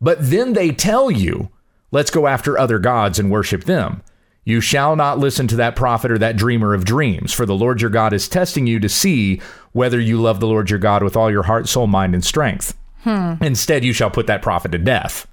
but 0.00 0.18
then 0.20 0.54
they 0.54 0.70
tell 0.70 1.10
you, 1.10 1.50
let's 1.92 2.10
go 2.10 2.26
after 2.26 2.58
other 2.58 2.78
gods 2.78 3.18
and 3.18 3.30
worship 3.30 3.64
them. 3.64 4.02
You 4.46 4.60
shall 4.60 4.94
not 4.94 5.18
listen 5.18 5.48
to 5.48 5.56
that 5.56 5.74
prophet 5.74 6.12
or 6.12 6.18
that 6.18 6.36
dreamer 6.36 6.72
of 6.72 6.84
dreams, 6.84 7.32
for 7.32 7.44
the 7.44 7.54
Lord 7.54 7.80
your 7.80 7.90
God 7.90 8.12
is 8.12 8.28
testing 8.28 8.68
you 8.68 8.78
to 8.78 8.88
see 8.88 9.40
whether 9.72 9.98
you 9.98 10.22
love 10.22 10.38
the 10.38 10.46
Lord 10.46 10.70
your 10.70 10.78
God 10.78 11.02
with 11.02 11.16
all 11.16 11.32
your 11.32 11.42
heart, 11.42 11.68
soul, 11.68 11.88
mind, 11.88 12.14
and 12.14 12.24
strength. 12.24 12.78
Instead, 13.04 13.84
you 13.84 13.92
shall 13.92 14.08
put 14.10 14.28
that 14.28 14.42
prophet 14.42 14.70
to 14.72 14.78
death. 14.78 15.26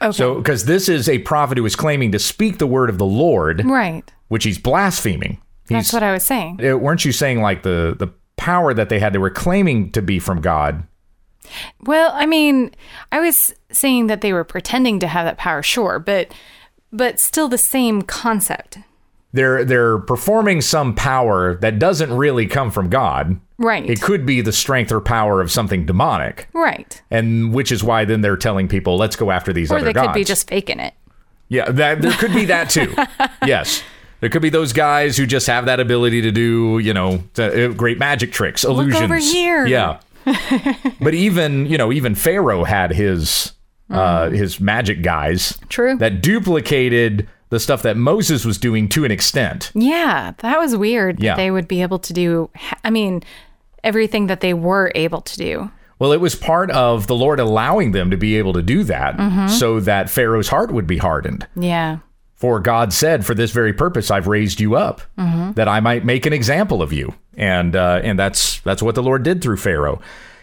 okay. 0.00 0.12
So, 0.16 0.36
because 0.36 0.64
this 0.64 0.88
is 0.88 1.06
a 1.06 1.18
prophet 1.18 1.58
who 1.58 1.66
is 1.66 1.76
claiming 1.76 2.12
to 2.12 2.18
speak 2.18 2.56
the 2.56 2.66
word 2.66 2.88
of 2.88 2.96
the 2.96 3.06
Lord, 3.06 3.62
right. 3.66 4.10
which 4.28 4.44
he's 4.44 4.58
blaspheming. 4.58 5.38
That's 5.68 5.92
what 5.92 6.02
I 6.02 6.12
was 6.12 6.24
saying. 6.24 6.64
uh, 6.64 6.78
weren't 6.78 7.04
you 7.04 7.12
saying 7.12 7.42
like 7.42 7.62
the 7.62 7.94
the 7.98 8.08
power 8.36 8.72
that 8.72 8.88
they 8.88 8.98
had 8.98 9.12
they 9.12 9.18
were 9.18 9.30
claiming 9.30 9.90
to 9.92 10.00
be 10.00 10.18
from 10.18 10.40
God? 10.40 10.82
Well, 11.82 12.10
I 12.14 12.26
mean, 12.26 12.72
I 13.12 13.20
was 13.20 13.54
saying 13.70 14.06
that 14.06 14.20
they 14.20 14.32
were 14.32 14.44
pretending 14.44 15.00
to 15.00 15.06
have 15.06 15.26
that 15.26 15.38
power, 15.38 15.62
sure, 15.62 15.98
but 15.98 16.32
but 16.92 17.20
still 17.20 17.48
the 17.48 17.58
same 17.58 18.02
concept. 18.02 18.78
They're 19.32 19.64
they're 19.64 19.98
performing 19.98 20.60
some 20.62 20.94
power 20.94 21.56
that 21.56 21.78
doesn't 21.78 22.12
really 22.12 22.46
come 22.46 22.70
from 22.70 22.88
God. 22.88 23.38
Right. 23.58 23.88
It 23.88 24.00
could 24.00 24.24
be 24.24 24.40
the 24.40 24.52
strength 24.52 24.92
or 24.92 25.00
power 25.00 25.40
of 25.40 25.50
something 25.50 25.84
demonic, 25.86 26.48
right. 26.52 27.02
and 27.10 27.52
which 27.52 27.72
is 27.72 27.82
why 27.84 28.04
then 28.04 28.20
they're 28.20 28.36
telling 28.36 28.68
people, 28.68 28.96
"Let's 28.96 29.16
go 29.16 29.30
after 29.30 29.52
these 29.52 29.70
Or 29.70 29.76
other 29.76 29.86
they 29.86 29.92
gods." 29.92 30.08
could 30.08 30.14
be 30.14 30.24
just 30.24 30.48
faking 30.48 30.80
it. 30.80 30.94
yeah, 31.48 31.70
that 31.70 32.00
there 32.02 32.12
could 32.12 32.32
be 32.32 32.44
that 32.46 32.70
too. 32.70 32.94
yes. 33.46 33.82
There 34.20 34.30
could 34.30 34.40
be 34.42 34.48
those 34.48 34.72
guys 34.72 35.18
who 35.18 35.26
just 35.26 35.46
have 35.46 35.66
that 35.66 35.78
ability 35.80 36.22
to 36.22 36.30
do, 36.32 36.78
you 36.78 36.94
know, 36.94 37.22
uh, 37.36 37.68
great 37.68 37.98
magic 37.98 38.32
tricks, 38.32 38.64
illusions. 38.64 39.02
over 39.02 39.16
here. 39.16 39.66
Yeah. 39.66 40.00
but 41.00 41.12
even, 41.12 41.66
you 41.66 41.76
know, 41.76 41.92
even 41.92 42.14
Pharaoh 42.14 42.64
had 42.64 42.92
his 42.92 43.52
uh 43.90 44.30
his 44.30 44.60
magic 44.60 45.02
guys. 45.02 45.58
True. 45.68 45.96
that 45.98 46.20
duplicated 46.22 47.28
the 47.50 47.60
stuff 47.60 47.82
that 47.82 47.96
Moses 47.96 48.44
was 48.44 48.58
doing 48.58 48.88
to 48.88 49.04
an 49.04 49.10
extent. 49.12 49.70
Yeah, 49.74 50.32
that 50.38 50.58
was 50.58 50.76
weird. 50.76 51.18
that 51.18 51.22
Yeah. 51.22 51.36
They 51.36 51.50
would 51.52 51.68
be 51.68 51.80
able 51.82 52.00
to 52.00 52.12
do, 52.12 52.50
I 52.82 52.90
mean, 52.90 53.22
everything 53.84 54.26
that 54.26 54.40
they 54.40 54.52
were 54.52 54.90
able 54.96 55.20
to 55.20 55.36
do. 55.36 55.70
Well, 56.00 56.10
it 56.12 56.20
was 56.20 56.34
part 56.34 56.70
of 56.72 57.06
the 57.06 57.14
Lord 57.14 57.38
allowing 57.38 57.92
them 57.92 58.10
to 58.10 58.16
be 58.16 58.36
able 58.36 58.52
to 58.54 58.62
do 58.62 58.82
that 58.84 59.16
Mm-hmm. 59.16 59.46
so 59.48 59.78
that 59.80 60.10
Pharaoh's 60.10 60.48
heart 60.48 60.72
would 60.72 60.86
be 60.88 60.98
hardened. 60.98 61.46
Yeah. 61.54 61.98
For 62.36 62.60
God 62.60 62.92
said, 62.92 63.24
"For 63.24 63.34
this 63.34 63.50
very 63.50 63.72
purpose 63.72 64.10
I've 64.10 64.26
raised 64.26 64.60
you 64.60 64.76
up, 64.76 65.00
that 65.54 65.68
I 65.68 65.80
might 65.80 66.04
make 66.04 66.26
an 66.26 66.34
example 66.34 66.82
of 66.82 66.92
you." 66.92 67.14
And 67.34 67.74
uh, 67.74 68.00
and 68.04 68.18
that's 68.18 68.60
that's 68.60 68.82
what 68.82 68.94
the 68.94 69.02
Lord 69.02 69.22
did 69.22 69.42
through 69.42 69.56
Pharaoh. 69.56 70.00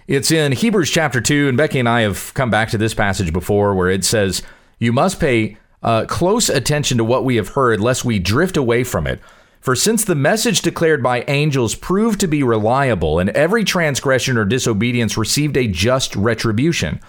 It's 0.08 0.32
in 0.32 0.52
Hebrews 0.54 0.90
chapter 0.90 1.22
two, 1.22 1.48
and 1.48 1.56
Becky 1.56 1.80
and 1.80 1.88
I 1.88 2.02
have 2.02 2.34
come 2.34 2.50
back 2.50 2.70
to 2.72 2.78
this 2.80 2.96
passage 2.96 3.32
before, 3.32 3.76
where 3.76 3.90
it 3.92 4.04
says, 4.04 4.42
"You 4.80 4.92
must 4.92 5.20
pay 5.20 5.58
uh, 5.84 6.06
close 6.06 6.50
attention 6.50 6.98
to 6.98 7.04
what 7.04 7.26
we 7.26 7.36
have 7.36 7.50
heard, 7.50 7.80
lest 7.80 8.04
we 8.04 8.18
drift 8.18 8.58
away 8.58 8.84
from 8.84 9.06
it." 9.06 9.20
For 9.62 9.76
since 9.76 10.04
the 10.04 10.16
message 10.16 10.62
declared 10.62 11.02
by 11.02 11.24
angels 11.28 11.76
proved 11.76 12.20
to 12.20 12.28
be 12.28 12.44
reliable, 12.44 13.20
and 13.20 13.30
every 13.30 13.64
transgression 13.64 14.36
or 14.36 14.46
disobedience 14.46 15.16
received 15.16 15.56
a 15.56 15.68
just 15.68 16.16
retribution, 16.16 17.00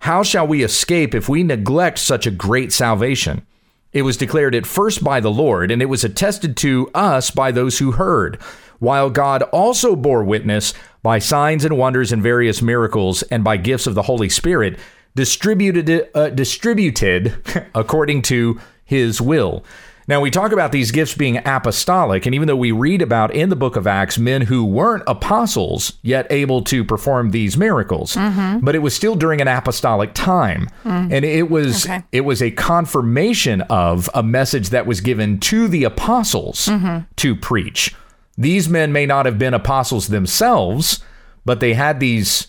how 0.00 0.22
shall 0.22 0.46
we 0.46 0.64
escape 0.64 1.14
if 1.14 1.28
we 1.28 1.44
neglect 1.44 1.98
such 1.98 2.26
a 2.26 2.32
great 2.32 2.72
salvation? 2.72 3.46
It 3.92 4.02
was 4.02 4.16
declared 4.16 4.54
at 4.54 4.66
first 4.66 5.02
by 5.02 5.20
the 5.20 5.30
Lord, 5.30 5.70
and 5.70 5.82
it 5.82 5.88
was 5.88 6.04
attested 6.04 6.56
to 6.58 6.88
us 6.94 7.30
by 7.30 7.50
those 7.50 7.78
who 7.78 7.92
heard, 7.92 8.40
while 8.78 9.10
God 9.10 9.42
also 9.44 9.96
bore 9.96 10.22
witness 10.22 10.74
by 11.02 11.18
signs 11.18 11.64
and 11.64 11.76
wonders 11.76 12.12
and 12.12 12.22
various 12.22 12.62
miracles, 12.62 13.22
and 13.24 13.42
by 13.42 13.56
gifts 13.56 13.86
of 13.86 13.94
the 13.94 14.02
Holy 14.02 14.28
Spirit, 14.28 14.78
distributed 15.16 16.08
uh, 16.14 16.28
distributed 16.30 17.34
according 17.74 18.22
to 18.22 18.60
His 18.84 19.20
will. 19.20 19.64
Now 20.08 20.20
we 20.20 20.30
talk 20.30 20.52
about 20.52 20.72
these 20.72 20.90
gifts 20.90 21.14
being 21.14 21.38
apostolic, 21.44 22.26
and 22.26 22.34
even 22.34 22.48
though 22.48 22.56
we 22.56 22.72
read 22.72 23.02
about 23.02 23.34
in 23.34 23.48
the 23.48 23.56
book 23.56 23.76
of 23.76 23.86
Acts 23.86 24.18
men 24.18 24.42
who 24.42 24.64
weren't 24.64 25.04
apostles 25.06 25.98
yet 26.02 26.26
able 26.30 26.62
to 26.64 26.84
perform 26.84 27.30
these 27.30 27.56
miracles, 27.56 28.14
mm-hmm. 28.14 28.64
but 28.64 28.74
it 28.74 28.80
was 28.80 28.94
still 28.94 29.14
during 29.14 29.40
an 29.40 29.48
apostolic 29.48 30.12
time, 30.14 30.68
mm. 30.84 31.12
and 31.12 31.24
it 31.24 31.50
was 31.50 31.84
Okay. 31.84 32.02
it 32.12 32.22
was 32.22 32.42
a 32.42 32.50
confirmation 32.50 33.60
of 33.62 34.10
a 34.14 34.22
message 34.22 34.70
that 34.70 34.86
was 34.86 35.00
given 35.00 35.38
to 35.40 35.68
the 35.68 35.84
apostles 35.84 36.66
mm-hmm. 36.66 37.00
to 37.16 37.36
preach. 37.36 37.94
These 38.36 38.68
men 38.68 38.92
may 38.92 39.06
not 39.06 39.26
have 39.26 39.38
been 39.38 39.54
apostles 39.54 40.08
themselves, 40.08 41.00
but 41.44 41.60
they 41.60 41.74
had 41.74 42.00
these 42.00 42.48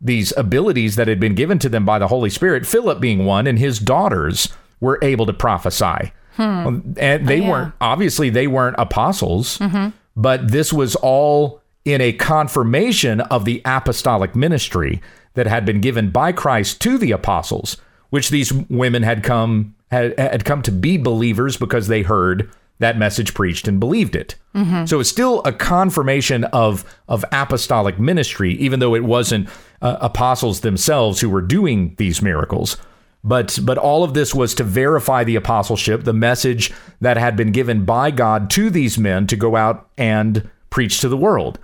these 0.00 0.32
abilities 0.36 0.96
that 0.96 1.08
had 1.08 1.20
been 1.20 1.34
given 1.34 1.58
to 1.60 1.68
them 1.68 1.84
by 1.84 1.98
the 1.98 2.08
Holy 2.08 2.30
Spirit. 2.30 2.66
Philip 2.66 3.00
being 3.00 3.24
one, 3.24 3.46
and 3.46 3.58
his 3.58 3.78
daughters 3.78 4.48
were 4.80 4.98
able 5.02 5.26
to 5.26 5.32
prophesy. 5.32 6.12
Hmm. 6.36 6.92
And 6.96 7.26
they 7.26 7.40
oh, 7.40 7.44
yeah. 7.44 7.50
weren't 7.50 7.74
obviously 7.80 8.30
they 8.30 8.46
weren't 8.46 8.76
apostles, 8.78 9.58
mm-hmm. 9.58 9.90
but 10.16 10.50
this 10.50 10.72
was 10.72 10.96
all 10.96 11.60
in 11.84 12.00
a 12.00 12.12
confirmation 12.12 13.20
of 13.22 13.44
the 13.44 13.60
apostolic 13.64 14.34
ministry 14.36 15.02
that 15.34 15.46
had 15.46 15.64
been 15.64 15.80
given 15.80 16.10
by 16.10 16.32
Christ 16.32 16.80
to 16.82 16.98
the 16.98 17.12
apostles, 17.12 17.76
which 18.10 18.30
these 18.30 18.52
women 18.52 19.02
had 19.02 19.22
come 19.22 19.74
had, 19.90 20.18
had 20.18 20.44
come 20.44 20.62
to 20.62 20.72
be 20.72 20.96
believers 20.96 21.56
because 21.56 21.88
they 21.88 22.02
heard 22.02 22.50
that 22.78 22.98
message 22.98 23.34
preached 23.34 23.68
and 23.68 23.78
believed 23.78 24.16
it. 24.16 24.34
Mm-hmm. 24.54 24.86
So 24.86 25.00
it's 25.00 25.08
still 25.08 25.40
a 25.44 25.52
confirmation 25.52 26.44
of 26.44 26.84
of 27.08 27.24
apostolic 27.32 27.98
ministry, 27.98 28.54
even 28.54 28.80
though 28.80 28.94
it 28.94 29.04
wasn't 29.04 29.48
uh, 29.80 29.98
apostles 30.00 30.60
themselves 30.60 31.20
who 31.20 31.30
were 31.30 31.42
doing 31.42 31.94
these 31.96 32.22
miracles. 32.22 32.76
But 33.24 33.58
but 33.62 33.78
all 33.78 34.02
of 34.02 34.14
this 34.14 34.34
was 34.34 34.52
to 34.54 34.64
verify 34.64 35.22
the 35.24 35.36
apostleship, 35.36 36.04
the 36.04 36.12
message 36.12 36.72
that 37.00 37.16
had 37.16 37.36
been 37.36 37.52
given 37.52 37.84
by 37.84 38.10
God 38.10 38.50
to 38.50 38.68
these 38.68 38.98
men 38.98 39.26
to 39.28 39.36
go 39.36 39.54
out 39.56 39.88
and 39.96 40.50
preach 40.70 41.00
to 41.00 41.08
the 41.08 41.16
world. 41.16 41.58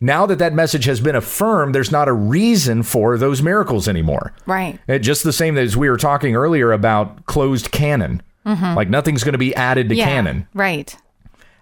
Now 0.00 0.26
that 0.26 0.38
that 0.38 0.52
message 0.52 0.84
has 0.84 1.00
been 1.00 1.16
affirmed, 1.16 1.74
there's 1.74 1.90
not 1.90 2.08
a 2.08 2.12
reason 2.12 2.82
for 2.82 3.16
those 3.18 3.42
miracles 3.42 3.88
anymore. 3.88 4.32
Right. 4.46 4.78
Uh, 4.88 4.98
Just 4.98 5.24
the 5.24 5.32
same 5.32 5.56
as 5.58 5.76
we 5.76 5.88
were 5.90 5.96
talking 5.96 6.36
earlier 6.36 6.70
about 6.72 7.24
closed 7.26 7.70
canon. 7.72 8.22
Like 8.44 8.88
nothing's 8.88 9.24
going 9.24 9.32
to 9.34 9.38
be 9.38 9.54
added 9.54 9.88
to 9.90 9.94
Yeah. 9.94 10.06
canon. 10.06 10.46
Right. 10.54 10.96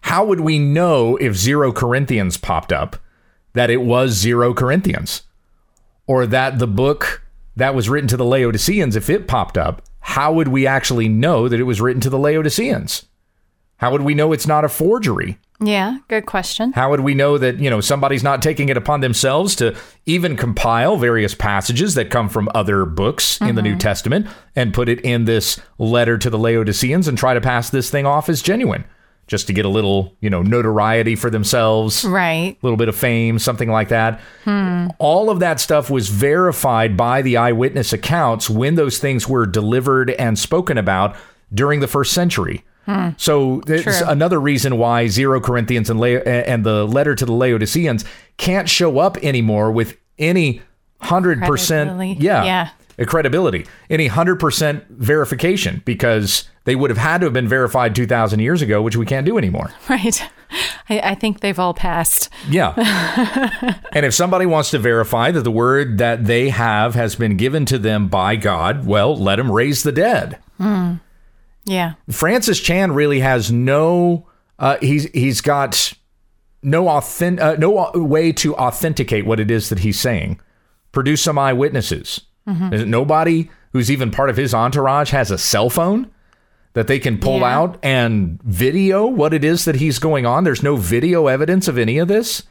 How 0.02 0.24
would 0.24 0.40
we 0.40 0.58
know 0.60 1.16
if 1.16 1.34
zero 1.34 1.72
Corinthians 1.72 2.36
popped 2.36 2.72
up 2.72 2.96
that 3.54 3.70
it 3.70 3.80
was 3.82 4.12
zero 4.12 4.54
Corinthians? 4.54 5.22
Or 6.06 6.26
that 6.26 6.60
the 6.60 6.68
book 6.68 7.22
that 7.56 7.74
was 7.74 7.88
written 7.88 8.08
to 8.08 8.16
the 8.16 8.24
Laodiceans, 8.24 8.96
if 8.96 9.10
it 9.10 9.26
popped 9.26 9.58
up, 9.58 9.82
how 10.00 10.32
would 10.32 10.48
we 10.48 10.66
actually 10.66 11.08
know 11.08 11.48
that 11.48 11.58
it 11.60 11.64
was 11.64 11.80
written 11.80 12.00
to 12.02 12.10
the 12.10 12.18
Laodiceans? 12.18 13.06
How 13.78 13.90
would 13.92 14.02
we 14.02 14.14
know 14.14 14.32
it's 14.32 14.46
not 14.46 14.64
a 14.64 14.68
forgery? 14.68 15.38
Yeah. 15.60 15.98
Good 16.08 16.26
question. 16.26 16.72
How 16.72 16.90
would 16.90 17.00
we 17.00 17.14
know 17.14 17.38
that, 17.38 17.58
you 17.58 17.70
know, 17.70 17.80
somebody's 17.80 18.22
not 18.22 18.42
taking 18.42 18.68
it 18.68 18.76
upon 18.76 19.00
themselves 19.00 19.56
to 19.56 19.76
even 20.04 20.36
compile 20.36 20.96
various 20.96 21.34
passages 21.34 21.94
that 21.94 22.10
come 22.10 22.28
from 22.28 22.48
other 22.54 22.84
books 22.84 23.40
in 23.40 23.54
the 23.54 23.62
New 23.62 23.70
mm-hmm. 23.70 23.78
Testament 23.78 24.26
and 24.54 24.74
put 24.74 24.88
it 24.88 25.00
in 25.00 25.24
this 25.24 25.58
letter 25.78 26.18
to 26.18 26.28
the 26.28 26.38
Laodiceans 26.38 27.08
and 27.08 27.16
try 27.16 27.32
to 27.32 27.40
pass 27.40 27.70
this 27.70 27.90
thing 27.90 28.04
off 28.04 28.28
as 28.28 28.42
genuine 28.42 28.84
just 29.26 29.46
to 29.48 29.52
get 29.52 29.64
a 29.64 29.68
little, 29.68 30.14
you 30.20 30.30
know, 30.30 30.40
notoriety 30.42 31.16
for 31.16 31.30
themselves, 31.30 32.04
Right. 32.04 32.52
a 32.52 32.56
little 32.62 32.76
bit 32.76 32.88
of 32.88 32.94
fame, 32.94 33.38
something 33.40 33.68
like 33.70 33.88
that. 33.88 34.20
All 34.98 35.30
of 35.30 35.40
that 35.40 35.58
stuff 35.60 35.90
was 35.90 36.08
verified 36.08 36.96
by 36.96 37.22
the 37.22 37.36
eyewitness 37.36 37.92
accounts 37.92 38.48
when 38.48 38.76
those 38.76 38.98
things 38.98 39.28
were 39.28 39.44
delivered 39.46 40.10
and 40.10 40.38
spoken 40.38 40.78
about 40.78 41.16
during 41.52 41.80
the 41.80 41.88
first 41.88 42.12
century. 42.12 42.64
So 43.16 43.62
it's 43.66 44.00
another 44.00 44.40
reason 44.40 44.78
why 44.78 45.08
Zero 45.08 45.40
Corinthians 45.40 45.90
and 45.90 45.98
La- 45.98 46.06
and 46.06 46.64
the 46.64 46.86
letter 46.86 47.16
to 47.16 47.26
the 47.26 47.32
Laodiceans 47.32 48.04
can't 48.36 48.68
show 48.68 48.98
up 49.00 49.16
anymore 49.24 49.72
with 49.72 49.96
any 50.20 50.62
hundred 51.00 51.42
percent, 51.42 52.20
yeah, 52.20 52.44
Yeah. 52.44 53.04
credibility, 53.06 53.66
any 53.90 54.06
hundred 54.06 54.36
percent 54.38 54.84
verification, 54.88 55.82
because 55.84 56.48
they 56.66 56.76
would 56.76 56.90
have 56.90 56.98
had 56.98 57.18
to 57.22 57.26
have 57.26 57.32
been 57.32 57.48
verified 57.48 57.94
two 57.94 58.06
thousand 58.06 58.40
years 58.40 58.60
ago, 58.60 58.82
which 58.82 58.96
we 58.96 59.06
can't 59.06 59.24
do 59.24 59.38
anymore. 59.38 59.72
Right. 59.88 60.22
I, 60.88 61.00
I 61.00 61.14
think 61.16 61.40
they've 61.40 61.58
all 61.58 61.74
passed. 61.74 62.28
Yeah. 62.48 62.72
and 63.92 64.06
if 64.06 64.14
somebody 64.14 64.46
wants 64.46 64.70
to 64.70 64.78
verify 64.78 65.32
that 65.32 65.42
the 65.42 65.50
word 65.50 65.98
that 65.98 66.26
they 66.26 66.50
have 66.50 66.94
has 66.94 67.16
been 67.16 67.36
given 67.36 67.64
to 67.66 67.78
them 67.78 68.06
by 68.08 68.36
God, 68.36 68.86
well, 68.86 69.16
let 69.16 69.36
them 69.36 69.50
raise 69.50 69.82
the 69.82 69.90
dead. 69.90 70.38
Yeah. 71.64 71.94
Francis 72.10 72.60
Chan 72.60 72.92
really 72.92 73.20
has 73.20 73.50
no 73.50 74.28
uh, 74.58 74.76
he's 74.80 75.10
he's 75.10 75.40
got 75.40 75.92
no 76.62 76.88
authentic 76.88 77.44
uh, 77.44 77.56
no 77.58 77.90
way 77.94 78.32
to 78.32 78.54
authenticate 78.56 79.26
what 79.26 79.40
it 79.40 79.50
is 79.50 79.68
that 79.68 79.80
he's 79.80 79.98
saying. 79.98 80.40
Produce 80.92 81.22
some 81.22 81.38
eyewitnesses. 81.38 82.22
Is 82.46 82.82
it 82.82 82.88
Nobody 82.88 83.50
who's 83.72 83.90
even 83.90 84.12
part 84.12 84.30
of 84.30 84.36
his 84.36 84.54
entourage 84.54 85.10
has 85.10 85.32
a 85.32 85.38
cell 85.38 85.68
phone 85.68 86.10
that 86.76 86.88
they 86.88 86.98
can 86.98 87.16
pull 87.16 87.38
Yeah. 87.40 87.56
out 87.58 87.78
and 87.82 88.38
video 88.42 89.06
what 89.06 89.32
it 89.32 89.42
is 89.42 89.64
that 89.64 89.76
he's 89.76 89.98
going 89.98 90.26
on. 90.26 90.44
There's 90.44 90.62
no 90.62 90.76
video 90.76 91.26
evidence 91.26 91.68
of 91.68 91.78
any 91.78 91.96
of 91.96 92.06
this, 92.06 92.42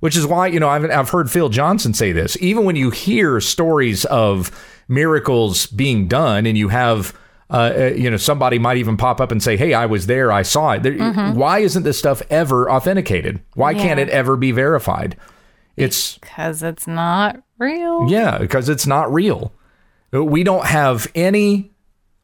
which 0.00 0.14
is 0.14 0.26
why 0.26 0.48
you 0.48 0.60
know 0.60 0.68
I've 0.68 0.84
I've 0.90 1.08
heard 1.08 1.30
Phil 1.30 1.48
Johnson 1.48 1.94
say 1.94 2.12
this. 2.12 2.36
Even 2.40 2.64
when 2.64 2.76
you 2.76 2.90
hear 2.90 3.40
stories 3.40 4.04
of 4.04 4.50
miracles 4.88 5.66
being 5.68 6.06
done, 6.06 6.44
and 6.44 6.58
you 6.58 6.68
have 6.68 7.14
uh, 7.50 7.72
uh, 7.76 7.84
you 7.94 8.10
know, 8.10 8.16
somebody 8.16 8.58
might 8.58 8.76
even 8.78 8.96
pop 8.96 9.20
up 9.20 9.30
and 9.32 9.42
say, 9.42 9.56
"Hey, 9.56 9.74
I 9.74 9.86
was 9.86 10.06
there. 10.06 10.30
I 10.32 10.42
saw 10.42 10.72
it." 10.72 10.82
There, 10.82 10.96
Why 11.32 11.58
isn't 11.60 11.82
this 11.82 11.98
stuff 11.98 12.22
ever 12.30 12.70
authenticated? 12.70 13.40
Why 13.54 13.74
can't 13.74 14.00
it 14.00 14.08
ever 14.10 14.36
be 14.36 14.52
verified? 14.52 15.16
It's 15.76 16.16
Because 16.18 16.62
it's 16.62 16.86
not 16.86 17.42
real. 17.58 18.06
yeah, 18.08 18.36
because 18.38 18.68
it's 18.70 18.86
not 18.86 19.12
real. 19.12 19.52
We 20.12 20.44
don't 20.44 20.66
have 20.66 21.10
any 21.14 21.71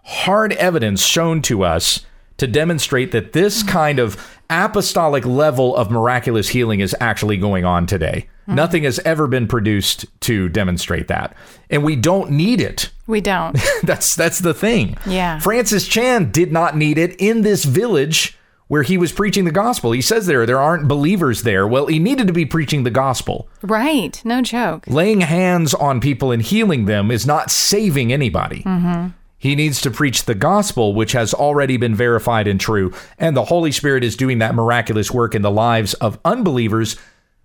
hard 0.08 0.54
evidence 0.54 1.04
shown 1.04 1.42
to 1.42 1.62
us 1.64 2.06
to 2.38 2.46
demonstrate 2.46 3.12
that 3.12 3.32
this 3.32 3.62
mm-hmm. 3.62 3.68
kind 3.68 3.98
of 3.98 4.38
apostolic 4.48 5.26
level 5.26 5.76
of 5.76 5.90
miraculous 5.90 6.48
healing 6.48 6.80
is 6.80 6.96
actually 7.00 7.36
going 7.36 7.66
on 7.66 7.86
today. 7.86 8.26
Mm-hmm. 8.42 8.54
Nothing 8.54 8.84
has 8.84 8.98
ever 9.00 9.26
been 9.26 9.46
produced 9.46 10.06
to 10.20 10.48
demonstrate 10.48 11.08
that. 11.08 11.36
And 11.68 11.84
we 11.84 11.96
don't 11.96 12.30
need 12.30 12.60
it. 12.60 12.90
We 13.06 13.20
don't. 13.20 13.58
That's 13.82 14.14
that's 14.14 14.38
the 14.38 14.54
thing. 14.54 14.96
Yeah. 15.06 15.38
Francis 15.40 15.86
Chan 15.86 16.30
did 16.30 16.52
not 16.52 16.76
need 16.76 16.98
it 16.98 17.14
in 17.18 17.42
this 17.42 17.64
village 17.64 18.38
where 18.68 18.82
he 18.82 18.98
was 18.98 19.12
preaching 19.12 19.44
the 19.44 19.50
gospel. 19.50 19.92
He 19.92 20.02
says 20.02 20.26
there 20.26 20.46
there 20.46 20.60
aren't 20.60 20.88
believers 20.88 21.42
there. 21.42 21.66
Well, 21.66 21.86
he 21.86 21.98
needed 21.98 22.26
to 22.26 22.32
be 22.32 22.46
preaching 22.46 22.84
the 22.84 22.90
gospel. 22.90 23.48
right. 23.62 24.22
No 24.24 24.42
joke. 24.42 24.84
Laying 24.86 25.22
hands 25.22 25.74
on 25.74 26.00
people 26.00 26.30
and 26.30 26.42
healing 26.42 26.84
them 26.84 27.10
is 27.10 27.26
not 27.26 27.50
saving 27.50 28.12
anybody. 28.12 28.62
Mm-hmm. 28.62 29.08
He 29.38 29.54
needs 29.54 29.80
to 29.82 29.90
preach 29.90 30.24
the 30.24 30.34
gospel, 30.34 30.94
which 30.94 31.12
has 31.12 31.32
already 31.32 31.76
been 31.76 31.94
verified 31.94 32.48
and 32.48 32.60
true. 32.60 32.92
And 33.18 33.36
the 33.36 33.44
Holy 33.44 33.70
Spirit 33.70 34.02
is 34.02 34.16
doing 34.16 34.38
that 34.38 34.54
miraculous 34.54 35.12
work 35.12 35.34
in 35.34 35.42
the 35.42 35.50
lives 35.50 35.94
of 35.94 36.18
unbelievers, 36.24 36.96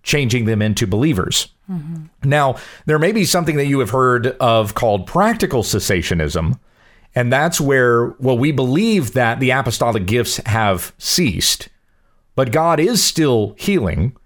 changing 0.02 0.44
them 0.44 0.60
into 0.60 0.86
believers. 0.86 1.48
Mm-hmm. 1.70 2.28
Now, 2.28 2.56
there 2.86 2.98
may 2.98 3.12
be 3.12 3.24
something 3.24 3.56
that 3.56 3.66
you 3.66 3.78
have 3.78 3.90
heard 3.90 4.26
of 4.38 4.74
called 4.74 5.06
practical 5.06 5.62
cessationism. 5.62 6.58
And 7.14 7.32
that's 7.32 7.60
where, 7.60 8.08
well, 8.18 8.36
we 8.36 8.50
believe 8.50 9.12
that 9.12 9.38
the 9.38 9.50
apostolic 9.50 10.04
gifts 10.04 10.38
have 10.38 10.92
ceased, 10.98 11.68
but 12.36 12.50
God 12.52 12.80
is 12.80 13.02
still 13.02 13.54
healing, 13.58 14.16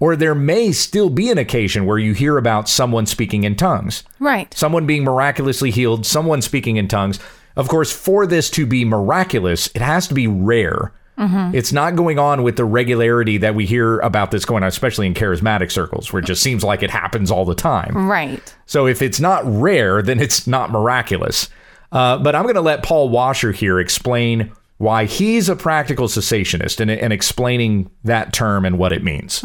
or 0.00 0.14
there 0.16 0.34
may 0.34 0.70
still 0.72 1.10
be 1.10 1.30
an 1.30 1.38
occasion 1.38 1.84
where 1.86 1.98
you 1.98 2.12
hear 2.12 2.38
about 2.38 2.68
someone 2.68 3.06
speaking 3.06 3.44
in 3.44 3.56
tongues, 3.56 4.04
Right. 4.20 4.52
someone 4.54 4.86
being 4.86 5.02
miraculously 5.04 5.70
healed, 5.70 6.06
someone 6.06 6.42
speaking 6.42 6.76
in 6.76 6.86
tongues. 6.88 7.18
Of 7.56 7.68
course, 7.68 7.90
for 7.90 8.26
this 8.26 8.50
to 8.50 8.66
be 8.66 8.84
miraculous, 8.84 9.68
it 9.74 9.82
has 9.82 10.06
to 10.08 10.14
be 10.14 10.26
rare. 10.26 10.92
It's 11.18 11.72
not 11.72 11.96
going 11.96 12.18
on 12.18 12.42
with 12.42 12.56
the 12.56 12.66
regularity 12.66 13.38
that 13.38 13.54
we 13.54 13.64
hear 13.64 13.98
about 14.00 14.30
this 14.30 14.44
going 14.44 14.62
on, 14.62 14.68
especially 14.68 15.06
in 15.06 15.14
charismatic 15.14 15.72
circles, 15.72 16.12
where 16.12 16.20
it 16.20 16.26
just 16.26 16.42
seems 16.42 16.62
like 16.62 16.82
it 16.82 16.90
happens 16.90 17.30
all 17.30 17.46
the 17.46 17.54
time. 17.54 18.06
Right. 18.06 18.54
So 18.66 18.86
if 18.86 19.00
it's 19.00 19.18
not 19.18 19.42
rare, 19.46 20.02
then 20.02 20.20
it's 20.20 20.46
not 20.46 20.70
miraculous. 20.70 21.48
Uh, 21.90 22.18
but 22.18 22.34
I'm 22.34 22.42
going 22.42 22.56
to 22.56 22.60
let 22.60 22.82
Paul 22.82 23.08
Washer 23.08 23.50
here 23.52 23.80
explain 23.80 24.52
why 24.78 25.06
he's 25.06 25.48
a 25.48 25.56
practical 25.56 26.06
cessationist 26.06 26.80
and, 26.80 26.90
and 26.90 27.12
explaining 27.12 27.90
that 28.04 28.32
term 28.32 28.64
and 28.64 28.78
what 28.78 28.92
it 28.92 29.02
means. 29.02 29.42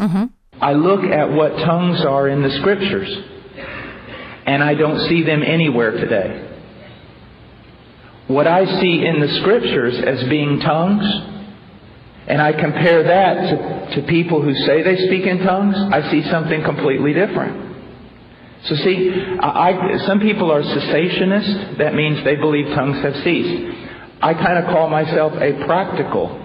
I 0.60 0.74
look 0.74 1.04
at 1.04 1.30
what 1.32 1.50
tongues 1.56 2.04
are 2.04 2.28
in 2.28 2.42
the 2.42 2.50
scriptures, 2.60 3.08
and 4.46 4.62
I 4.62 4.74
don't 4.74 5.08
see 5.08 5.22
them 5.22 5.42
anywhere 5.42 5.92
today. 5.92 6.48
What 8.28 8.46
I 8.46 8.64
see 8.80 9.04
in 9.04 9.20
the 9.20 9.28
scriptures 9.40 9.94
as 10.06 10.28
being 10.28 10.60
tongues, 10.60 11.04
and 12.28 12.40
I 12.40 12.52
compare 12.52 13.02
that 13.02 13.90
to, 13.94 14.00
to 14.02 14.06
people 14.06 14.40
who 14.42 14.54
say 14.54 14.82
they 14.82 14.96
speak 15.08 15.26
in 15.26 15.38
tongues, 15.38 15.74
I 15.76 16.10
see 16.10 16.22
something 16.30 16.62
completely 16.62 17.12
different. 17.12 17.74
So 18.64 18.76
see, 18.76 19.10
I, 19.40 19.72
I- 19.72 20.06
some 20.06 20.20
people 20.20 20.52
are 20.52 20.62
cessationists. 20.62 21.78
That 21.78 21.94
means 21.94 22.22
they 22.24 22.36
believe 22.36 22.66
tongues 22.76 23.02
have 23.02 23.16
ceased. 23.24 23.78
I 24.22 24.34
kind 24.34 24.58
of 24.58 24.66
call 24.66 24.88
myself 24.88 25.32
a 25.34 25.64
practical 25.66 26.40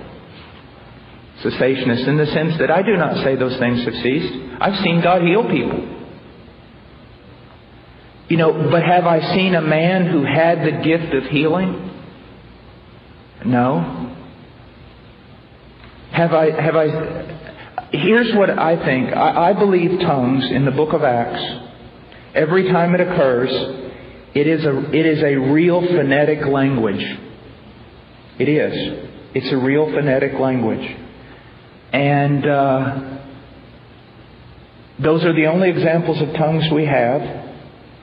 cessationist 1.43 2.07
in 2.07 2.17
the 2.17 2.25
sense 2.27 2.57
that 2.57 2.71
I 2.71 2.81
do 2.81 2.97
not 2.97 3.23
say 3.23 3.35
those 3.35 3.55
things 3.57 3.83
have 3.85 3.93
ceased. 4.01 4.33
I've 4.59 4.83
seen 4.83 5.01
God 5.01 5.21
heal 5.21 5.43
people. 5.43 5.95
You 8.29 8.37
know, 8.37 8.69
but 8.71 8.83
have 8.83 9.05
I 9.05 9.35
seen 9.35 9.53
a 9.53 9.61
man 9.61 10.07
who 10.07 10.25
had 10.25 10.65
the 10.65 10.83
gift 10.83 11.13
of 11.13 11.25
healing? 11.25 11.91
No. 13.45 14.15
Have 16.11 16.33
I, 16.33 16.61
have 16.61 16.75
I, 16.75 17.89
here's 17.91 18.35
what 18.35 18.49
I 18.49 18.83
think. 18.83 19.15
I, 19.15 19.49
I 19.49 19.53
believe 19.53 19.99
tongues 19.99 20.45
in 20.49 20.65
the 20.65 20.71
book 20.71 20.93
of 20.93 21.03
Acts, 21.03 21.43
every 22.33 22.71
time 22.71 22.95
it 22.95 23.01
occurs, 23.01 23.51
it 24.33 24.47
is 24.47 24.65
a, 24.65 24.91
it 24.91 25.05
is 25.05 25.23
a 25.23 25.35
real 25.35 25.79
phonetic 25.81 26.45
language. 26.45 27.05
It 28.39 28.49
is. 28.49 29.09
It's 29.33 29.51
a 29.51 29.57
real 29.57 29.85
phonetic 29.85 30.33
language. 30.39 30.95
And 31.93 32.45
uh, 32.45 33.17
Those 34.99 35.23
are 35.23 35.33
the 35.33 35.45
only 35.45 35.69
examples 35.69 36.19
of 36.21 36.33
tongues 36.33 36.65
we 36.73 36.85
have, 36.85 37.21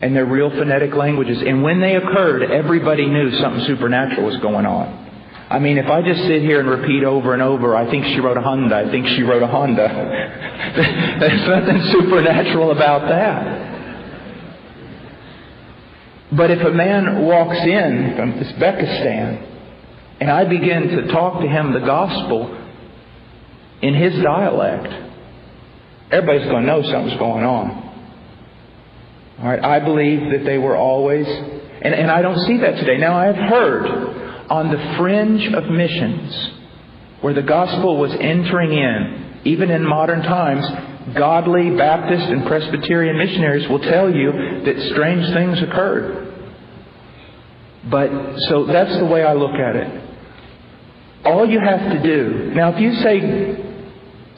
and 0.01 0.15
they're 0.15 0.27
real 0.27 0.51
phonetic 0.51 0.95
languages. 0.95 1.43
And 1.45 1.63
when 1.63 1.81
they 1.81 1.97
occurred, 1.97 2.51
everybody 2.51 3.07
knew 3.07 3.33
something 3.41 3.65
supernatural 3.67 4.27
was 4.27 4.37
going 4.39 4.65
on. 4.65 5.03
I 5.51 5.59
mean, 5.59 5.77
if 5.77 5.87
I 5.87 6.03
just 6.03 6.21
sit 6.23 6.43
here 6.43 6.61
and 6.61 6.69
repeat 6.69 7.05
over 7.05 7.35
and 7.35 7.43
over, 7.43 7.77
I 7.77 7.91
think 7.91 8.05
she 8.07 8.21
wrote 8.21 8.37
a 8.37 8.41
Honda, 8.41 8.77
I 8.77 8.91
think 8.91 9.07
she 9.09 9.23
wrote 9.23 9.43
a 9.43 9.47
Honda. 9.47 9.89
There's 11.21 11.49
nothing 11.49 11.83
supernatural 11.93 12.71
about 12.71 13.09
that. 13.09 13.73
But 16.33 16.51
if 16.51 16.65
a 16.65 16.71
man 16.71 17.23
walks 17.27 17.59
in 17.59 18.15
from 18.17 18.33
Uzbekistan 18.35 19.54
and 20.25 20.33
I 20.33 20.47
begin 20.47 20.89
to 20.89 21.09
talk 21.09 21.43
to 21.43 21.47
him 21.47 21.75
the 21.75 21.81
gospel 21.81 22.59
in 23.83 23.93
his 23.93 24.15
dialect, 24.23 24.87
everybody's 26.11 26.47
going 26.49 26.63
to 26.63 26.67
know 26.67 26.83
something's 26.83 27.19
going 27.19 27.45
on. 27.45 27.71
All 29.39 29.45
right, 29.47 29.63
I 29.63 29.81
believe 29.81 30.21
that 30.31 30.47
they 30.47 30.57
were 30.57 30.79
always, 30.79 31.27
and, 31.27 31.93
and 31.93 32.11
I 32.11 32.23
don't 32.23 32.39
see 32.47 32.57
that 32.57 32.77
today. 32.77 32.97
Now, 32.97 33.19
I 33.19 33.27
have 33.27 33.37
heard 33.37 34.47
on 34.49 34.71
the 34.71 34.97
fringe 34.97 35.47
of 35.53 35.67
missions 35.67 36.53
where 37.21 37.35
the 37.35 37.43
gospel 37.43 37.99
was 37.99 38.13
entering 38.19 38.73
in, 38.73 39.41
even 39.45 39.71
in 39.71 39.87
modern 39.87 40.23
times, 40.23 40.65
godly 41.15 41.77
Baptist 41.77 42.25
and 42.31 42.47
Presbyterian 42.47 43.19
missionaries 43.19 43.69
will 43.69 43.81
tell 43.81 44.11
you 44.11 44.33
that 44.33 44.91
strange 44.95 45.35
things 45.35 45.61
occurred. 45.61 46.33
But, 47.91 48.39
so 48.49 48.65
that's 48.65 48.99
the 48.99 49.05
way 49.05 49.23
I 49.23 49.35
look 49.35 49.53
at 49.53 49.77
it. 49.77 50.04
All 51.25 51.49
you 51.49 51.61
have 51.61 51.93
to 51.93 52.03
do, 52.03 52.53
now 52.55 52.75
if 52.75 52.81
you 52.81 52.95
say 52.97 53.65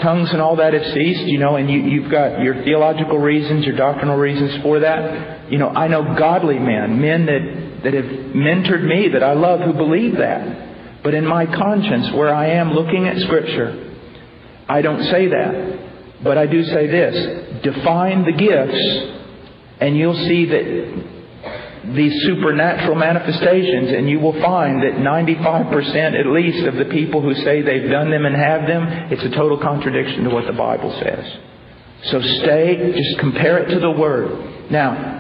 tongues 0.00 0.30
and 0.30 0.40
all 0.40 0.56
that 0.56 0.72
have 0.72 0.84
ceased, 0.92 1.22
you 1.22 1.38
know, 1.38 1.56
and 1.56 1.70
you, 1.70 1.80
you've 1.80 2.10
got 2.10 2.40
your 2.40 2.62
theological 2.64 3.18
reasons, 3.18 3.64
your 3.64 3.76
doctrinal 3.76 4.16
reasons 4.16 4.62
for 4.62 4.80
that, 4.80 5.50
you 5.50 5.58
know, 5.58 5.68
I 5.68 5.88
know 5.88 6.14
godly 6.16 6.58
men, 6.58 7.00
men 7.00 7.26
that, 7.26 7.82
that 7.84 7.94
have 7.94 8.04
mentored 8.04 8.84
me 8.86 9.08
that 9.10 9.22
I 9.22 9.32
love 9.32 9.60
who 9.60 9.72
believe 9.72 10.18
that. 10.18 11.02
But 11.02 11.14
in 11.14 11.26
my 11.26 11.46
conscience, 11.46 12.12
where 12.12 12.34
I 12.34 12.50
am 12.50 12.72
looking 12.72 13.06
at 13.06 13.18
Scripture, 13.18 13.94
I 14.68 14.82
don't 14.82 15.04
say 15.04 15.28
that. 15.28 15.78
But 16.22 16.38
I 16.38 16.46
do 16.46 16.64
say 16.64 16.86
this 16.86 17.62
define 17.62 18.24
the 18.24 18.32
gifts, 18.32 19.22
and 19.80 19.96
you'll 19.96 20.14
see 20.26 20.46
that 20.46 21.15
these 21.94 22.22
supernatural 22.22 22.96
manifestations, 22.96 23.92
and 23.92 24.08
you 24.08 24.18
will 24.18 24.40
find 24.40 24.82
that 24.82 24.94
95% 24.94 26.18
at 26.18 26.26
least 26.26 26.66
of 26.66 26.76
the 26.76 26.86
people 26.86 27.20
who 27.22 27.34
say 27.34 27.62
they've 27.62 27.90
done 27.90 28.10
them 28.10 28.24
and 28.24 28.34
have 28.34 28.66
them, 28.66 28.82
it's 29.12 29.22
a 29.22 29.30
total 29.30 29.58
contradiction 29.58 30.24
to 30.24 30.30
what 30.30 30.46
the 30.46 30.52
Bible 30.52 30.90
says. 31.02 31.38
So 32.04 32.20
stay, 32.20 32.92
just 32.92 33.18
compare 33.18 33.58
it 33.58 33.70
to 33.74 33.80
the 33.80 33.90
Word. 33.90 34.70
Now, 34.70 35.16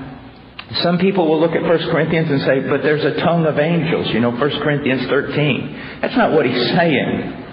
some 0.82 0.98
people 0.98 1.28
will 1.28 1.40
look 1.40 1.52
at 1.52 1.62
1 1.62 1.78
Corinthians 1.90 2.30
and 2.30 2.40
say, 2.42 2.68
but 2.68 2.82
there's 2.82 3.04
a 3.04 3.20
tongue 3.20 3.46
of 3.46 3.58
angels, 3.58 4.08
you 4.08 4.20
know, 4.20 4.30
1 4.30 4.38
Corinthians 4.62 5.08
13. 5.08 6.00
That's 6.02 6.16
not 6.16 6.32
what 6.32 6.46
he's 6.46 6.68
saying. 6.70 7.44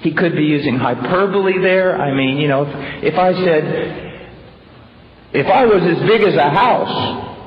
He 0.00 0.12
could 0.12 0.36
be 0.36 0.44
using 0.44 0.76
hyperbole 0.76 1.58
there. 1.60 1.98
I 1.98 2.14
mean, 2.14 2.36
you 2.38 2.48
know, 2.48 2.64
if, 3.02 3.14
I 3.14 3.32
said, 3.32 3.64
if 5.32 5.46
I 5.46 5.64
was 5.64 5.82
as 5.82 6.06
big 6.06 6.22
as 6.22 6.34
a 6.34 6.50
house, 6.50 7.37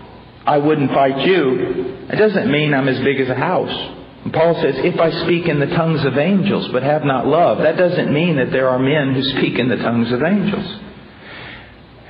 I 0.46 0.58
wouldn't 0.58 0.92
fight 0.92 1.26
you. 1.26 2.08
It 2.10 2.18
doesn't 2.18 2.52
mean 2.52 2.74
I'm 2.74 2.88
as 2.88 3.00
big 3.00 3.20
as 3.20 3.30
a 3.30 3.36
house. 3.36 3.98
And 4.24 4.34
Paul 4.34 4.54
says, 4.62 4.76
if 4.78 5.00
I 5.00 5.12
speak 5.24 5.48
in 5.48 5.60
the 5.60 5.68
tongues 5.68 6.06
of 6.06 6.18
angels 6.18 6.70
but 6.72 6.84
have 6.84 7.04
not 7.04 7.26
love, 7.28 7.60
that 7.60 7.78
doesn't 7.78 8.14
mean 8.14 8.38
that 8.38 8.52
there 8.52 8.70
are 8.70 8.80
men 8.80 9.14
who 9.14 9.24
speak 9.38 9.58
in 9.58 9.70
the 9.70 9.78
tongues 9.78 10.12
of 10.12 10.22
angels. 10.22 10.80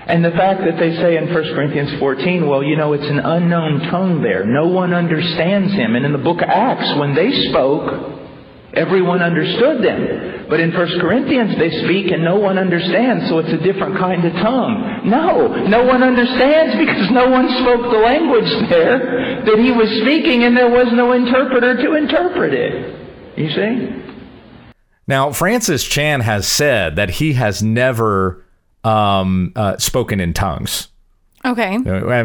And 0.07 0.25
the 0.25 0.31
fact 0.31 0.61
that 0.65 0.77
they 0.77 0.95
say 0.95 1.15
in 1.15 1.33
1 1.33 1.43
Corinthians 1.55 1.99
14, 1.99 2.47
well, 2.47 2.63
you 2.63 2.75
know, 2.75 2.93
it's 2.93 3.07
an 3.07 3.19
unknown 3.19 3.79
tongue 3.91 4.21
there. 4.21 4.45
No 4.45 4.67
one 4.67 4.93
understands 4.93 5.71
him. 5.73 5.95
And 5.95 6.05
in 6.05 6.11
the 6.11 6.17
book 6.17 6.41
of 6.41 6.49
Acts, 6.49 6.97
when 6.97 7.15
they 7.15 7.31
spoke, 7.49 8.19
everyone 8.73 9.21
understood 9.21 9.83
them. 9.83 10.40
But 10.51 10.59
in 10.59 10.73
1 10.73 10.99
Corinthians, 10.99 11.57
they 11.57 11.71
speak 11.85 12.11
and 12.11 12.25
no 12.25 12.35
one 12.35 12.57
understands, 12.57 13.29
so 13.29 13.39
it's 13.39 13.53
a 13.53 13.63
different 13.63 13.97
kind 13.97 14.25
of 14.25 14.33
tongue. 14.33 15.01
No, 15.05 15.47
no 15.47 15.85
one 15.85 16.03
understands 16.03 16.75
because 16.75 17.09
no 17.09 17.29
one 17.29 17.47
spoke 17.61 17.89
the 17.89 17.97
language 17.97 18.51
there 18.69 19.45
that 19.45 19.57
he 19.57 19.71
was 19.71 19.87
speaking 20.01 20.43
and 20.43 20.57
there 20.57 20.69
was 20.69 20.91
no 20.91 21.13
interpreter 21.13 21.81
to 21.81 21.95
interpret 21.95 22.53
it. 22.53 22.99
You 23.37 23.49
see? 23.49 24.73
Now, 25.07 25.31
Francis 25.31 25.85
Chan 25.85 26.19
has 26.19 26.45
said 26.45 26.97
that 26.97 27.11
he 27.11 27.31
has 27.31 27.63
never 27.63 28.43
um, 28.83 29.53
uh, 29.55 29.77
spoken 29.77 30.19
in 30.19 30.33
tongues. 30.33 30.89
Okay. 31.43 31.77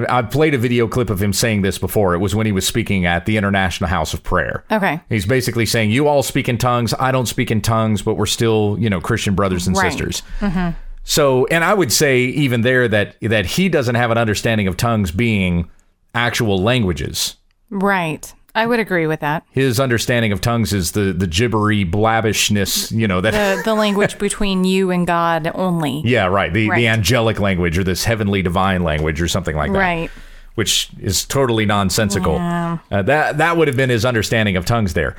I've 0.08 0.30
played 0.30 0.54
a 0.54 0.58
video 0.58 0.86
clip 0.86 1.08
of 1.10 1.22
him 1.22 1.32
saying 1.32 1.62
this 1.62 1.78
before. 1.78 2.14
It 2.14 2.18
was 2.18 2.34
when 2.34 2.44
he 2.46 2.52
was 2.52 2.66
speaking 2.66 3.06
at 3.06 3.24
the 3.26 3.36
International 3.36 3.88
House 3.88 4.12
of 4.12 4.22
Prayer. 4.22 4.64
Okay. 4.70 5.00
He's 5.08 5.24
basically 5.26 5.64
saying, 5.66 5.90
You 5.90 6.06
all 6.08 6.22
speak 6.22 6.48
in 6.48 6.58
tongues. 6.58 6.92
I 6.98 7.12
don't 7.12 7.26
speak 7.26 7.50
in 7.50 7.60
tongues, 7.62 8.02
but 8.02 8.14
we're 8.14 8.26
still, 8.26 8.76
you 8.78 8.90
know, 8.90 9.00
Christian 9.00 9.34
brothers 9.34 9.66
and 9.66 9.76
Right. 9.76 9.90
sisters. 9.90 10.22
Mm-hmm. 10.40 10.76
So, 11.04 11.46
and 11.46 11.62
I 11.64 11.72
would 11.72 11.92
say 11.92 12.20
even 12.24 12.62
there 12.62 12.88
that 12.88 13.16
that 13.22 13.46
he 13.46 13.68
doesn't 13.68 13.94
have 13.94 14.10
an 14.10 14.18
understanding 14.18 14.66
of 14.66 14.76
tongues 14.76 15.10
being 15.12 15.70
actual 16.14 16.60
languages. 16.62 17.36
Right. 17.70 18.32
I 18.56 18.66
would 18.66 18.80
agree 18.80 19.06
with 19.06 19.20
that. 19.20 19.44
His 19.52 19.78
understanding 19.78 20.32
of 20.32 20.40
tongues 20.40 20.72
is 20.72 20.92
the 20.92 21.12
the 21.12 21.26
gibbery 21.26 21.84
blabbishness, 21.84 22.90
you 22.90 23.06
know, 23.06 23.20
that 23.20 23.32
The 23.32 23.62
the 23.62 23.74
language 23.74 24.18
between 24.26 24.64
you 24.64 24.90
and 24.90 25.06
God 25.06 25.52
only. 25.54 26.02
Yeah, 26.04 26.26
right. 26.26 26.52
The 26.52 26.70
Right. 26.70 26.76
the 26.78 26.88
angelic 26.88 27.38
language 27.38 27.76
or 27.78 27.84
this 27.84 28.04
heavenly 28.04 28.42
divine 28.42 28.82
language 28.82 29.20
or 29.20 29.28
something 29.28 29.54
like 29.54 29.72
that. 29.72 29.78
Right. 29.78 30.10
Which 30.54 30.88
is 30.98 31.24
totally 31.26 31.66
nonsensical. 31.66 32.36
Yeah. 32.36 32.78
Uh, 32.90 33.02
that 33.02 33.36
that 33.38 33.56
would 33.58 33.68
have 33.68 33.76
been 33.76 33.90
his 33.90 34.04
understanding 34.06 34.56
of 34.56 34.64
tongues 34.64 34.94
there. 34.94 35.14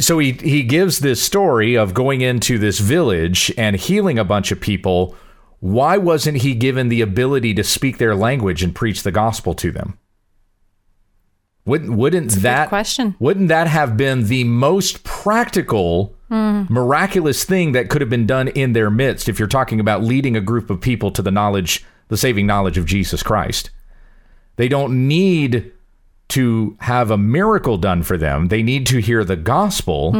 So 0.00 0.18
he 0.18 0.32
he 0.32 0.64
gives 0.64 0.98
this 0.98 1.22
story 1.22 1.76
of 1.76 1.94
going 1.94 2.20
into 2.22 2.58
this 2.58 2.80
village 2.80 3.52
and 3.56 3.76
healing 3.76 4.18
a 4.18 4.24
bunch 4.24 4.50
of 4.50 4.60
people. 4.60 5.14
Why 5.60 5.96
wasn't 5.96 6.38
he 6.38 6.54
given 6.54 6.88
the 6.88 7.02
ability 7.02 7.54
to 7.54 7.62
speak 7.62 7.98
their 7.98 8.16
language 8.16 8.64
and 8.64 8.74
preach 8.74 9.04
the 9.04 9.12
gospel 9.12 9.54
to 9.54 9.70
them? 9.70 9.98
Wouldn't 11.66 11.96
wouldn't 11.96 12.30
that 12.32 12.68
question. 12.68 13.14
Wouldn't 13.18 13.48
that 13.48 13.66
have 13.66 13.96
been 13.96 14.26
the 14.26 14.44
most 14.44 15.04
practical, 15.04 16.14
miraculous 16.30 17.44
thing 17.44 17.72
that 17.72 17.90
could 17.90 18.00
have 18.00 18.10
been 18.10 18.26
done 18.26 18.48
in 18.48 18.72
their 18.72 18.90
midst 18.90 19.28
if 19.28 19.38
you're 19.38 19.48
talking 19.48 19.78
about 19.78 20.02
leading 20.02 20.36
a 20.36 20.40
group 20.40 20.70
of 20.70 20.80
people 20.80 21.10
to 21.10 21.22
the 21.22 21.30
knowledge, 21.30 21.84
the 22.08 22.16
saving 22.16 22.46
knowledge 22.46 22.78
of 22.78 22.86
Jesus 22.86 23.22
Christ? 23.22 23.70
They 24.56 24.68
don't 24.68 25.06
need 25.06 25.72
to 26.28 26.76
have 26.80 27.10
a 27.10 27.18
miracle 27.18 27.76
done 27.76 28.02
for 28.02 28.16
them. 28.16 28.48
They 28.48 28.62
need 28.62 28.86
to 28.86 29.00
hear 29.00 29.24
the 29.24 29.36
gospel 29.36 30.14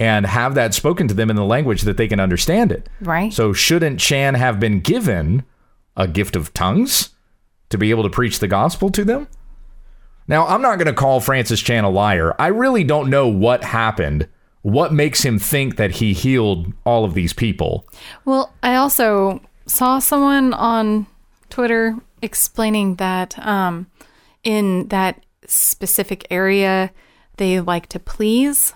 and 0.00 0.26
have 0.26 0.54
that 0.54 0.74
spoken 0.74 1.08
to 1.08 1.14
them 1.14 1.30
in 1.30 1.36
the 1.36 1.44
language 1.44 1.82
that 1.82 1.96
they 1.96 2.08
can 2.08 2.20
understand 2.20 2.70
it. 2.70 2.88
Right. 3.00 3.32
So, 3.32 3.52
shouldn't 3.52 3.98
Chan 3.98 4.34
have 4.34 4.60
been 4.60 4.80
given 4.80 5.44
a 5.96 6.06
gift 6.06 6.36
of 6.36 6.54
tongues 6.54 7.10
to 7.70 7.78
be 7.78 7.90
able 7.90 8.02
to 8.04 8.10
preach 8.10 8.38
the 8.38 8.48
gospel 8.48 8.90
to 8.90 9.04
them? 9.04 9.28
Now, 10.28 10.46
I'm 10.46 10.62
not 10.62 10.76
going 10.76 10.86
to 10.86 10.92
call 10.92 11.20
Francis 11.20 11.60
Chan 11.60 11.84
a 11.84 11.90
liar. 11.90 12.34
I 12.38 12.48
really 12.48 12.84
don't 12.84 13.10
know 13.10 13.26
what 13.26 13.64
happened. 13.64 14.28
What 14.62 14.92
makes 14.92 15.24
him 15.24 15.38
think 15.38 15.76
that 15.76 15.92
he 15.92 16.12
healed 16.12 16.72
all 16.84 17.04
of 17.04 17.14
these 17.14 17.32
people? 17.32 17.88
Well, 18.24 18.52
I 18.62 18.74
also 18.76 19.40
saw 19.66 19.98
someone 19.98 20.52
on 20.52 21.06
Twitter 21.48 21.96
explaining 22.20 22.96
that 22.96 23.38
um, 23.38 23.86
in 24.44 24.88
that 24.88 25.24
specific 25.46 26.26
area, 26.30 26.90
they 27.38 27.60
like 27.60 27.86
to 27.88 27.98
please. 27.98 28.74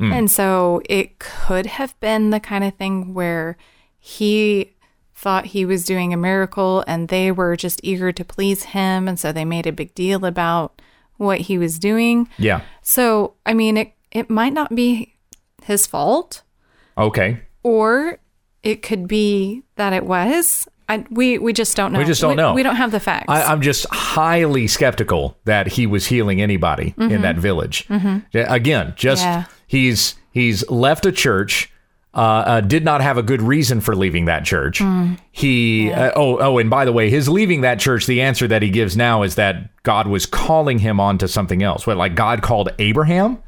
And 0.00 0.30
so 0.30 0.82
it 0.88 1.18
could 1.18 1.64
have 1.64 1.98
been 2.00 2.28
the 2.28 2.40
kind 2.40 2.62
of 2.62 2.74
thing 2.74 3.14
where 3.14 3.56
he 3.98 4.73
thought 5.14 5.46
he 5.46 5.64
was 5.64 5.84
doing 5.84 6.12
a 6.12 6.16
miracle 6.16 6.84
and 6.86 7.08
they 7.08 7.30
were 7.30 7.56
just 7.56 7.80
eager 7.82 8.12
to 8.12 8.24
please 8.24 8.64
him. 8.64 9.08
And 9.08 9.18
so 9.18 9.32
they 9.32 9.44
made 9.44 9.66
a 9.66 9.72
big 9.72 9.94
deal 9.94 10.24
about 10.24 10.80
what 11.16 11.40
he 11.42 11.56
was 11.58 11.78
doing. 11.78 12.28
Yeah. 12.38 12.62
So, 12.82 13.34
I 13.46 13.54
mean, 13.54 13.76
it, 13.76 13.92
it 14.10 14.28
might 14.28 14.52
not 14.52 14.74
be 14.74 15.14
his 15.62 15.86
fault 15.86 16.42
Okay. 16.98 17.40
or 17.62 18.18
it 18.62 18.82
could 18.82 19.06
be 19.08 19.62
that 19.76 19.92
it 19.92 20.04
was. 20.04 20.66
I, 20.88 21.06
we 21.10 21.38
we 21.38 21.54
just 21.54 21.76
don't 21.76 21.92
know. 21.92 21.98
We 21.98 22.04
just 22.04 22.20
don't 22.20 22.36
know. 22.36 22.52
We 22.52 22.62
don't 22.62 22.76
have 22.76 22.90
the 22.90 23.00
facts. 23.00 23.26
I, 23.28 23.44
I'm 23.44 23.62
just 23.62 23.86
highly 23.90 24.66
skeptical 24.66 25.38
that 25.44 25.66
he 25.66 25.86
was 25.86 26.06
healing 26.06 26.42
anybody 26.42 26.92
in 26.98 27.08
mm-hmm. 27.08 27.22
that 27.22 27.36
village. 27.36 27.88
Mm-hmm. 27.88 28.18
Yeah, 28.32 28.52
Again, 28.52 28.92
just 28.96 29.22
Yeah. 29.22 29.44
he's 29.66 30.14
he's 30.30 30.68
left 30.68 31.06
a 31.06 31.12
church. 31.12 31.72
Uh, 32.14 32.18
uh, 32.46 32.60
did 32.60 32.84
not 32.84 33.00
have 33.00 33.18
a 33.18 33.22
good 33.24 33.42
reason 33.42 33.80
for 33.80 33.96
leaving 33.96 34.26
that 34.26 34.44
church. 34.44 34.80
He 35.32 35.90
uh, 35.90 36.12
oh 36.14 36.38
oh, 36.38 36.58
and 36.58 36.70
by 36.70 36.84
the 36.84 36.92
way, 36.92 37.10
his 37.10 37.28
leaving 37.28 37.62
that 37.62 37.80
church. 37.80 38.06
The 38.06 38.20
answer 38.22 38.46
that 38.46 38.62
he 38.62 38.70
gives 38.70 38.96
now 38.96 39.22
is 39.24 39.34
that 39.34 39.82
God 39.82 40.06
was 40.06 40.24
calling 40.24 40.78
him 40.78 41.00
on 41.00 41.18
to 41.18 41.26
something 41.28 41.62
else. 41.62 41.86
What 41.88 41.96
like 41.96 42.14
God 42.14 42.40
called 42.42 42.68
Abraham? 42.78 43.42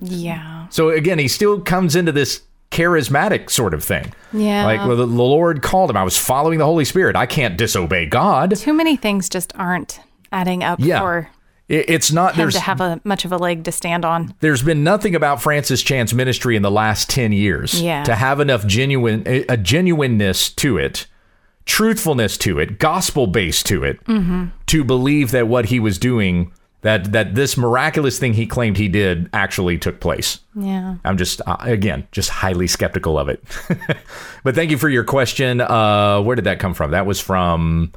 yeah. 0.00 0.68
So 0.68 0.90
again, 0.90 1.18
he 1.18 1.28
still 1.28 1.60
comes 1.60 1.96
into 1.96 2.12
this 2.12 2.42
charismatic 2.70 3.50
sort 3.50 3.74
of 3.74 3.82
thing. 3.84 4.12
Yeah. 4.32 4.64
Like 4.64 4.80
well, 4.86 4.96
the, 4.96 5.06
Lord 5.06 5.62
called 5.62 5.90
him. 5.90 5.96
I 5.96 6.02
was 6.04 6.16
following 6.18 6.58
the 6.58 6.64
Holy 6.64 6.84
Spirit. 6.84 7.16
I 7.16 7.26
can't 7.26 7.56
disobey 7.56 8.06
God. 8.06 8.56
Too 8.56 8.72
many 8.74 8.96
things 8.96 9.28
just 9.28 9.52
aren't 9.56 10.00
adding 10.32 10.64
up 10.64 10.80
Yeah. 10.80 11.00
for 11.00 11.28
it's 11.68 12.12
not 12.12 12.34
him 12.34 12.42
there's 12.42 12.54
to 12.54 12.60
have 12.60 12.80
a 12.80 13.00
much 13.04 13.24
of 13.24 13.32
a 13.32 13.38
leg 13.38 13.64
to 13.64 13.72
stand 13.72 14.04
on. 14.04 14.34
there's 14.40 14.62
been 14.62 14.84
nothing 14.84 15.14
about 15.14 15.40
Francis 15.40 15.82
Chan's 15.82 16.12
ministry 16.12 16.56
in 16.56 16.62
the 16.62 16.70
last 16.70 17.08
10 17.10 17.32
years 17.32 17.80
Yeah. 17.80 18.04
to 18.04 18.14
have 18.14 18.38
enough 18.40 18.66
genuine 18.66 19.22
a 19.26 19.56
genuineness 19.56 20.50
to 20.56 20.76
it, 20.78 21.06
truthfulness 21.64 22.36
to 22.38 22.58
it, 22.58 22.78
gospel 22.78 23.26
based 23.26 23.66
to 23.66 23.82
it 23.84 24.02
Mm-hmm. 24.04 24.46
to 24.66 24.84
believe 24.84 25.30
that 25.30 25.48
what 25.48 25.66
he 25.66 25.80
was 25.80 25.98
doing 25.98 26.52
that 26.82 27.12
that 27.12 27.34
this 27.34 27.56
miraculous 27.56 28.18
thing 28.18 28.34
he 28.34 28.46
claimed 28.46 28.76
he 28.76 28.88
did 28.88 29.30
actually 29.32 29.78
took 29.78 30.00
place. 30.00 30.40
Yeah. 30.54 30.96
I'm 31.02 31.16
just 31.16 31.40
uh, 31.46 31.56
again 31.60 32.06
just 32.12 32.28
highly 32.28 32.66
skeptical 32.66 33.18
of 33.18 33.30
it. 33.30 33.42
but 34.44 34.54
thank 34.54 34.70
you 34.70 34.76
for 34.76 34.90
your 34.90 35.04
question. 35.04 35.62
Uh, 35.62 36.20
where 36.20 36.36
did 36.36 36.44
that 36.44 36.58
come 36.58 36.74
from? 36.74 36.90
That 36.90 37.06
was 37.06 37.20
from 37.20 37.92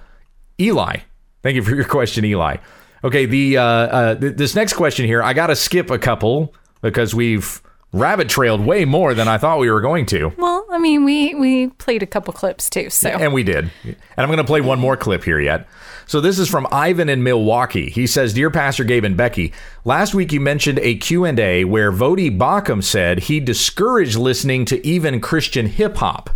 Eli. 0.57 0.99
Thank 1.43 1.55
you 1.55 1.63
for 1.63 1.75
your 1.75 1.83
question, 1.83 2.23
Eli. 2.23 2.57
Okay, 3.03 3.25
the 3.25 3.57
uh, 3.57 3.63
uh, 3.63 4.15
th- 4.15 4.35
this 4.35 4.55
next 4.55 4.73
question 4.73 5.05
here, 5.05 5.21
I 5.21 5.33
got 5.33 5.47
to 5.47 5.55
skip 5.55 5.89
a 5.89 5.99
couple 5.99 6.53
because 6.81 7.13
we've 7.13 7.61
rabbit 7.93 8.29
trailed 8.29 8.61
way 8.61 8.85
more 8.85 9.13
than 9.13 9.27
I 9.27 9.37
thought 9.37 9.59
we 9.59 9.71
were 9.71 9.81
going 9.81 10.05
to. 10.07 10.33
Well, 10.37 10.65
I 10.71 10.77
mean, 10.77 11.05
we 11.05 11.35
we 11.35 11.67
played 11.67 12.03
a 12.03 12.07
couple 12.07 12.33
clips 12.33 12.69
too, 12.69 12.89
so 12.89 13.09
And 13.09 13.33
we 13.33 13.43
did. 13.43 13.71
And 13.83 13.95
I'm 14.17 14.27
going 14.27 14.37
to 14.37 14.43
play 14.43 14.61
one 14.61 14.79
more 14.79 14.97
clip 14.97 15.23
here 15.23 15.39
yet. 15.39 15.67
So 16.05 16.21
this 16.21 16.39
is 16.39 16.49
from 16.49 16.67
Ivan 16.71 17.09
in 17.09 17.23
Milwaukee. 17.23 17.89
He 17.89 18.07
says, 18.07 18.33
"Dear 18.33 18.49
Pastor 18.49 18.83
Gabe 18.83 19.03
and 19.03 19.17
Becky, 19.17 19.53
last 19.85 20.13
week 20.13 20.31
you 20.31 20.39
mentioned 20.39 20.79
a 20.79 20.95
Q&A 20.95 21.65
where 21.65 21.91
Voddie 21.91 22.35
Baucham 22.35 22.83
said 22.83 23.19
he 23.19 23.39
discouraged 23.39 24.15
listening 24.15 24.65
to 24.65 24.85
even 24.85 25.21
Christian 25.21 25.67
hip 25.67 25.97
hop. 25.97 26.29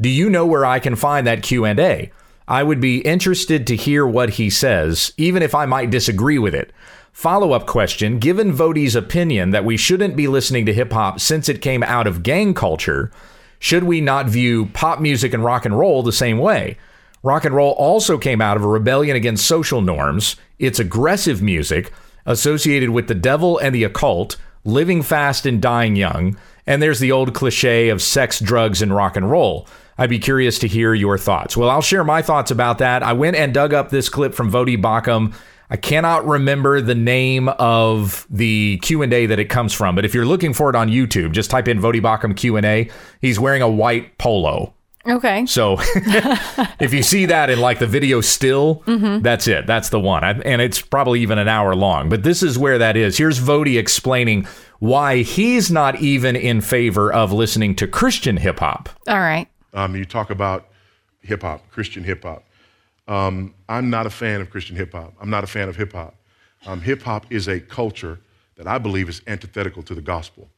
Do 0.00 0.08
you 0.08 0.30
know 0.30 0.46
where 0.46 0.64
I 0.64 0.78
can 0.78 0.94
find 0.94 1.26
that 1.26 1.42
Q&A? 1.42 2.12
I 2.48 2.64
would 2.64 2.80
be 2.80 2.98
interested 3.02 3.66
to 3.66 3.76
hear 3.76 4.06
what 4.06 4.30
he 4.30 4.50
says, 4.50 5.12
even 5.16 5.42
if 5.42 5.54
I 5.54 5.66
might 5.66 5.90
disagree 5.90 6.38
with 6.38 6.54
it." 6.54 6.72
Follow-up 7.12 7.66
question, 7.66 8.18
given 8.18 8.52
Voddie's 8.52 8.96
opinion 8.96 9.50
that 9.50 9.64
we 9.64 9.76
shouldn't 9.76 10.16
be 10.16 10.26
listening 10.28 10.64
to 10.66 10.72
hip 10.72 10.92
hop 10.92 11.20
since 11.20 11.48
it 11.48 11.60
came 11.60 11.82
out 11.82 12.06
of 12.06 12.22
gang 12.22 12.54
culture, 12.54 13.10
should 13.58 13.84
we 13.84 14.00
not 14.00 14.28
view 14.28 14.70
pop 14.72 15.00
music 15.00 15.34
and 15.34 15.44
rock 15.44 15.64
and 15.64 15.78
roll 15.78 16.02
the 16.02 16.12
same 16.12 16.38
way? 16.38 16.78
Rock 17.22 17.44
and 17.44 17.54
roll 17.54 17.72
also 17.72 18.16
came 18.16 18.40
out 18.40 18.56
of 18.56 18.64
a 18.64 18.68
rebellion 18.68 19.16
against 19.16 19.46
social 19.46 19.80
norms. 19.82 20.36
It's 20.58 20.78
aggressive 20.78 21.42
music 21.42 21.92
associated 22.24 22.90
with 22.90 23.08
the 23.08 23.14
devil 23.14 23.58
and 23.58 23.74
the 23.74 23.84
occult, 23.84 24.36
living 24.64 25.02
fast 25.02 25.44
and 25.44 25.60
dying 25.60 25.96
young. 25.96 26.36
And 26.66 26.80
there's 26.80 27.00
the 27.00 27.10
old 27.10 27.34
cliche 27.34 27.88
of 27.88 28.00
sex, 28.00 28.38
drugs, 28.38 28.80
and 28.80 28.94
rock 28.94 29.16
and 29.16 29.28
roll. 29.28 29.66
I'd 29.98 30.10
be 30.10 30.20
curious 30.20 30.58
to 30.60 30.68
hear 30.68 30.94
your 30.94 31.18
thoughts. 31.18 31.56
Well, 31.56 31.68
I'll 31.68 31.82
share 31.82 32.04
my 32.04 32.22
thoughts 32.22 32.50
about 32.50 32.78
that. 32.78 33.02
I 33.02 33.12
went 33.12 33.36
and 33.36 33.52
dug 33.52 33.74
up 33.74 33.90
this 33.90 34.08
clip 34.08 34.32
from 34.32 34.50
Voddie 34.50 34.80
Baucham. 34.80 35.34
I 35.70 35.76
cannot 35.76 36.24
remember 36.26 36.80
the 36.80 36.94
name 36.94 37.48
of 37.48 38.26
the 38.30 38.78
Q&A 38.82 39.26
that 39.26 39.38
it 39.38 39.46
comes 39.46 39.74
from, 39.74 39.94
but 39.94 40.04
if 40.04 40.14
you're 40.14 40.24
looking 40.24 40.54
for 40.54 40.70
it 40.70 40.76
on 40.76 40.88
YouTube, 40.88 41.32
just 41.32 41.50
type 41.50 41.68
in 41.68 41.78
Voddie 41.80 42.00
Baucham 42.00 42.34
Q&A. 42.36 42.88
He's 43.20 43.38
wearing 43.38 43.60
a 43.60 43.68
white 43.68 44.16
polo. 44.18 44.72
okay. 45.06 45.44
So 45.46 45.76
if 46.80 46.94
you 46.94 47.02
see 47.02 47.26
that 47.26 47.50
in 47.50 47.60
like 47.60 47.80
the 47.80 47.86
video 47.86 48.20
still, 48.20 48.82
mm-hmm. 48.86 49.20
that's 49.22 49.46
it. 49.46 49.66
That's 49.66 49.90
the 49.90 50.00
one. 50.00 50.24
And 50.24 50.62
it's 50.62 50.80
probably 50.80 51.20
even 51.20 51.38
an 51.38 51.48
hour 51.48 51.74
long. 51.74 52.08
But 52.08 52.22
this 52.22 52.42
is 52.42 52.58
where 52.58 52.78
that 52.78 52.96
is. 52.96 53.18
Here's 53.18 53.38
Voddie 53.38 53.78
explaining 53.78 54.46
why 54.78 55.18
he's 55.18 55.70
not 55.70 56.00
even 56.00 56.36
in 56.36 56.60
favor 56.60 57.12
of 57.12 57.32
listening 57.32 57.74
to 57.76 57.86
Christian 57.88 58.36
hip 58.38 58.60
hop. 58.60 58.88
All 59.06 59.18
right. 59.18 59.48
Um, 59.74 59.94
you 59.96 60.04
talk 60.04 60.30
about 60.30 60.68
hip 61.22 61.42
hop, 61.42 61.70
Christian 61.70 62.04
hip 62.04 62.22
hop. 62.22 62.44
Um, 63.06 63.54
I'm 63.68 63.90
not 63.90 64.06
a 64.06 64.10
fan 64.10 64.40
of 64.40 64.50
Christian 64.50 64.76
hip 64.76 64.92
hop. 64.92 65.14
I'm 65.20 65.30
not 65.30 65.44
a 65.44 65.46
fan 65.46 65.68
of 65.68 65.76
hip 65.76 65.92
hop. 65.92 66.14
Um, 66.66 66.80
hip 66.80 67.02
hop 67.02 67.26
is 67.30 67.48
a 67.48 67.60
culture 67.60 68.18
that 68.56 68.66
I 68.66 68.78
believe 68.78 69.08
is 69.08 69.22
antithetical 69.26 69.82
to 69.84 69.94
the 69.94 70.02
gospel. 70.02 70.48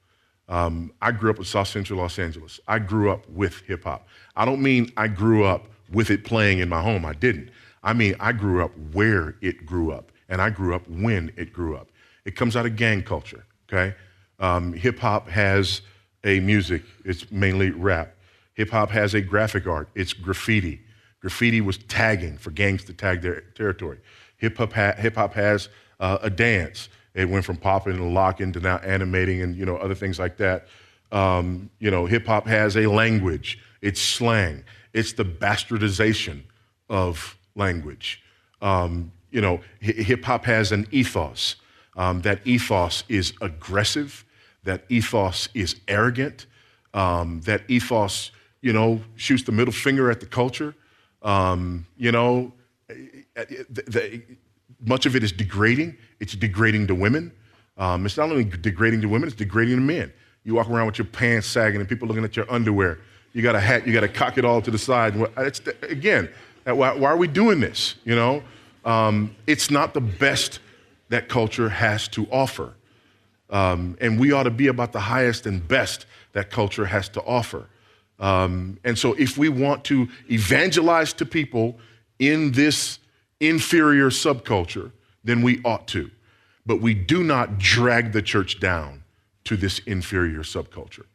Um, 0.49 0.93
I 1.01 1.13
grew 1.13 1.31
up 1.31 1.39
in 1.39 1.45
South 1.45 1.69
Central 1.69 2.01
Los 2.01 2.19
Angeles. 2.19 2.59
I 2.67 2.81
grew 2.81 3.11
up 3.11 3.29
with 3.29 3.61
hip 3.61 3.85
hop. 3.85 4.09
I 4.35 4.45
don't 4.45 4.61
mean 4.61 4.91
I 4.97 5.07
grew 5.07 5.45
up 5.45 5.67
with 5.93 6.11
it 6.11 6.25
playing 6.25 6.59
in 6.59 6.69
my 6.69 6.83
home. 6.83 7.05
I 7.05 7.13
didn't. 7.13 7.51
I 7.83 7.93
mean, 7.93 8.17
I 8.21 8.33
grew 8.33 8.65
up 8.65 8.73
where 8.93 9.37
it 9.41 9.65
grew 9.65 9.93
up, 9.93 10.11
and 10.29 10.43
I 10.43 10.51
grew 10.51 10.75
up 10.75 10.87
when 10.89 11.33
it 11.37 11.53
grew 11.53 11.77
up. 11.77 11.89
It 12.25 12.37
comes 12.37 12.57
out 12.57 12.67
of 12.67 12.77
gang 12.77 13.03
culture, 13.03 13.45
okay? 13.69 13.95
Um, 14.39 14.73
hip 14.73 14.99
hop 14.99 15.29
has 15.29 15.83
a 16.25 16.41
music, 16.41 16.83
it's 17.05 17.31
mainly 17.31 17.71
rap. 17.71 18.15
Hip 18.61 18.69
hop 18.69 18.91
has 18.91 19.15
a 19.15 19.23
graphic 19.23 19.67
art, 19.67 19.89
it's 19.95 20.13
graffiti. 20.13 20.83
Graffiti 21.23 21.63
was 21.63 21.79
tagging 21.79 22.37
for 22.37 22.51
gangs 22.51 22.85
to 22.85 22.93
tag 22.93 23.23
their 23.23 23.41
territory. 23.55 23.97
Hip 24.37 24.59
hop 24.59 24.75
ha- 24.75 24.93
hip 24.99 25.15
hop 25.15 25.33
has 25.33 25.71
uh, 25.99 26.19
a 26.21 26.29
dance. 26.29 26.91
It 27.15 27.27
went 27.27 27.47
from 27.47 27.57
popping 27.57 27.95
and 27.95 28.13
locking 28.13 28.53
to 28.53 28.61
now 28.61 28.77
animating 28.85 29.41
and 29.41 29.57
you 29.57 29.65
know 29.65 29.77
other 29.77 29.95
things 29.95 30.19
like 30.19 30.37
that. 30.37 30.69
Um, 31.11 31.71
you 31.79 31.91
know, 31.91 32.05
hip 32.05 32.27
hop 32.27 32.47
has 32.49 32.77
a 32.77 32.87
language. 32.87 33.59
It's 33.81 33.99
slang. 33.99 34.63
It's 34.93 35.15
the 35.15 35.25
bastardization 35.25 36.43
of 36.91 37.39
language. 37.55 38.23
Um, 38.61 39.11
you 39.31 39.41
know, 39.41 39.63
hip 39.81 40.23
hop 40.23 40.45
has 40.45 40.71
an 40.71 40.87
ethos. 40.91 41.57
Um, 41.97 42.21
that 42.21 42.47
ethos 42.47 43.05
is 43.09 43.33
aggressive. 43.41 44.23
That 44.65 44.85
ethos 44.91 45.49
is 45.55 45.77
arrogant. 45.89 46.45
Um, 46.93 47.41
that 47.47 47.63
ethos, 47.69 48.33
you 48.63 48.73
know, 48.73 49.01
shoots 49.17 49.43
the 49.43 49.53
middle 49.53 49.73
finger 49.73 50.11
at 50.11 50.21
the 50.21 50.27
culture. 50.27 50.75
Um, 51.23 51.87
you 51.97 52.13
know, 52.13 52.53
the, 52.89 53.65
the, 53.87 54.23
much 54.85 55.07
of 55.07 55.17
it 55.17 55.23
is 55.23 55.33
degrading. 55.33 55.97
It's 56.21 56.35
degrading 56.35 56.87
to 56.89 56.95
women. 56.95 57.33
Um, 57.79 58.05
it's 58.05 58.17
not 58.17 58.31
only 58.31 58.45
degrading 58.45 59.01
to 59.03 59.09
women, 59.09 59.29
it's 59.29 59.37
degrading 59.37 59.77
to 59.77 59.83
men. 59.83 60.13
You 60.45 60.55
walk 60.55 60.69
around 60.69 60.87
with 60.87 60.99
your 60.99 61.07
pants 61.07 61.47
sagging 61.47 61.81
and 61.81 61.89
people 61.89 62.09
looking 62.09 62.25
at 62.25 62.37
your 62.37 62.51
underwear. 62.51 62.99
You 63.33 63.43
got 63.43 63.55
a 63.55 63.61
hat, 63.61 63.87
you 63.87 63.93
got 63.93 64.01
to 64.01 64.09
cock 64.09 64.39
it 64.39 64.45
all 64.45 64.61
to 64.63 64.71
the 64.71 64.79
side. 64.79 65.15
It's, 65.39 65.61
again, 65.83 66.29
why, 66.65 66.93
why 66.95 67.11
are 67.11 67.17
we 67.17 67.29
doing 67.29 67.61
this? 67.61 67.95
You 68.05 68.17
know, 68.17 68.43
um, 68.85 69.35
it's 69.47 69.71
not 69.71 69.95
the 69.95 70.01
best 70.01 70.61
that 71.11 71.29
culture 71.29 71.69
has 71.69 72.09
to 72.09 72.27
offer. 72.31 72.75
Um, 73.51 73.97
and 74.01 74.19
we 74.19 74.33
ought 74.33 74.45
to 74.45 74.51
be 74.51 74.69
about 74.69 74.93
the 74.93 75.01
highest 75.01 75.47
and 75.47 75.67
best 75.67 76.07
that 76.33 76.51
culture 76.51 76.87
has 76.87 77.09
to 77.11 77.23
offer. 77.23 77.67
Um, 78.21 78.79
and 78.85 78.99
so, 78.99 79.15
if 79.15 79.39
we 79.39 79.49
want 79.49 79.83
to 79.85 80.09
evangelize 80.31 81.13
to 81.15 81.27
people 81.27 81.79
in 82.19 82.53
this 82.53 82.99
inferior 83.41 84.11
subculture, 84.11 84.93
then 85.25 85.41
we 85.41 85.63
ought 85.65 85.89
to. 85.89 86.11
But 86.67 86.83
we 86.83 86.93
do 86.95 87.25
not 87.25 87.59
drag 87.59 88.13
the 88.13 88.21
church 88.21 88.61
down 88.61 89.03
to 89.45 89.57
this 89.57 89.79
inferior 89.81 90.41
subculture. 90.41 91.07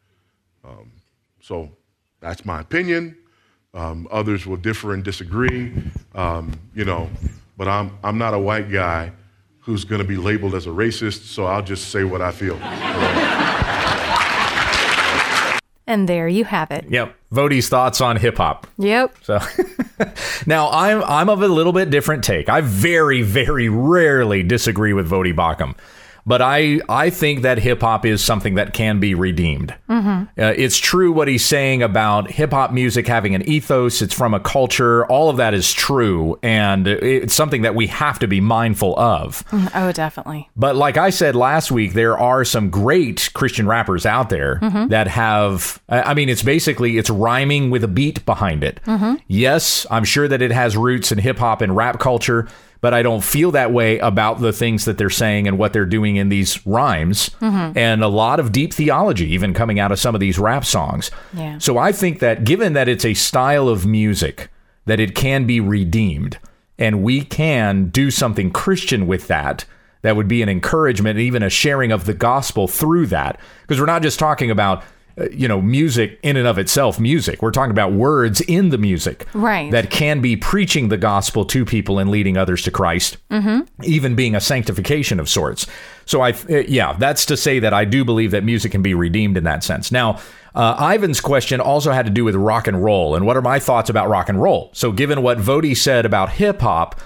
Um, 0.64 0.92
so, 1.40 1.70
that's 2.22 2.44
my 2.44 2.60
opinion. 2.60 3.16
Um, 3.76 4.08
others 4.10 4.48
will 4.48 4.58
differ 4.58 4.94
and 4.94 5.04
disagree, 5.04 5.74
um, 6.16 6.58
you 6.74 6.86
know, 6.86 7.10
but 7.58 7.68
I'm, 7.68 7.98
I'm 8.04 8.18
not 8.18 8.34
a 8.34 8.40
white 8.40 8.72
guy 8.72 9.12
who's 9.60 9.84
going 9.84 10.02
to 10.02 10.08
be 10.08 10.16
labeled 10.16 10.56
as 10.56 10.66
a 10.66 10.70
racist, 10.70 11.26
so 11.26 11.46
I'll 11.46 11.62
just 11.62 11.90
say 11.90 12.04
what 12.04 12.22
I 12.22 12.32
feel. 12.32 12.58
And 15.88 16.10
there 16.10 16.28
you 16.28 16.46
have 16.46 16.72
it. 16.72 16.86
Yep. 16.90 17.16
Voddie's 17.32 17.70
thoughts 17.70 18.02
on 18.02 18.18
hip 18.18 18.38
hop. 18.38 18.66
Yep. 18.78 19.16
So 19.22 19.40
now 20.46 20.70
I'm 20.72 21.04
I'm 21.04 21.30
of 21.30 21.42
a 21.42 21.48
little 21.48 21.74
bit 21.74 21.90
different 21.90 22.24
take. 22.24 22.50
I 22.50 22.62
very 22.62 23.22
very 23.22 23.70
rarely 23.70 24.42
disagree 24.42 24.94
with 24.94 25.10
Voddie 25.10 25.36
Baucham, 25.36 25.76
but 26.26 26.42
I 26.42 26.80
I 26.90 27.10
think 27.10 27.42
that 27.44 27.60
hip 27.60 27.82
hop 27.82 28.06
is 28.06 28.24
something 28.24 28.56
that 28.56 28.74
can 28.74 29.00
be 29.00 29.14
redeemed. 29.14 29.76
Mm-hmm. 29.90 30.40
Uh, 30.40 30.54
it's 30.58 30.78
true 30.78 31.12
what 31.12 31.28
he's 31.28 31.46
saying 31.46 31.84
about 31.84 32.32
hip 32.32 32.52
hop 32.52 32.72
music 32.72 33.08
having 33.08 33.36
an 33.36 33.48
ethos. 33.48 34.02
It's 34.02 34.14
from 34.14 34.34
a 34.34 34.40
culture. 34.40 35.06
All 35.06 35.30
of 35.30 35.38
that 35.38 35.54
is 35.54 35.72
true, 35.72 36.40
and 36.42 36.88
it's 36.88 37.36
something 37.36 37.62
that 37.62 37.76
we 37.76 37.88
have 37.88 38.20
to 38.20 38.28
be 38.28 38.42
mindful 38.42 38.98
of. 39.00 39.46
Mm, 39.50 39.72
oh, 39.76 39.92
definitely. 39.92 40.50
But 40.56 40.76
like 40.76 40.98
I 40.98 41.10
said 41.10 41.36
last 41.36 41.72
week, 41.72 41.94
there 41.94 42.18
are 42.18 42.44
some 42.44 42.70
great 42.70 43.30
Christian 43.34 43.68
rappers 43.68 44.06
out 44.06 44.30
there 44.30 44.60
mm-hmm. 44.62 44.88
that 44.88 45.08
have. 45.08 45.82
I 45.90 46.16
I 46.16 46.18
mean, 46.18 46.30
it's 46.30 46.44
basically 46.44 46.98
it's 46.98 47.10
rhyming 47.10 47.70
with 47.70 47.84
a 47.84 47.88
beat 47.88 48.26
behind 48.26 48.64
it. 48.64 48.80
Mm-hmm. 48.86 49.16
Yes, 49.28 49.86
I'm 49.92 50.04
sure 50.06 50.28
that 50.28 50.42
it 50.42 50.52
has 50.52 50.78
roots 50.78 51.12
in 51.12 51.18
hip 51.18 51.38
hop 51.38 51.62
and 51.62 51.76
rap 51.76 52.00
culture, 52.00 52.48
but 52.82 52.94
I 52.94 53.02
don't 53.02 53.24
feel 53.24 53.52
that 53.52 53.72
way 53.72 53.98
about 54.00 54.42
the 54.42 54.54
things 54.54 54.86
that 54.86 54.98
they're 54.98 55.10
saying 55.10 55.48
and 55.48 55.58
what 55.58 55.74
they're 55.74 55.86
doing 55.86 56.16
in 56.16 56.30
these 56.30 56.66
rhymes. 56.66 57.30
Mm-hmm. 57.42 57.78
And 57.78 58.04
a 58.04 58.08
lot 58.08 58.40
of 58.40 58.52
deep 58.52 58.74
theology, 58.74 59.32
even 59.34 59.54
coming 59.54 59.80
out 59.80 59.92
of 59.92 60.00
some 60.00 60.16
of 60.16 60.22
these 60.22 60.38
rap 60.38 60.66
songs. 60.66 61.12
Yeah. 61.34 61.58
So 61.58 61.78
I 61.78 61.92
think 61.92 62.20
that 62.20 62.44
given 62.44 62.74
that 62.74 62.88
it's 62.88 63.06
a 63.06 63.14
style 63.14 63.68
of 63.68 63.86
music, 63.86 64.50
that 64.86 65.00
it 65.00 65.16
can 65.16 65.46
be 65.46 65.60
redeemed, 65.60 66.38
and 66.78 67.02
we 67.02 67.24
can 67.24 67.90
do 67.90 68.12
something 68.12 68.52
Christian 68.52 69.08
with 69.08 69.28
that. 69.28 69.66
That 70.02 70.16
would 70.16 70.28
be 70.28 70.44
an 70.44 70.50
encouragement, 70.50 71.18
and 71.18 71.26
even 71.26 71.42
a 71.42 71.50
sharing 71.50 71.92
of 71.92 72.06
the 72.06 72.14
gospel 72.14 72.68
through 72.68 73.08
that, 73.08 73.40
because 73.62 73.80
we're 73.80 73.88
not 73.88 74.04
just 74.04 74.20
talking 74.20 74.52
about 74.52 74.84
you 75.32 75.48
know, 75.48 75.62
music 75.62 76.20
in 76.24 76.36
and 76.36 76.48
of 76.48 76.58
itself, 76.58 77.00
music. 77.00 77.42
We're 77.42 77.52
talking 77.52 77.72
about 77.72 77.94
words 77.94 78.42
in 78.42 78.70
the 78.70 78.78
music. 78.78 79.26
Right. 79.34 79.72
That 79.72 79.90
can 79.90 80.20
be 80.22 80.36
preaching 80.36 80.90
the 80.90 80.98
gospel 80.98 81.46
to 81.46 81.64
people 81.64 82.00
and 82.00 82.10
leading 82.10 82.38
others 82.38 82.62
to 82.64 82.72
Christ, 82.72 83.18
mm-hmm. 83.32 83.62
even 83.84 84.16
being 84.16 84.36
a 84.36 84.42
sanctification 84.42 85.20
of 85.20 85.30
sorts. 85.30 85.68
So, 86.06 86.22
I, 86.22 86.32
uh, 86.32 86.64
yeah, 86.68 86.94
that's 86.94 87.26
to 87.28 87.38
say 87.38 87.60
that 87.60 87.74
I 87.74 87.86
do 87.86 88.04
believe 88.04 88.32
that 88.32 88.44
music 88.44 88.72
can 88.72 88.82
be 88.82 88.94
redeemed 88.94 89.38
in 89.38 89.46
that 89.46 89.64
sense. 89.64 89.92
Now, 89.92 90.20
uh, 90.54 90.94
Ivan's 90.94 91.22
question 91.22 91.60
also 91.60 91.92
had 91.92 92.06
to 92.06 92.12
do 92.12 92.24
with 92.24 92.36
rock 92.36 92.68
and 92.68 92.84
roll. 92.84 93.16
And 93.16 93.26
what 93.26 93.38
are 93.38 93.42
my 93.42 93.60
thoughts 93.60 93.90
about 93.90 94.10
rock 94.10 94.30
and 94.30 94.42
roll? 94.42 94.70
So, 94.74 94.92
given 94.92 95.22
what 95.22 95.38
Voddie 95.38 95.78
said 95.78 96.06
about 96.06 96.32
hip 96.32 96.62
hop, 96.62 97.00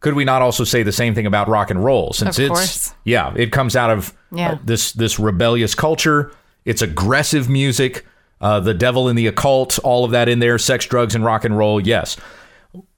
could 0.00 0.14
we 0.14 0.24
not 0.24 0.42
also 0.42 0.64
say 0.64 0.82
the 0.82 0.92
same 0.92 1.14
thing 1.14 1.26
about 1.26 1.48
rock 1.48 1.70
and 1.70 1.84
roll? 1.84 2.12
Since 2.12 2.38
Of 2.38 2.50
it's 2.50 2.94
yeah, 3.04 3.32
it 3.36 3.50
comes 3.50 3.74
out 3.74 3.90
of 3.90 4.14
Yeah. 4.30 4.52
uh, 4.52 4.58
this 4.64 4.92
this 4.92 5.18
rebellious 5.18 5.74
culture. 5.74 6.32
It's 6.66 6.82
aggressive 6.82 7.48
music, 7.48 8.04
uh, 8.42 8.60
the 8.60 8.74
devil 8.74 9.08
and 9.08 9.18
the 9.18 9.26
occult, 9.28 9.78
all 9.78 10.04
of 10.04 10.10
that 10.10 10.28
in 10.28 10.40
there. 10.40 10.58
Sex, 10.58 10.84
drugs, 10.84 11.14
and 11.14 11.24
rock 11.24 11.46
and 11.46 11.56
roll. 11.56 11.80
Yes. 11.80 12.18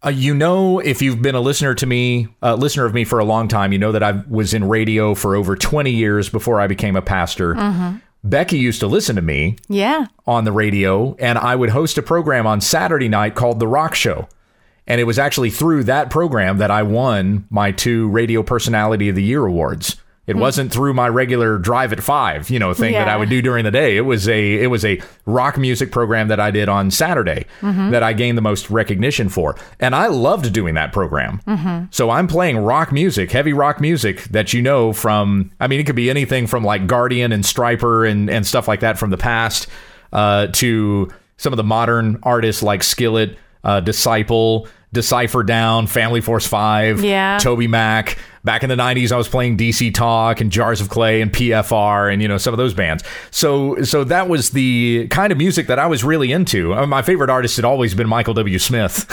Uh, 0.05 0.09
you 0.09 0.35
know, 0.35 0.81
if 0.81 1.01
you've 1.01 1.23
been 1.23 1.37
a 1.37 1.41
listener 1.41 1.75
to 1.75 1.87
me, 1.87 2.27
uh, 2.43 2.55
listener 2.57 2.85
of 2.85 2.95
me 2.95 3.05
for 3.05 3.21
a 3.21 3.25
long 3.25 3.47
time, 3.47 3.71
you 3.73 3.79
know 3.79 3.93
that 3.93 4.03
I 4.03 4.23
was 4.29 4.53
in 4.53 4.65
radio 4.69 5.15
for 5.15 5.37
over 5.37 5.55
20 5.55 5.91
years 5.93 6.29
before 6.29 6.61
I 6.61 6.67
became 6.67 6.97
a 6.97 7.03
pastor. 7.03 7.55
Becky 8.25 8.59
used 8.59 8.81
to 8.81 8.89
listen 8.89 9.15
to 9.15 9.23
me 9.23 9.55
Yeah. 9.69 10.07
on 10.27 10.43
the 10.45 10.51
radio, 10.51 11.15
and 11.21 11.39
I 11.39 11.55
would 11.55 11.71
host 11.71 11.97
a 11.99 12.03
program 12.03 12.45
on 12.49 12.61
Saturday 12.61 13.09
night 13.09 13.37
called 13.37 13.61
The 13.61 13.69
Rock 13.69 13.95
Show. 13.95 14.27
And 14.89 15.01
it 15.01 15.05
was 15.05 15.19
actually 15.21 15.51
through 15.51 15.85
that 15.85 16.11
program 16.11 16.59
that 16.59 16.71
I 16.73 16.83
won 16.83 17.45
my 17.51 17.71
two 17.71 18.09
Radio 18.09 18.43
Personality 18.43 19.09
of 19.09 19.15
the 19.15 19.23
Year 19.23 19.45
awards. 19.47 19.97
It 20.29 20.37
wasn't 20.37 20.71
through 20.71 20.95
my 20.95 21.09
regular 21.09 21.59
drive 21.59 21.93
at 21.93 22.03
five, 22.03 22.51
you 22.51 22.59
know, 22.59 22.75
thing 22.75 22.93
that 22.93 23.09
I 23.09 23.17
would 23.17 23.29
do 23.31 23.41
during 23.43 23.65
the 23.65 23.71
day. 23.71 23.97
It 23.97 24.03
was 24.03 24.29
a 24.29 24.63
it 24.63 24.67
was 24.67 24.85
a 24.85 25.01
rock 25.27 25.57
music 25.59 25.91
program 25.91 26.29
that 26.29 26.39
I 26.39 26.51
did 26.51 26.69
on 26.69 26.91
Saturday 26.91 27.47
that 27.63 28.03
I 28.03 28.13
gained 28.13 28.37
the 28.39 28.43
most 28.43 28.71
recognition 28.71 29.29
for, 29.29 29.57
and 29.81 29.95
I 29.95 30.07
loved 30.09 30.53
doing 30.53 30.75
that 30.75 30.93
program. 30.93 31.41
So 31.91 32.11
I'm 32.11 32.27
playing 32.29 32.59
rock 32.59 32.93
music, 32.93 33.31
heavy 33.33 33.53
rock 33.53 33.81
music 33.81 34.25
that 34.25 34.53
you 34.53 34.63
know 34.63 34.93
from. 34.93 35.51
I 35.61 35.67
mean, 35.67 35.81
it 35.81 35.85
could 35.87 35.97
be 35.97 36.11
anything 36.11 36.47
from 36.47 36.63
like 36.63 36.87
Guardian 36.87 37.33
and 37.33 37.43
Stryper 37.43 38.09
and 38.11 38.29
and 38.29 38.47
stuff 38.47 38.69
like 38.69 38.81
that 38.81 38.99
from 38.99 39.11
the 39.11 39.17
past 39.19 39.67
uh, 40.13 40.49
to 40.49 41.11
some 41.39 41.53
of 41.53 41.57
the 41.57 41.65
modern 41.65 42.19
artists 42.23 42.63
like 42.63 42.83
Skillet, 42.83 43.39
uh, 43.65 43.81
Disciple, 43.81 44.69
Decipher 44.93 45.43
Down, 45.43 45.87
Family 45.87 46.21
Force 46.21 46.47
Five, 46.47 47.03
Yeah. 47.03 47.39
Toby 47.41 47.67
Mac. 47.67 48.19
Back 48.49 48.63
in 48.63 48.71
the 48.71 48.77
'90s, 48.77 49.13
I 49.13 49.19
was 49.19 49.29
playing 49.29 49.59
DC 49.59 49.93
Talk 49.93 50.41
and 50.41 50.51
Jars 50.51 50.81
of 50.81 50.89
Clay 50.89 51.21
and 51.21 51.31
PFR 51.31 52.11
and 52.11 52.23
you 52.23 52.29
know 52.29 52.39
some 52.39 52.55
of 52.55 52.57
those 52.57 52.73
bands. 52.73 53.05
So 53.31 53.83
so 53.83 54.05
that 54.05 54.31
was 54.31 54.53
the 54.53 55.07
kind 55.09 55.33
of 55.33 55.37
music 55.37 55.67
that 55.67 55.79
I 55.79 55.87
was 55.87 56.03
really 56.03 56.33
into. 56.33 56.73
Uh, 56.73 56.87
my 56.87 57.03
favorite 57.03 57.29
artist 57.29 57.57
had 57.57 57.67
always 57.67 57.95
been 57.95 58.09
Michael 58.09 58.33
W. 58.33 58.59
Smith. 58.59 59.05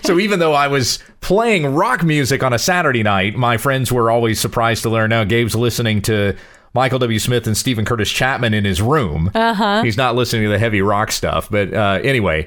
so 0.04 0.20
even 0.20 0.38
though 0.38 0.52
I 0.52 0.68
was 0.68 1.00
playing 1.20 1.66
rock 1.66 2.04
music 2.04 2.44
on 2.44 2.52
a 2.52 2.60
Saturday 2.60 3.02
night, 3.02 3.34
my 3.34 3.56
friends 3.56 3.90
were 3.90 4.08
always 4.08 4.38
surprised 4.38 4.84
to 4.84 4.88
learn 4.88 5.10
now 5.10 5.24
Gabe's 5.24 5.56
listening 5.56 6.00
to 6.02 6.36
Michael 6.74 7.00
W. 7.00 7.18
Smith 7.18 7.48
and 7.48 7.56
Steven 7.56 7.84
Curtis 7.84 8.08
Chapman 8.08 8.54
in 8.54 8.64
his 8.64 8.80
room. 8.80 9.32
Uh-huh. 9.34 9.82
He's 9.82 9.96
not 9.96 10.14
listening 10.14 10.44
to 10.44 10.48
the 10.48 10.60
heavy 10.60 10.80
rock 10.80 11.10
stuff. 11.10 11.50
But 11.50 11.74
uh, 11.74 11.98
anyway, 12.04 12.46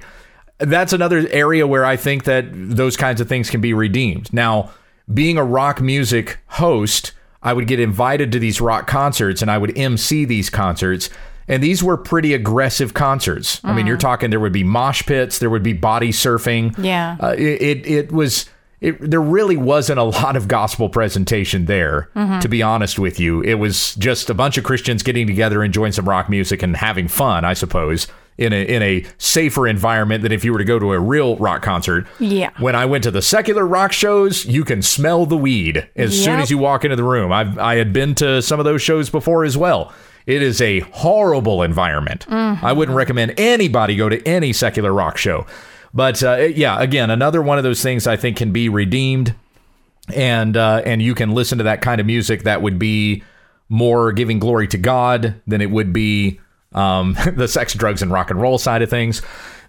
that's 0.59 0.93
another 0.93 1.27
area 1.31 1.67
where 1.67 1.83
I 1.83 1.97
think 1.97 2.23
that 2.23 2.45
those 2.53 2.95
kinds 2.95 3.19
of 3.19 3.27
things 3.27 3.49
can 3.49 3.59
be 3.59 3.73
redeemed. 3.73 4.31
Now, 4.31 4.71
being 5.11 5.37
a 5.37 5.43
rock 5.43 5.81
music 5.81 6.39
host, 6.47 7.13
I 7.43 7.53
would 7.53 7.67
get 7.67 7.79
invited 7.79 8.31
to 8.33 8.39
these 8.39 8.61
rock 8.61 8.87
concerts 8.87 9.41
and 9.41 9.49
I 9.49 9.57
would 9.57 9.77
MC 9.77 10.25
these 10.25 10.49
concerts. 10.49 11.09
And 11.47 11.61
these 11.61 11.83
were 11.83 11.97
pretty 11.97 12.33
aggressive 12.33 12.93
concerts. 12.93 13.59
I 13.63 13.73
mean, 13.73 13.87
you're 13.87 13.97
talking 13.97 14.29
there 14.29 14.39
would 14.39 14.53
be 14.53 14.63
mosh 14.63 15.03
pits, 15.05 15.39
there 15.39 15.49
would 15.49 15.63
be 15.63 15.73
body 15.73 16.11
surfing. 16.11 16.75
Yeah. 16.77 17.17
Uh, 17.19 17.35
it, 17.37 17.61
it 17.61 17.87
it 17.87 18.11
was 18.11 18.45
it, 18.81 18.99
there 18.99 19.21
really 19.21 19.57
wasn't 19.57 19.99
a 19.99 20.03
lot 20.21 20.35
of 20.35 20.47
gospel 20.47 20.89
presentation 20.89 21.65
there 21.65 22.09
to 22.41 22.47
be 22.49 22.61
honest 22.61 22.97
with 22.99 23.19
you 23.19 23.41
it 23.41 23.53
was 23.55 23.95
just 23.95 24.29
a 24.29 24.33
bunch 24.33 24.57
of 24.57 24.63
christians 24.63 25.03
getting 25.03 25.27
together 25.27 25.63
enjoying 25.63 25.91
some 25.91 26.09
rock 26.09 26.29
music 26.29 26.63
and 26.63 26.75
having 26.75 27.07
fun 27.07 27.45
i 27.45 27.53
suppose 27.53 28.07
in 28.37 28.53
a 28.53 28.63
in 28.65 28.81
a 28.81 29.05
safer 29.17 29.67
environment 29.67 30.23
than 30.23 30.31
if 30.31 30.43
you 30.45 30.51
were 30.51 30.57
to 30.59 30.65
go 30.65 30.79
to 30.79 30.93
a 30.93 30.99
real 30.99 31.35
rock 31.37 31.61
concert 31.61 32.07
Yeah. 32.19 32.49
when 32.59 32.75
i 32.75 32.85
went 32.85 33.03
to 33.03 33.11
the 33.11 33.21
secular 33.21 33.67
rock 33.67 33.91
shows 33.91 34.45
you 34.45 34.63
can 34.63 34.81
smell 34.81 35.25
the 35.25 35.37
weed 35.37 35.87
as 35.95 36.23
soon 36.23 36.39
as 36.39 36.49
you 36.49 36.57
walk 36.57 36.83
into 36.85 36.95
the 36.95 37.03
room 37.03 37.31
i 37.31 37.41
i 37.61 37.75
had 37.75 37.91
been 37.93 38.15
to 38.15 38.41
some 38.41 38.59
of 38.59 38.65
those 38.65 38.81
shows 38.81 39.09
before 39.09 39.43
as 39.43 39.57
well 39.57 39.93
it 40.27 40.43
is 40.43 40.61
a 40.61 40.81
horrible 40.81 41.63
environment. 41.63 42.27
I 42.29 42.73
wouldn't 42.73 42.95
recommend 42.95 43.33
anybody 43.39 43.95
go 43.95 44.07
to 44.07 44.21
any 44.27 44.53
secular 44.53 44.93
rock 44.93 45.17
show. 45.17 45.47
But 45.95 46.21
uh, 46.21 46.35
yeah, 46.53 46.79
again, 46.79 47.09
another 47.09 47.41
one 47.41 47.57
of 47.57 47.63
those 47.63 47.81
things 47.81 48.05
I 48.05 48.17
think 48.17 48.37
can 48.37 48.51
be 48.51 48.69
redeemed, 48.69 49.33
and 50.13 50.55
uh, 50.55 50.83
and 50.85 51.01
you 51.01 51.15
can 51.15 51.31
listen 51.31 51.57
to 51.57 51.63
that 51.63 51.81
kind 51.81 51.99
of 51.99 52.05
music 52.07 52.43
that 52.43 52.61
would 52.61 52.77
be 52.77 53.23
more 53.67 54.11
giving 54.11 54.37
glory 54.37 54.67
to 54.67 54.77
God 54.77 55.41
than 55.47 55.59
it 55.59 55.71
would 55.71 55.91
be 55.91 56.39
um, 56.73 57.15
the 57.35 57.47
sex, 57.47 57.73
drugs, 57.73 58.01
and 58.01 58.11
rock 58.11 58.29
and 58.29 58.41
roll 58.41 58.57
side 58.57 58.81
of 58.81 58.89
things. 58.89 59.21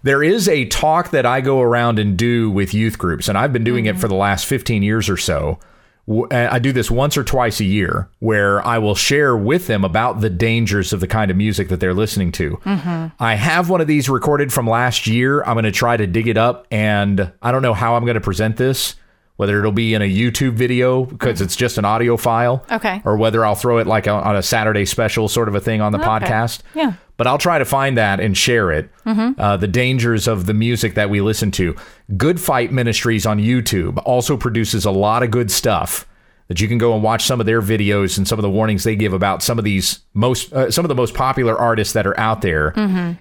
There 0.03 0.21
is 0.21 0.49
a 0.49 0.65
talk 0.65 1.11
that 1.11 1.25
I 1.25 1.39
go 1.41 1.61
around 1.61 1.97
and 1.97 2.17
do 2.17 2.51
with 2.51 2.73
youth 2.73 2.97
groups, 2.97 3.29
and 3.29 3.37
I've 3.37 3.53
been 3.53 3.63
doing 3.63 3.85
it 3.85 3.91
mm-hmm. 3.91 4.01
for 4.01 4.07
the 4.07 4.15
last 4.15 4.45
15 4.45 4.83
years 4.83 5.09
or 5.09 5.17
so. 5.17 5.59
Uh, 6.05 6.27
I 6.31 6.59
do 6.59 6.73
this 6.73 6.91
once 6.91 7.15
or 7.15 7.23
twice 7.23 7.61
a 7.61 7.63
year 7.63 8.09
where 8.19 8.65
I 8.67 8.77
will 8.77 8.95
share 8.95 9.37
with 9.37 9.67
them 9.67 9.85
about 9.85 10.19
the 10.19 10.29
dangers 10.29 10.91
of 10.91 10.99
the 10.99 11.07
kind 11.07 11.31
of 11.31 11.37
music 11.37 11.69
that 11.69 11.79
they're 11.79 11.93
listening 11.93 12.33
to. 12.33 12.57
Mm-hmm. 12.57 13.23
I 13.23 13.35
have 13.35 13.69
one 13.69 13.79
of 13.79 13.87
these 13.87 14.09
recorded 14.09 14.51
from 14.51 14.67
last 14.67 15.07
year. 15.07 15.41
I'm 15.43 15.53
going 15.53 15.63
to 15.63 15.71
try 15.71 15.95
to 15.95 16.05
dig 16.05 16.27
it 16.27 16.35
up, 16.35 16.67
and 16.69 17.31
I 17.41 17.53
don't 17.53 17.61
know 17.61 17.73
how 17.73 17.95
I'm 17.95 18.03
going 18.03 18.15
to 18.15 18.21
present 18.21 18.57
this. 18.57 18.95
Whether 19.35 19.57
it'll 19.59 19.71
be 19.71 19.95
in 19.95 20.01
a 20.03 20.09
YouTube 20.09 20.53
video 20.53 21.05
because 21.05 21.41
it's 21.41 21.55
just 21.55 21.79
an 21.79 21.85
audio 21.85 22.17
file, 22.17 22.63
Okay. 22.71 23.01
or 23.03 23.17
whether 23.17 23.43
I'll 23.43 23.55
throw 23.55 23.79
it 23.79 23.87
like 23.87 24.07
on 24.07 24.23
on 24.23 24.35
a 24.35 24.43
Saturday 24.43 24.85
special 24.85 25.27
sort 25.27 25.47
of 25.47 25.55
a 25.55 25.59
thing 25.59 25.81
on 25.81 25.91
the 25.91 25.97
podcast. 25.97 26.61
Yeah. 26.75 26.93
But 27.17 27.25
I'll 27.27 27.37
try 27.39 27.57
to 27.59 27.65
find 27.65 27.97
that 27.97 28.19
and 28.19 28.37
share 28.37 28.71
it. 28.71 28.89
Uh, 29.05 29.57
the 29.57 29.67
dangers 29.67 30.27
of 30.27 30.45
the 30.45 30.53
music 30.53 30.93
that 30.95 31.09
we 31.09 31.19
listen 31.21 31.51
to. 31.51 31.75
Good 32.17 32.39
Fight 32.39 32.71
Ministries 32.71 33.25
on 33.25 33.39
YouTube 33.39 34.01
also 34.05 34.37
produces 34.37 34.85
a 34.85 34.91
lot 34.91 35.23
of 35.23 35.31
good 35.31 35.49
stuff 35.51 36.07
that 36.47 36.59
you 36.59 36.67
can 36.67 36.77
go 36.77 36.93
and 36.93 37.01
watch 37.01 37.23
some 37.23 37.39
of 37.39 37.45
their 37.45 37.61
videos 37.61 38.17
and 38.17 38.27
some 38.27 38.37
of 38.37 38.43
the 38.43 38.49
warnings 38.49 38.83
they 38.83 38.95
give 38.95 39.13
about 39.13 39.41
some 39.41 39.57
of 39.57 39.63
these 39.63 39.99
most 40.13 40.51
uh, 40.53 40.69
some 40.69 40.85
of 40.85 40.89
the 40.89 40.95
most 40.95 41.13
popular 41.15 41.57
artists 41.57 41.93
that 41.93 42.05
are 42.05 42.19
out 42.19 42.41
there. 42.41 42.73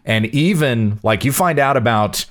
And 0.05 0.27
even 0.27 0.99
like 1.03 1.25
you 1.25 1.33
find 1.33 1.59
out 1.59 1.77
about 1.77 2.25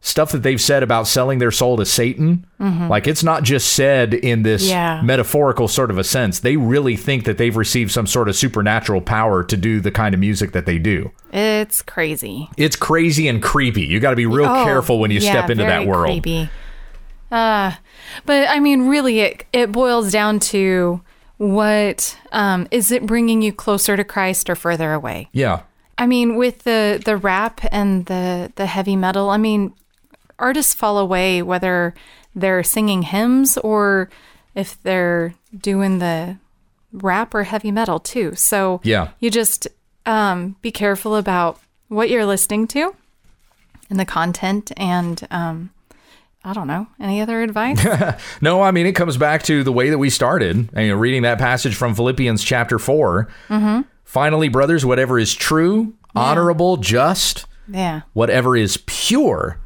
stuff 0.00 0.30
that 0.30 0.44
they've 0.44 0.60
said 0.60 0.82
about 0.84 1.06
selling 1.08 1.38
their 1.40 1.50
soul 1.50 1.76
to 1.76 1.84
Satan. 1.84 2.46
Like 2.60 3.06
it's 3.08 3.24
not 3.24 3.42
just 3.42 3.72
said 3.72 4.14
in 4.14 4.42
this 4.44 4.68
Yeah. 4.68 5.00
metaphorical 5.02 5.66
sort 5.68 5.90
of 5.90 5.98
a 5.98 6.04
sense. 6.04 6.38
They 6.40 6.56
really 6.56 6.96
think 6.96 7.24
that 7.24 7.36
they've 7.36 7.56
received 7.56 7.90
some 7.90 8.06
sort 8.06 8.28
of 8.28 8.36
supernatural 8.36 9.00
power 9.00 9.42
to 9.44 9.56
do 9.56 9.80
the 9.80 9.90
kind 9.90 10.14
of 10.14 10.20
music 10.20 10.52
that 10.52 10.66
they 10.66 10.78
do. 10.78 11.10
It's 11.32 11.82
crazy. 11.82 12.48
It's 12.56 12.76
crazy 12.76 13.26
and 13.28 13.42
creepy. 13.42 13.82
You 13.86 13.98
got 14.00 14.10
to 14.10 14.16
be 14.16 14.26
real 14.26 14.46
Oh, 14.48 14.64
careful 14.64 15.00
when 15.00 15.10
you 15.10 15.18
yeah, 15.18 15.30
step 15.32 15.50
into 15.50 15.64
that 15.64 15.86
world. 15.86 16.06
Creepy. 16.22 16.48
Uh, 17.30 17.72
but 18.24 18.48
I 18.48 18.60
mean, 18.60 18.88
really, 18.88 19.20
it 19.20 19.44
it 19.52 19.72
boils 19.72 20.10
down 20.12 20.38
to 20.40 21.00
what 21.36 22.16
um, 22.32 22.66
is 22.70 22.90
it 22.90 23.04
bringing 23.06 23.42
you 23.42 23.52
closer 23.52 23.96
to 23.96 24.04
Christ 24.04 24.48
or 24.48 24.54
further 24.56 24.92
away? 24.92 25.28
Yeah. 25.32 25.62
I 25.98 26.06
mean, 26.06 26.36
with 26.36 26.62
the 26.64 27.02
the 27.04 27.16
rap 27.16 27.60
and 27.72 28.06
the 28.06 28.52
the 28.54 28.66
heavy 28.66 28.96
metal, 28.96 29.28
I 29.30 29.36
mean, 29.36 29.72
artists 30.38 30.74
fall 30.74 30.98
away 30.98 31.42
whether 31.42 31.94
they're 32.34 32.62
singing 32.62 33.02
hymns 33.02 33.56
or 33.58 34.08
if 34.54 34.80
they're 34.82 35.34
doing 35.56 35.98
the 35.98 36.36
rap 36.92 37.34
or 37.34 37.44
heavy 37.44 37.70
metal 37.70 37.98
too. 37.98 38.34
So 38.34 38.80
Yeah. 38.84 39.08
you 39.20 39.30
just 39.30 39.68
um, 40.06 40.56
be 40.62 40.70
careful 40.70 41.16
about 41.16 41.60
what 41.88 42.08
you're 42.10 42.26
listening 42.26 42.66
to 42.68 42.94
and 43.90 43.98
the 44.00 44.04
content 44.04 44.72
and 44.76 45.26
um, 45.30 45.70
I 46.44 46.52
don't 46.52 46.66
know 46.66 46.86
any 47.00 47.20
other 47.20 47.42
advice. 47.42 47.84
No, 48.40 48.62
I 48.62 48.70
mean 48.70 48.86
it 48.86 48.92
comes 48.92 49.16
back 49.16 49.42
to 49.44 49.62
the 49.64 49.72
way 49.72 49.90
that 49.90 49.98
we 49.98 50.08
started. 50.10 50.68
I 50.74 50.82
mean, 50.84 50.94
reading 50.94 51.22
that 51.22 51.38
passage 51.38 51.74
from 51.74 51.94
Philippians 51.94 52.42
chapter 52.44 52.78
4 52.78 53.28
Mm-hmm. 53.48 53.80
Finally, 54.04 54.48
brothers, 54.48 54.86
whatever 54.86 55.18
is 55.18 55.34
true, 55.34 55.92
honorable, 56.14 56.78
just, 56.78 57.44
yeah. 57.70 58.00
whatever 58.14 58.56
is 58.56 58.78
pure, 58.86 59.58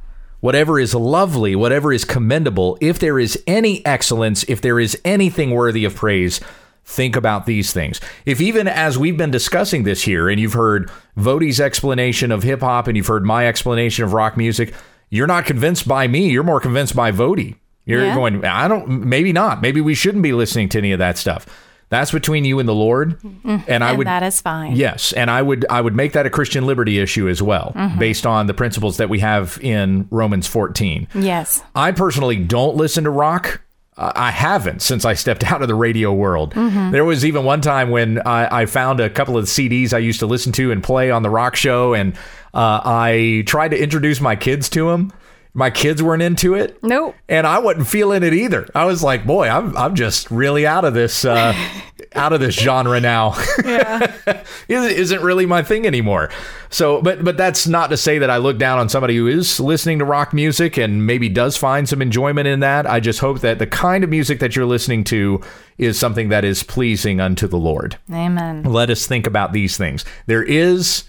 whatever 0.43 0.79
is 0.79 0.93
lovely, 0.95 1.57
whatever 1.57 1.93
is 1.93 2.05
commendable, 2.05 2.77
if 2.81 2.99
there 2.99 3.19
is 3.19 3.43
any 3.47 3.85
excellence, 3.87 4.43
if 4.49 4.61
there 4.61 4.79
is 4.79 5.01
anything 5.05 5.53
worthy 5.53 5.85
of 5.85 5.95
praise, 5.95 6.41
think 6.85 7.15
about 7.15 7.47
these 7.47 7.73
things. 7.73 8.01
If 8.27 8.41
even 8.41 8.67
as 8.67 8.99
we've 8.99 9.17
been 9.17 9.31
discussing 9.31 9.85
this 9.85 10.03
here, 10.03 10.29
and 10.29 10.41
you've 10.41 10.53
heard 10.55 10.91
Voddie's 11.17 11.61
explanation 11.61 12.33
of 12.33 12.43
hip 12.43 12.61
hop 12.61 12.89
and 12.89 12.97
you've 12.97 13.07
heard 13.07 13.25
my 13.25 13.47
explanation 13.47 14.05
of 14.05 14.13
rock 14.13 14.37
music, 14.37 14.75
you're 15.09 15.29
not 15.29 15.47
convinced 15.47 15.87
by 15.87 16.09
me. 16.09 16.29
You're 16.31 16.43
more 16.43 16.61
convinced 16.61 16.97
by 16.97 17.13
Voddie. 17.13 17.55
You're 17.85 18.05
Yeah. 18.07 18.15
going, 18.15 18.45
I 18.45 18.67
don't, 18.67 18.89
maybe 19.07 19.33
not. 19.33 19.63
Maybe 19.63 19.81
we 19.81 19.95
shouldn't 19.95 20.23
be 20.23 20.33
listening 20.33 20.69
to 20.71 20.79
any 20.79 20.91
of 20.93 20.99
that 20.99 21.19
stuff. 21.19 21.47
That's 21.93 22.11
between 22.11 22.47
you 22.47 22.59
and 22.59 22.67
the 22.67 22.75
Lord. 22.75 23.21
Mm-hmm. 23.21 23.59
And 23.69 23.85
I 23.85 23.93
would 23.93 24.07
that 24.07 24.23
is 24.23 24.41
fine. 24.41 24.77
Yes, 24.77 25.13
and 25.13 25.31
I 25.31 25.43
would 25.43 25.67
I 25.69 25.83
would 25.83 25.95
make 25.95 26.15
that 26.15 26.25
a 26.25 26.31
Christian 26.31 26.65
liberty 26.65 26.99
issue 26.99 27.29
as 27.29 27.43
well, 27.43 27.75
mm-hmm. 27.77 27.99
based 27.99 28.25
on 28.25 28.47
the 28.47 28.55
principles 28.55 28.97
that 28.97 29.11
we 29.11 29.19
have 29.19 29.59
in 29.61 30.09
Romans 30.11 30.47
14. 30.47 31.09
Yes. 31.15 31.63
I 31.75 31.93
personally 31.93 32.37
don't 32.37 32.77
listen 32.77 33.05
to 33.05 33.11
rock. 33.11 33.61
I 33.99 34.31
haven't 34.31 34.81
since 34.81 35.05
I 35.05 35.13
stepped 35.13 35.45
out 35.53 35.61
of 35.61 35.69
the 35.69 35.75
radio 35.75 36.15
world. 36.15 36.55
Mm-hmm. 36.55 36.93
There 36.93 37.05
was 37.05 37.27
even 37.27 37.45
one 37.45 37.61
time 37.61 37.91
when 37.91 38.21
I, 38.23 38.63
I 38.63 38.67
found 38.67 39.01
a 39.01 39.11
couple 39.11 39.37
of 39.37 39.45
CDs 39.45 39.93
I 39.93 39.99
used 39.99 40.21
to 40.21 40.27
listen 40.27 40.51
to 40.53 40.73
and 40.73 40.83
play 40.83 41.11
on 41.11 41.23
the 41.23 41.29
rock 41.29 41.57
show, 41.57 41.93
and 41.93 42.15
uh, 42.55 42.81
I 42.85 43.45
tried 43.47 43.73
to 43.73 43.79
introduce 43.79 44.19
my 44.19 44.35
kids 44.35 44.71
to 44.71 44.89
them. 44.89 45.13
My 45.55 45.69
kids 45.69 46.03
weren't 46.03 46.23
into 46.23 46.55
it. 46.55 46.83
Nope. 46.83 47.15
And 47.29 47.47
I 47.47 47.59
wasn't 47.59 47.87
feeling 47.87 48.23
it 48.23 48.33
either. 48.33 48.67
I 48.75 48.87
was 48.87 49.03
like, 49.03 49.27
boy, 49.27 49.49
I'm 49.49 49.77
I'm 49.77 49.95
just 49.95 50.31
really 50.31 50.67
out 50.67 50.85
of 50.87 50.95
this 50.95 51.27
uh, 51.27 51.55
out 52.15 52.33
of 52.33 52.41
this 52.41 52.55
genre 52.55 53.01
now. 53.01 53.35
Yeah. 53.65 54.13
It 54.69 54.93
isn't 54.93 55.21
really 55.23 55.45
my 55.45 55.63
thing 55.63 55.87
anymore. 55.87 56.31
So, 56.71 57.03
but 57.03 57.23
but 57.23 57.37
that's 57.37 57.67
not 57.67 57.91
to 57.91 57.97
say 57.99 58.19
that 58.19 58.31
I 58.31 58.39
look 58.39 58.57
down 58.59 58.79
on 58.79 58.89
somebody 58.89 59.17
who 59.17 59.27
is 59.27 59.61
listening 59.61 59.99
to 59.99 60.05
rock 60.07 60.33
music 60.33 60.79
and 60.79 61.07
maybe 61.07 61.29
does 61.29 61.57
find 61.59 61.87
some 61.87 62.01
enjoyment 62.01 62.49
in 62.49 62.61
that. 62.61 62.89
I 62.89 63.01
just 63.01 63.21
hope 63.21 63.41
that 63.41 63.59
the 63.59 63.67
kind 63.67 64.03
of 64.03 64.09
music 64.09 64.41
that 64.41 64.57
you're 64.57 64.65
listening 64.65 65.05
to 65.05 65.43
is 65.77 65.99
something 65.99 66.31
that 66.31 66.45
is 66.45 66.63
pleasing 66.63 67.21
unto 67.21 67.47
the 67.47 67.59
Lord. 67.59 67.99
Amen. 68.11 68.63
Let 68.63 68.89
us 68.89 69.07
think 69.07 69.27
about 69.27 69.53
these 69.53 69.77
things. 69.77 70.05
There 70.27 70.43
is 70.45 71.05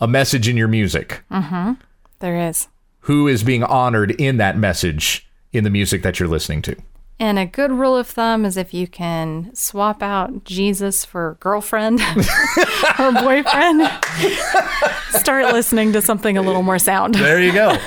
a 0.00 0.08
message 0.08 0.48
in 0.48 0.56
your 0.56 0.68
music. 0.68 1.22
There 2.18 2.48
is. 2.48 2.66
Who 3.06 3.28
is 3.28 3.44
being 3.44 3.62
honored 3.62 4.10
in 4.20 4.38
that 4.38 4.58
message 4.58 5.28
in 5.52 5.62
the 5.62 5.70
music 5.70 6.02
that 6.02 6.18
you're 6.18 6.28
listening 6.28 6.60
to? 6.62 6.74
And 7.20 7.38
a 7.38 7.46
good 7.46 7.70
rule 7.70 7.96
of 7.96 8.08
thumb 8.08 8.44
is 8.44 8.56
if 8.56 8.74
you 8.74 8.88
can 8.88 9.54
swap 9.54 10.02
out 10.02 10.42
Jesus 10.42 11.04
for 11.04 11.36
girlfriend 11.38 12.00
or 12.98 13.12
boyfriend, 13.12 13.88
start 15.10 15.52
listening 15.52 15.92
to 15.92 16.02
something 16.02 16.36
a 16.36 16.42
little 16.42 16.64
more 16.64 16.80
sound. 16.80 17.14
There 17.14 17.40
you 17.40 17.52
go. 17.52 17.78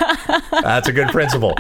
That's 0.51 0.87
a 0.87 0.93
good 0.93 1.09
principle. 1.09 1.53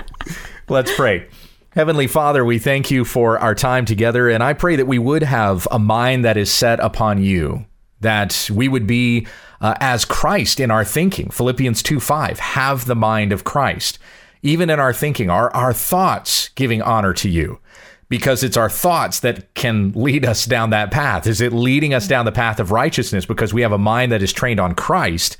Let's 0.69 0.95
pray. 0.95 1.27
Heavenly 1.71 2.07
Father, 2.07 2.45
we 2.45 2.59
thank 2.59 2.89
you 2.89 3.03
for 3.03 3.37
our 3.39 3.55
time 3.55 3.83
together, 3.83 4.29
and 4.29 4.41
I 4.41 4.53
pray 4.53 4.77
that 4.77 4.87
we 4.87 4.99
would 4.99 5.23
have 5.23 5.67
a 5.69 5.79
mind 5.79 6.23
that 6.23 6.37
is 6.37 6.49
set 6.49 6.79
upon 6.79 7.21
you, 7.21 7.65
that 8.01 8.49
we 8.53 8.67
would 8.67 8.87
be 8.87 9.27
uh, 9.61 9.75
as 9.79 10.05
Christ 10.05 10.59
in 10.59 10.71
our 10.71 10.85
thinking. 10.85 11.29
Philippians 11.29 11.83
2 11.83 11.99
5, 11.99 12.39
have 12.39 12.85
the 12.85 12.95
mind 12.95 13.31
of 13.31 13.43
Christ. 13.43 13.99
Even 14.41 14.69
in 14.69 14.79
our 14.79 14.93
thinking, 14.93 15.29
our, 15.29 15.53
our 15.53 15.73
thoughts 15.73 16.49
giving 16.55 16.81
honor 16.81 17.13
to 17.13 17.29
you, 17.29 17.59
because 18.07 18.43
it's 18.43 18.57
our 18.57 18.69
thoughts 18.69 19.19
that 19.19 19.53
can 19.53 19.91
lead 19.93 20.25
us 20.25 20.45
down 20.45 20.69
that 20.69 20.91
path. 20.91 21.27
Is 21.27 21.41
it 21.41 21.53
leading 21.53 21.93
us 21.93 22.07
down 22.07 22.25
the 22.25 22.31
path 22.31 22.59
of 22.59 22.71
righteousness 22.71 23.25
because 23.25 23.53
we 23.53 23.61
have 23.61 23.71
a 23.71 23.77
mind 23.77 24.11
that 24.11 24.23
is 24.23 24.33
trained 24.33 24.59
on 24.59 24.75
Christ? 24.75 25.37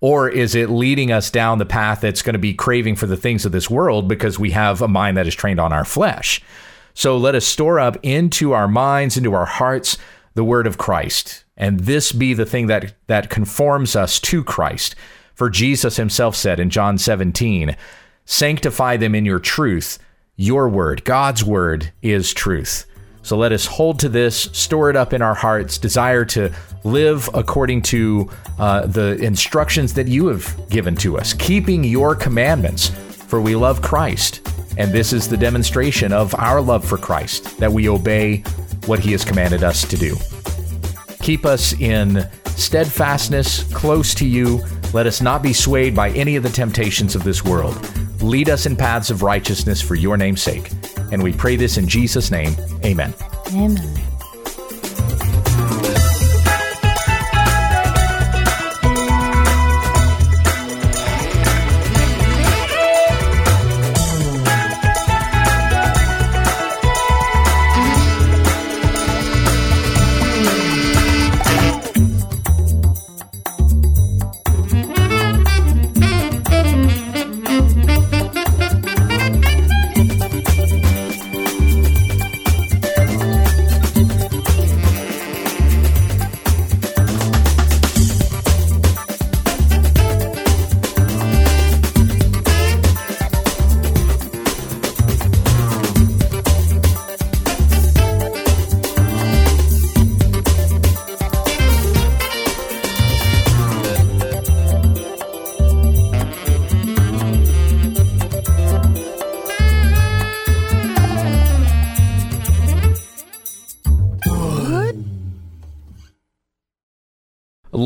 Or 0.00 0.28
is 0.28 0.54
it 0.54 0.70
leading 0.70 1.10
us 1.10 1.30
down 1.30 1.58
the 1.58 1.66
path 1.66 2.00
that's 2.00 2.22
going 2.22 2.34
to 2.34 2.38
be 2.38 2.54
craving 2.54 2.96
for 2.96 3.06
the 3.06 3.16
things 3.16 3.44
of 3.44 3.52
this 3.52 3.68
world 3.68 4.08
because 4.08 4.38
we 4.38 4.52
have 4.52 4.80
a 4.80 4.88
mind 4.88 5.16
that 5.16 5.26
is 5.26 5.34
trained 5.34 5.60
on 5.60 5.72
our 5.72 5.84
flesh? 5.84 6.40
So 6.94 7.16
let 7.16 7.34
us 7.34 7.44
store 7.44 7.78
up 7.78 7.96
into 8.02 8.52
our 8.52 8.66
minds, 8.66 9.16
into 9.16 9.34
our 9.34 9.46
hearts, 9.46 9.98
the 10.38 10.44
word 10.44 10.68
of 10.68 10.78
Christ. 10.78 11.42
And 11.56 11.80
this 11.80 12.12
be 12.12 12.32
the 12.32 12.46
thing 12.46 12.68
that, 12.68 12.94
that 13.08 13.28
conforms 13.28 13.96
us 13.96 14.20
to 14.20 14.44
Christ. 14.44 14.94
For 15.34 15.50
Jesus 15.50 15.96
himself 15.96 16.36
said 16.36 16.60
in 16.60 16.70
John 16.70 16.96
17, 16.96 17.76
Sanctify 18.24 18.98
them 18.98 19.16
in 19.16 19.24
your 19.24 19.40
truth. 19.40 19.98
Your 20.36 20.68
word, 20.68 21.02
God's 21.02 21.42
word, 21.42 21.92
is 22.02 22.32
truth. 22.32 22.86
So 23.22 23.36
let 23.36 23.50
us 23.50 23.66
hold 23.66 23.98
to 23.98 24.08
this, 24.08 24.42
store 24.52 24.90
it 24.90 24.94
up 24.94 25.12
in 25.12 25.22
our 25.22 25.34
hearts, 25.34 25.76
desire 25.76 26.24
to 26.26 26.54
live 26.84 27.28
according 27.34 27.82
to 27.82 28.30
uh, 28.60 28.86
the 28.86 29.16
instructions 29.16 29.94
that 29.94 30.06
you 30.06 30.28
have 30.28 30.56
given 30.70 30.94
to 30.98 31.18
us, 31.18 31.32
keeping 31.32 31.82
your 31.82 32.14
commandments, 32.14 32.90
for 32.90 33.40
we 33.40 33.56
love 33.56 33.82
Christ. 33.82 34.48
And 34.76 34.92
this 34.92 35.12
is 35.12 35.28
the 35.28 35.36
demonstration 35.36 36.12
of 36.12 36.32
our 36.36 36.60
love 36.60 36.84
for 36.84 36.96
Christ, 36.96 37.58
that 37.58 37.72
we 37.72 37.88
obey 37.88 38.44
what 38.88 38.98
he 38.98 39.12
has 39.12 39.24
commanded 39.24 39.62
us 39.62 39.86
to 39.86 39.96
do. 39.96 40.16
Keep 41.22 41.44
us 41.44 41.74
in 41.74 42.26
steadfastness, 42.46 43.64
close 43.74 44.14
to 44.14 44.26
you. 44.26 44.64
Let 44.92 45.06
us 45.06 45.20
not 45.20 45.42
be 45.42 45.52
swayed 45.52 45.94
by 45.94 46.10
any 46.10 46.36
of 46.36 46.42
the 46.42 46.48
temptations 46.48 47.14
of 47.14 47.22
this 47.22 47.44
world. 47.44 47.76
Lead 48.22 48.48
us 48.48 48.66
in 48.66 48.74
paths 48.74 49.10
of 49.10 49.22
righteousness 49.22 49.80
for 49.80 49.94
your 49.94 50.16
name's 50.16 50.42
sake. 50.42 50.70
And 51.12 51.22
we 51.22 51.32
pray 51.32 51.56
this 51.56 51.76
in 51.76 51.86
Jesus' 51.86 52.30
name. 52.30 52.54
Amen. 52.84 53.14
Amen. 53.52 54.17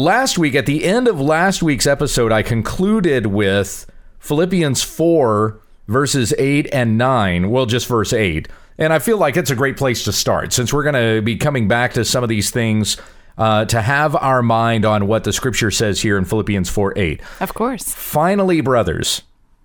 Last 0.02 0.36
week, 0.36 0.56
at 0.56 0.66
the 0.66 0.84
end 0.84 1.06
of 1.06 1.20
last 1.20 1.62
week's 1.62 1.86
episode, 1.86 2.32
I 2.32 2.42
concluded 2.42 3.26
with 3.26 3.86
Philippians 4.18 4.82
4, 4.82 5.60
verses 5.86 6.34
8 6.38 6.68
and 6.72 6.98
9. 6.98 7.50
Well, 7.50 7.66
just 7.66 7.86
verse 7.86 8.12
8. 8.12 8.48
And 8.78 8.92
I 8.92 8.98
feel 8.98 9.16
like 9.16 9.36
it's 9.36 9.52
a 9.52 9.54
great 9.54 9.76
place 9.76 10.02
to 10.02 10.12
start 10.12 10.52
since 10.52 10.72
we're 10.72 10.82
going 10.82 10.96
to 10.96 11.22
be 11.22 11.36
coming 11.36 11.68
back 11.68 11.92
to 11.92 12.04
some 12.04 12.24
of 12.24 12.28
these 12.28 12.50
things 12.50 12.96
uh, 13.38 13.64
to 13.66 13.80
have 13.80 14.16
our 14.16 14.42
mind 14.42 14.84
on 14.84 15.06
what 15.06 15.22
the 15.22 15.32
scripture 15.32 15.70
says 15.70 16.00
here 16.00 16.18
in 16.18 16.24
Philippians 16.24 16.68
4 16.68 16.98
8. 16.98 17.22
Of 17.38 17.54
course. 17.54 17.94
Finally, 17.94 18.60
brothers, 18.60 19.22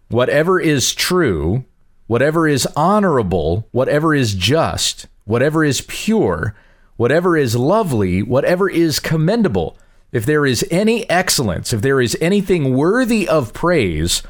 whatever 0.09 0.59
is 0.59 0.93
true, 0.93 1.65
whatever 2.05 2.47
is 2.47 2.67
honorable, 2.75 3.67
whatever 3.71 4.13
is 4.13 4.35
just, 4.35 5.07
whatever 5.25 5.63
is 5.63 5.81
pure, 5.87 6.55
whatever 6.95 7.35
is 7.35 7.55
lovely, 7.55 8.21
whatever 8.21 8.69
is 8.69 8.99
commendable, 8.99 9.75
if 10.11 10.25
there 10.25 10.45
is 10.45 10.65
any 10.71 11.09
excellence, 11.09 11.73
if 11.73 11.81
there 11.81 11.99
is 11.99 12.17
anything 12.21 12.75
worthy 12.75 13.27
of 13.27 13.53
praise, 13.53 14.23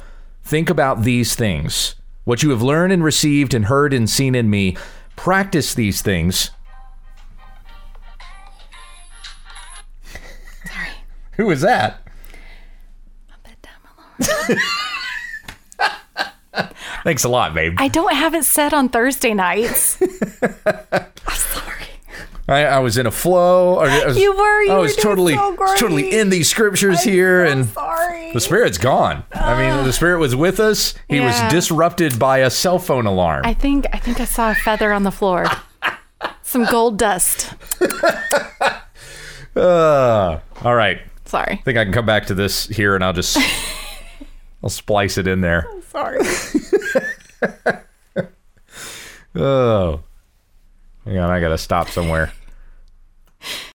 think 0.43 0.69
about 0.69 1.03
these 1.03 1.35
things. 1.35 1.95
What 2.23 2.43
you 2.43 2.49
have 2.49 2.61
learned 2.61 2.93
and 2.93 3.03
received 3.03 3.53
and 3.53 3.65
heard 3.65 3.93
and 3.93 4.09
seen 4.09 4.35
in 4.35 4.49
me, 4.49 4.75
practice 5.15 5.73
these 5.73 6.01
things. 6.01 6.51
Sorry. 10.65 10.89
Who 11.37 11.45
was 11.45 11.61
that? 11.61 12.01
Thanks 17.03 17.23
a 17.23 17.29
lot, 17.29 17.53
babe. 17.53 17.75
I 17.77 17.87
don't 17.87 18.13
have 18.13 18.33
it 18.33 18.43
set 18.43 18.73
on 18.73 18.89
Thursday 18.89 19.33
nights. 19.33 20.01
I'm. 22.47 22.53
I, 22.53 22.65
I 22.65 22.79
was 22.79 22.97
in 22.97 23.05
a 23.05 23.11
flow. 23.11 23.75
was, 23.81 24.17
You 24.17 24.35
were, 24.35 24.61
you 24.63 24.71
I 24.71 24.77
was 24.77 24.95
doing 24.95 25.03
totally, 25.03 25.35
so 25.35 25.55
totally 25.77 26.17
in 26.17 26.29
these 26.29 26.49
scriptures 26.49 27.03
here, 27.03 27.43
and 27.45 27.65
Sorry. 27.67 28.31
the 28.33 28.39
spirit's 28.39 28.77
gone. 28.77 29.23
I 29.33 29.57
mean, 29.75 29.85
the 29.85 29.93
spirit 29.93 30.19
was 30.19 30.35
with 30.35 30.59
us. 30.59 30.93
He 31.09 31.17
Yeah. 31.17 31.25
was 31.25 31.53
disrupted 31.53 32.17
by 32.17 32.39
a 32.39 32.49
cell 32.49 32.79
phone 32.79 33.05
alarm. 33.05 33.41
I 33.45 33.53
think 33.53 33.85
I 33.93 33.97
think 33.99 34.19
I 34.19 34.25
saw 34.25 34.51
a 34.51 34.55
feather 34.55 34.93
on 34.93 35.03
the 35.03 35.11
floor. 35.11 35.45
Some 36.41 36.65
gold 36.65 36.97
dust. 36.97 37.53
Uh, 39.55 40.39
all 40.63 40.75
right, 40.75 41.01
Sorry. 41.25 41.53
I 41.53 41.61
think 41.65 41.77
I 41.77 41.83
can 41.83 41.91
come 41.93 42.05
back 42.05 42.27
to 42.27 42.33
this 42.33 42.67
here, 42.67 42.95
and 42.95 43.03
I'll 43.03 43.11
just, 43.13 43.37
I'll 44.63 44.69
splice 44.69 45.17
it 45.17 45.27
in 45.27 45.41
there. 45.41 45.67
Sorry. 45.89 46.19
Oh, 49.35 50.01
Hang 51.07 51.19
on, 51.19 51.29
I 51.29 51.39
gotta 51.39 51.57
stop 51.57 51.87
somewhere. 51.87 52.33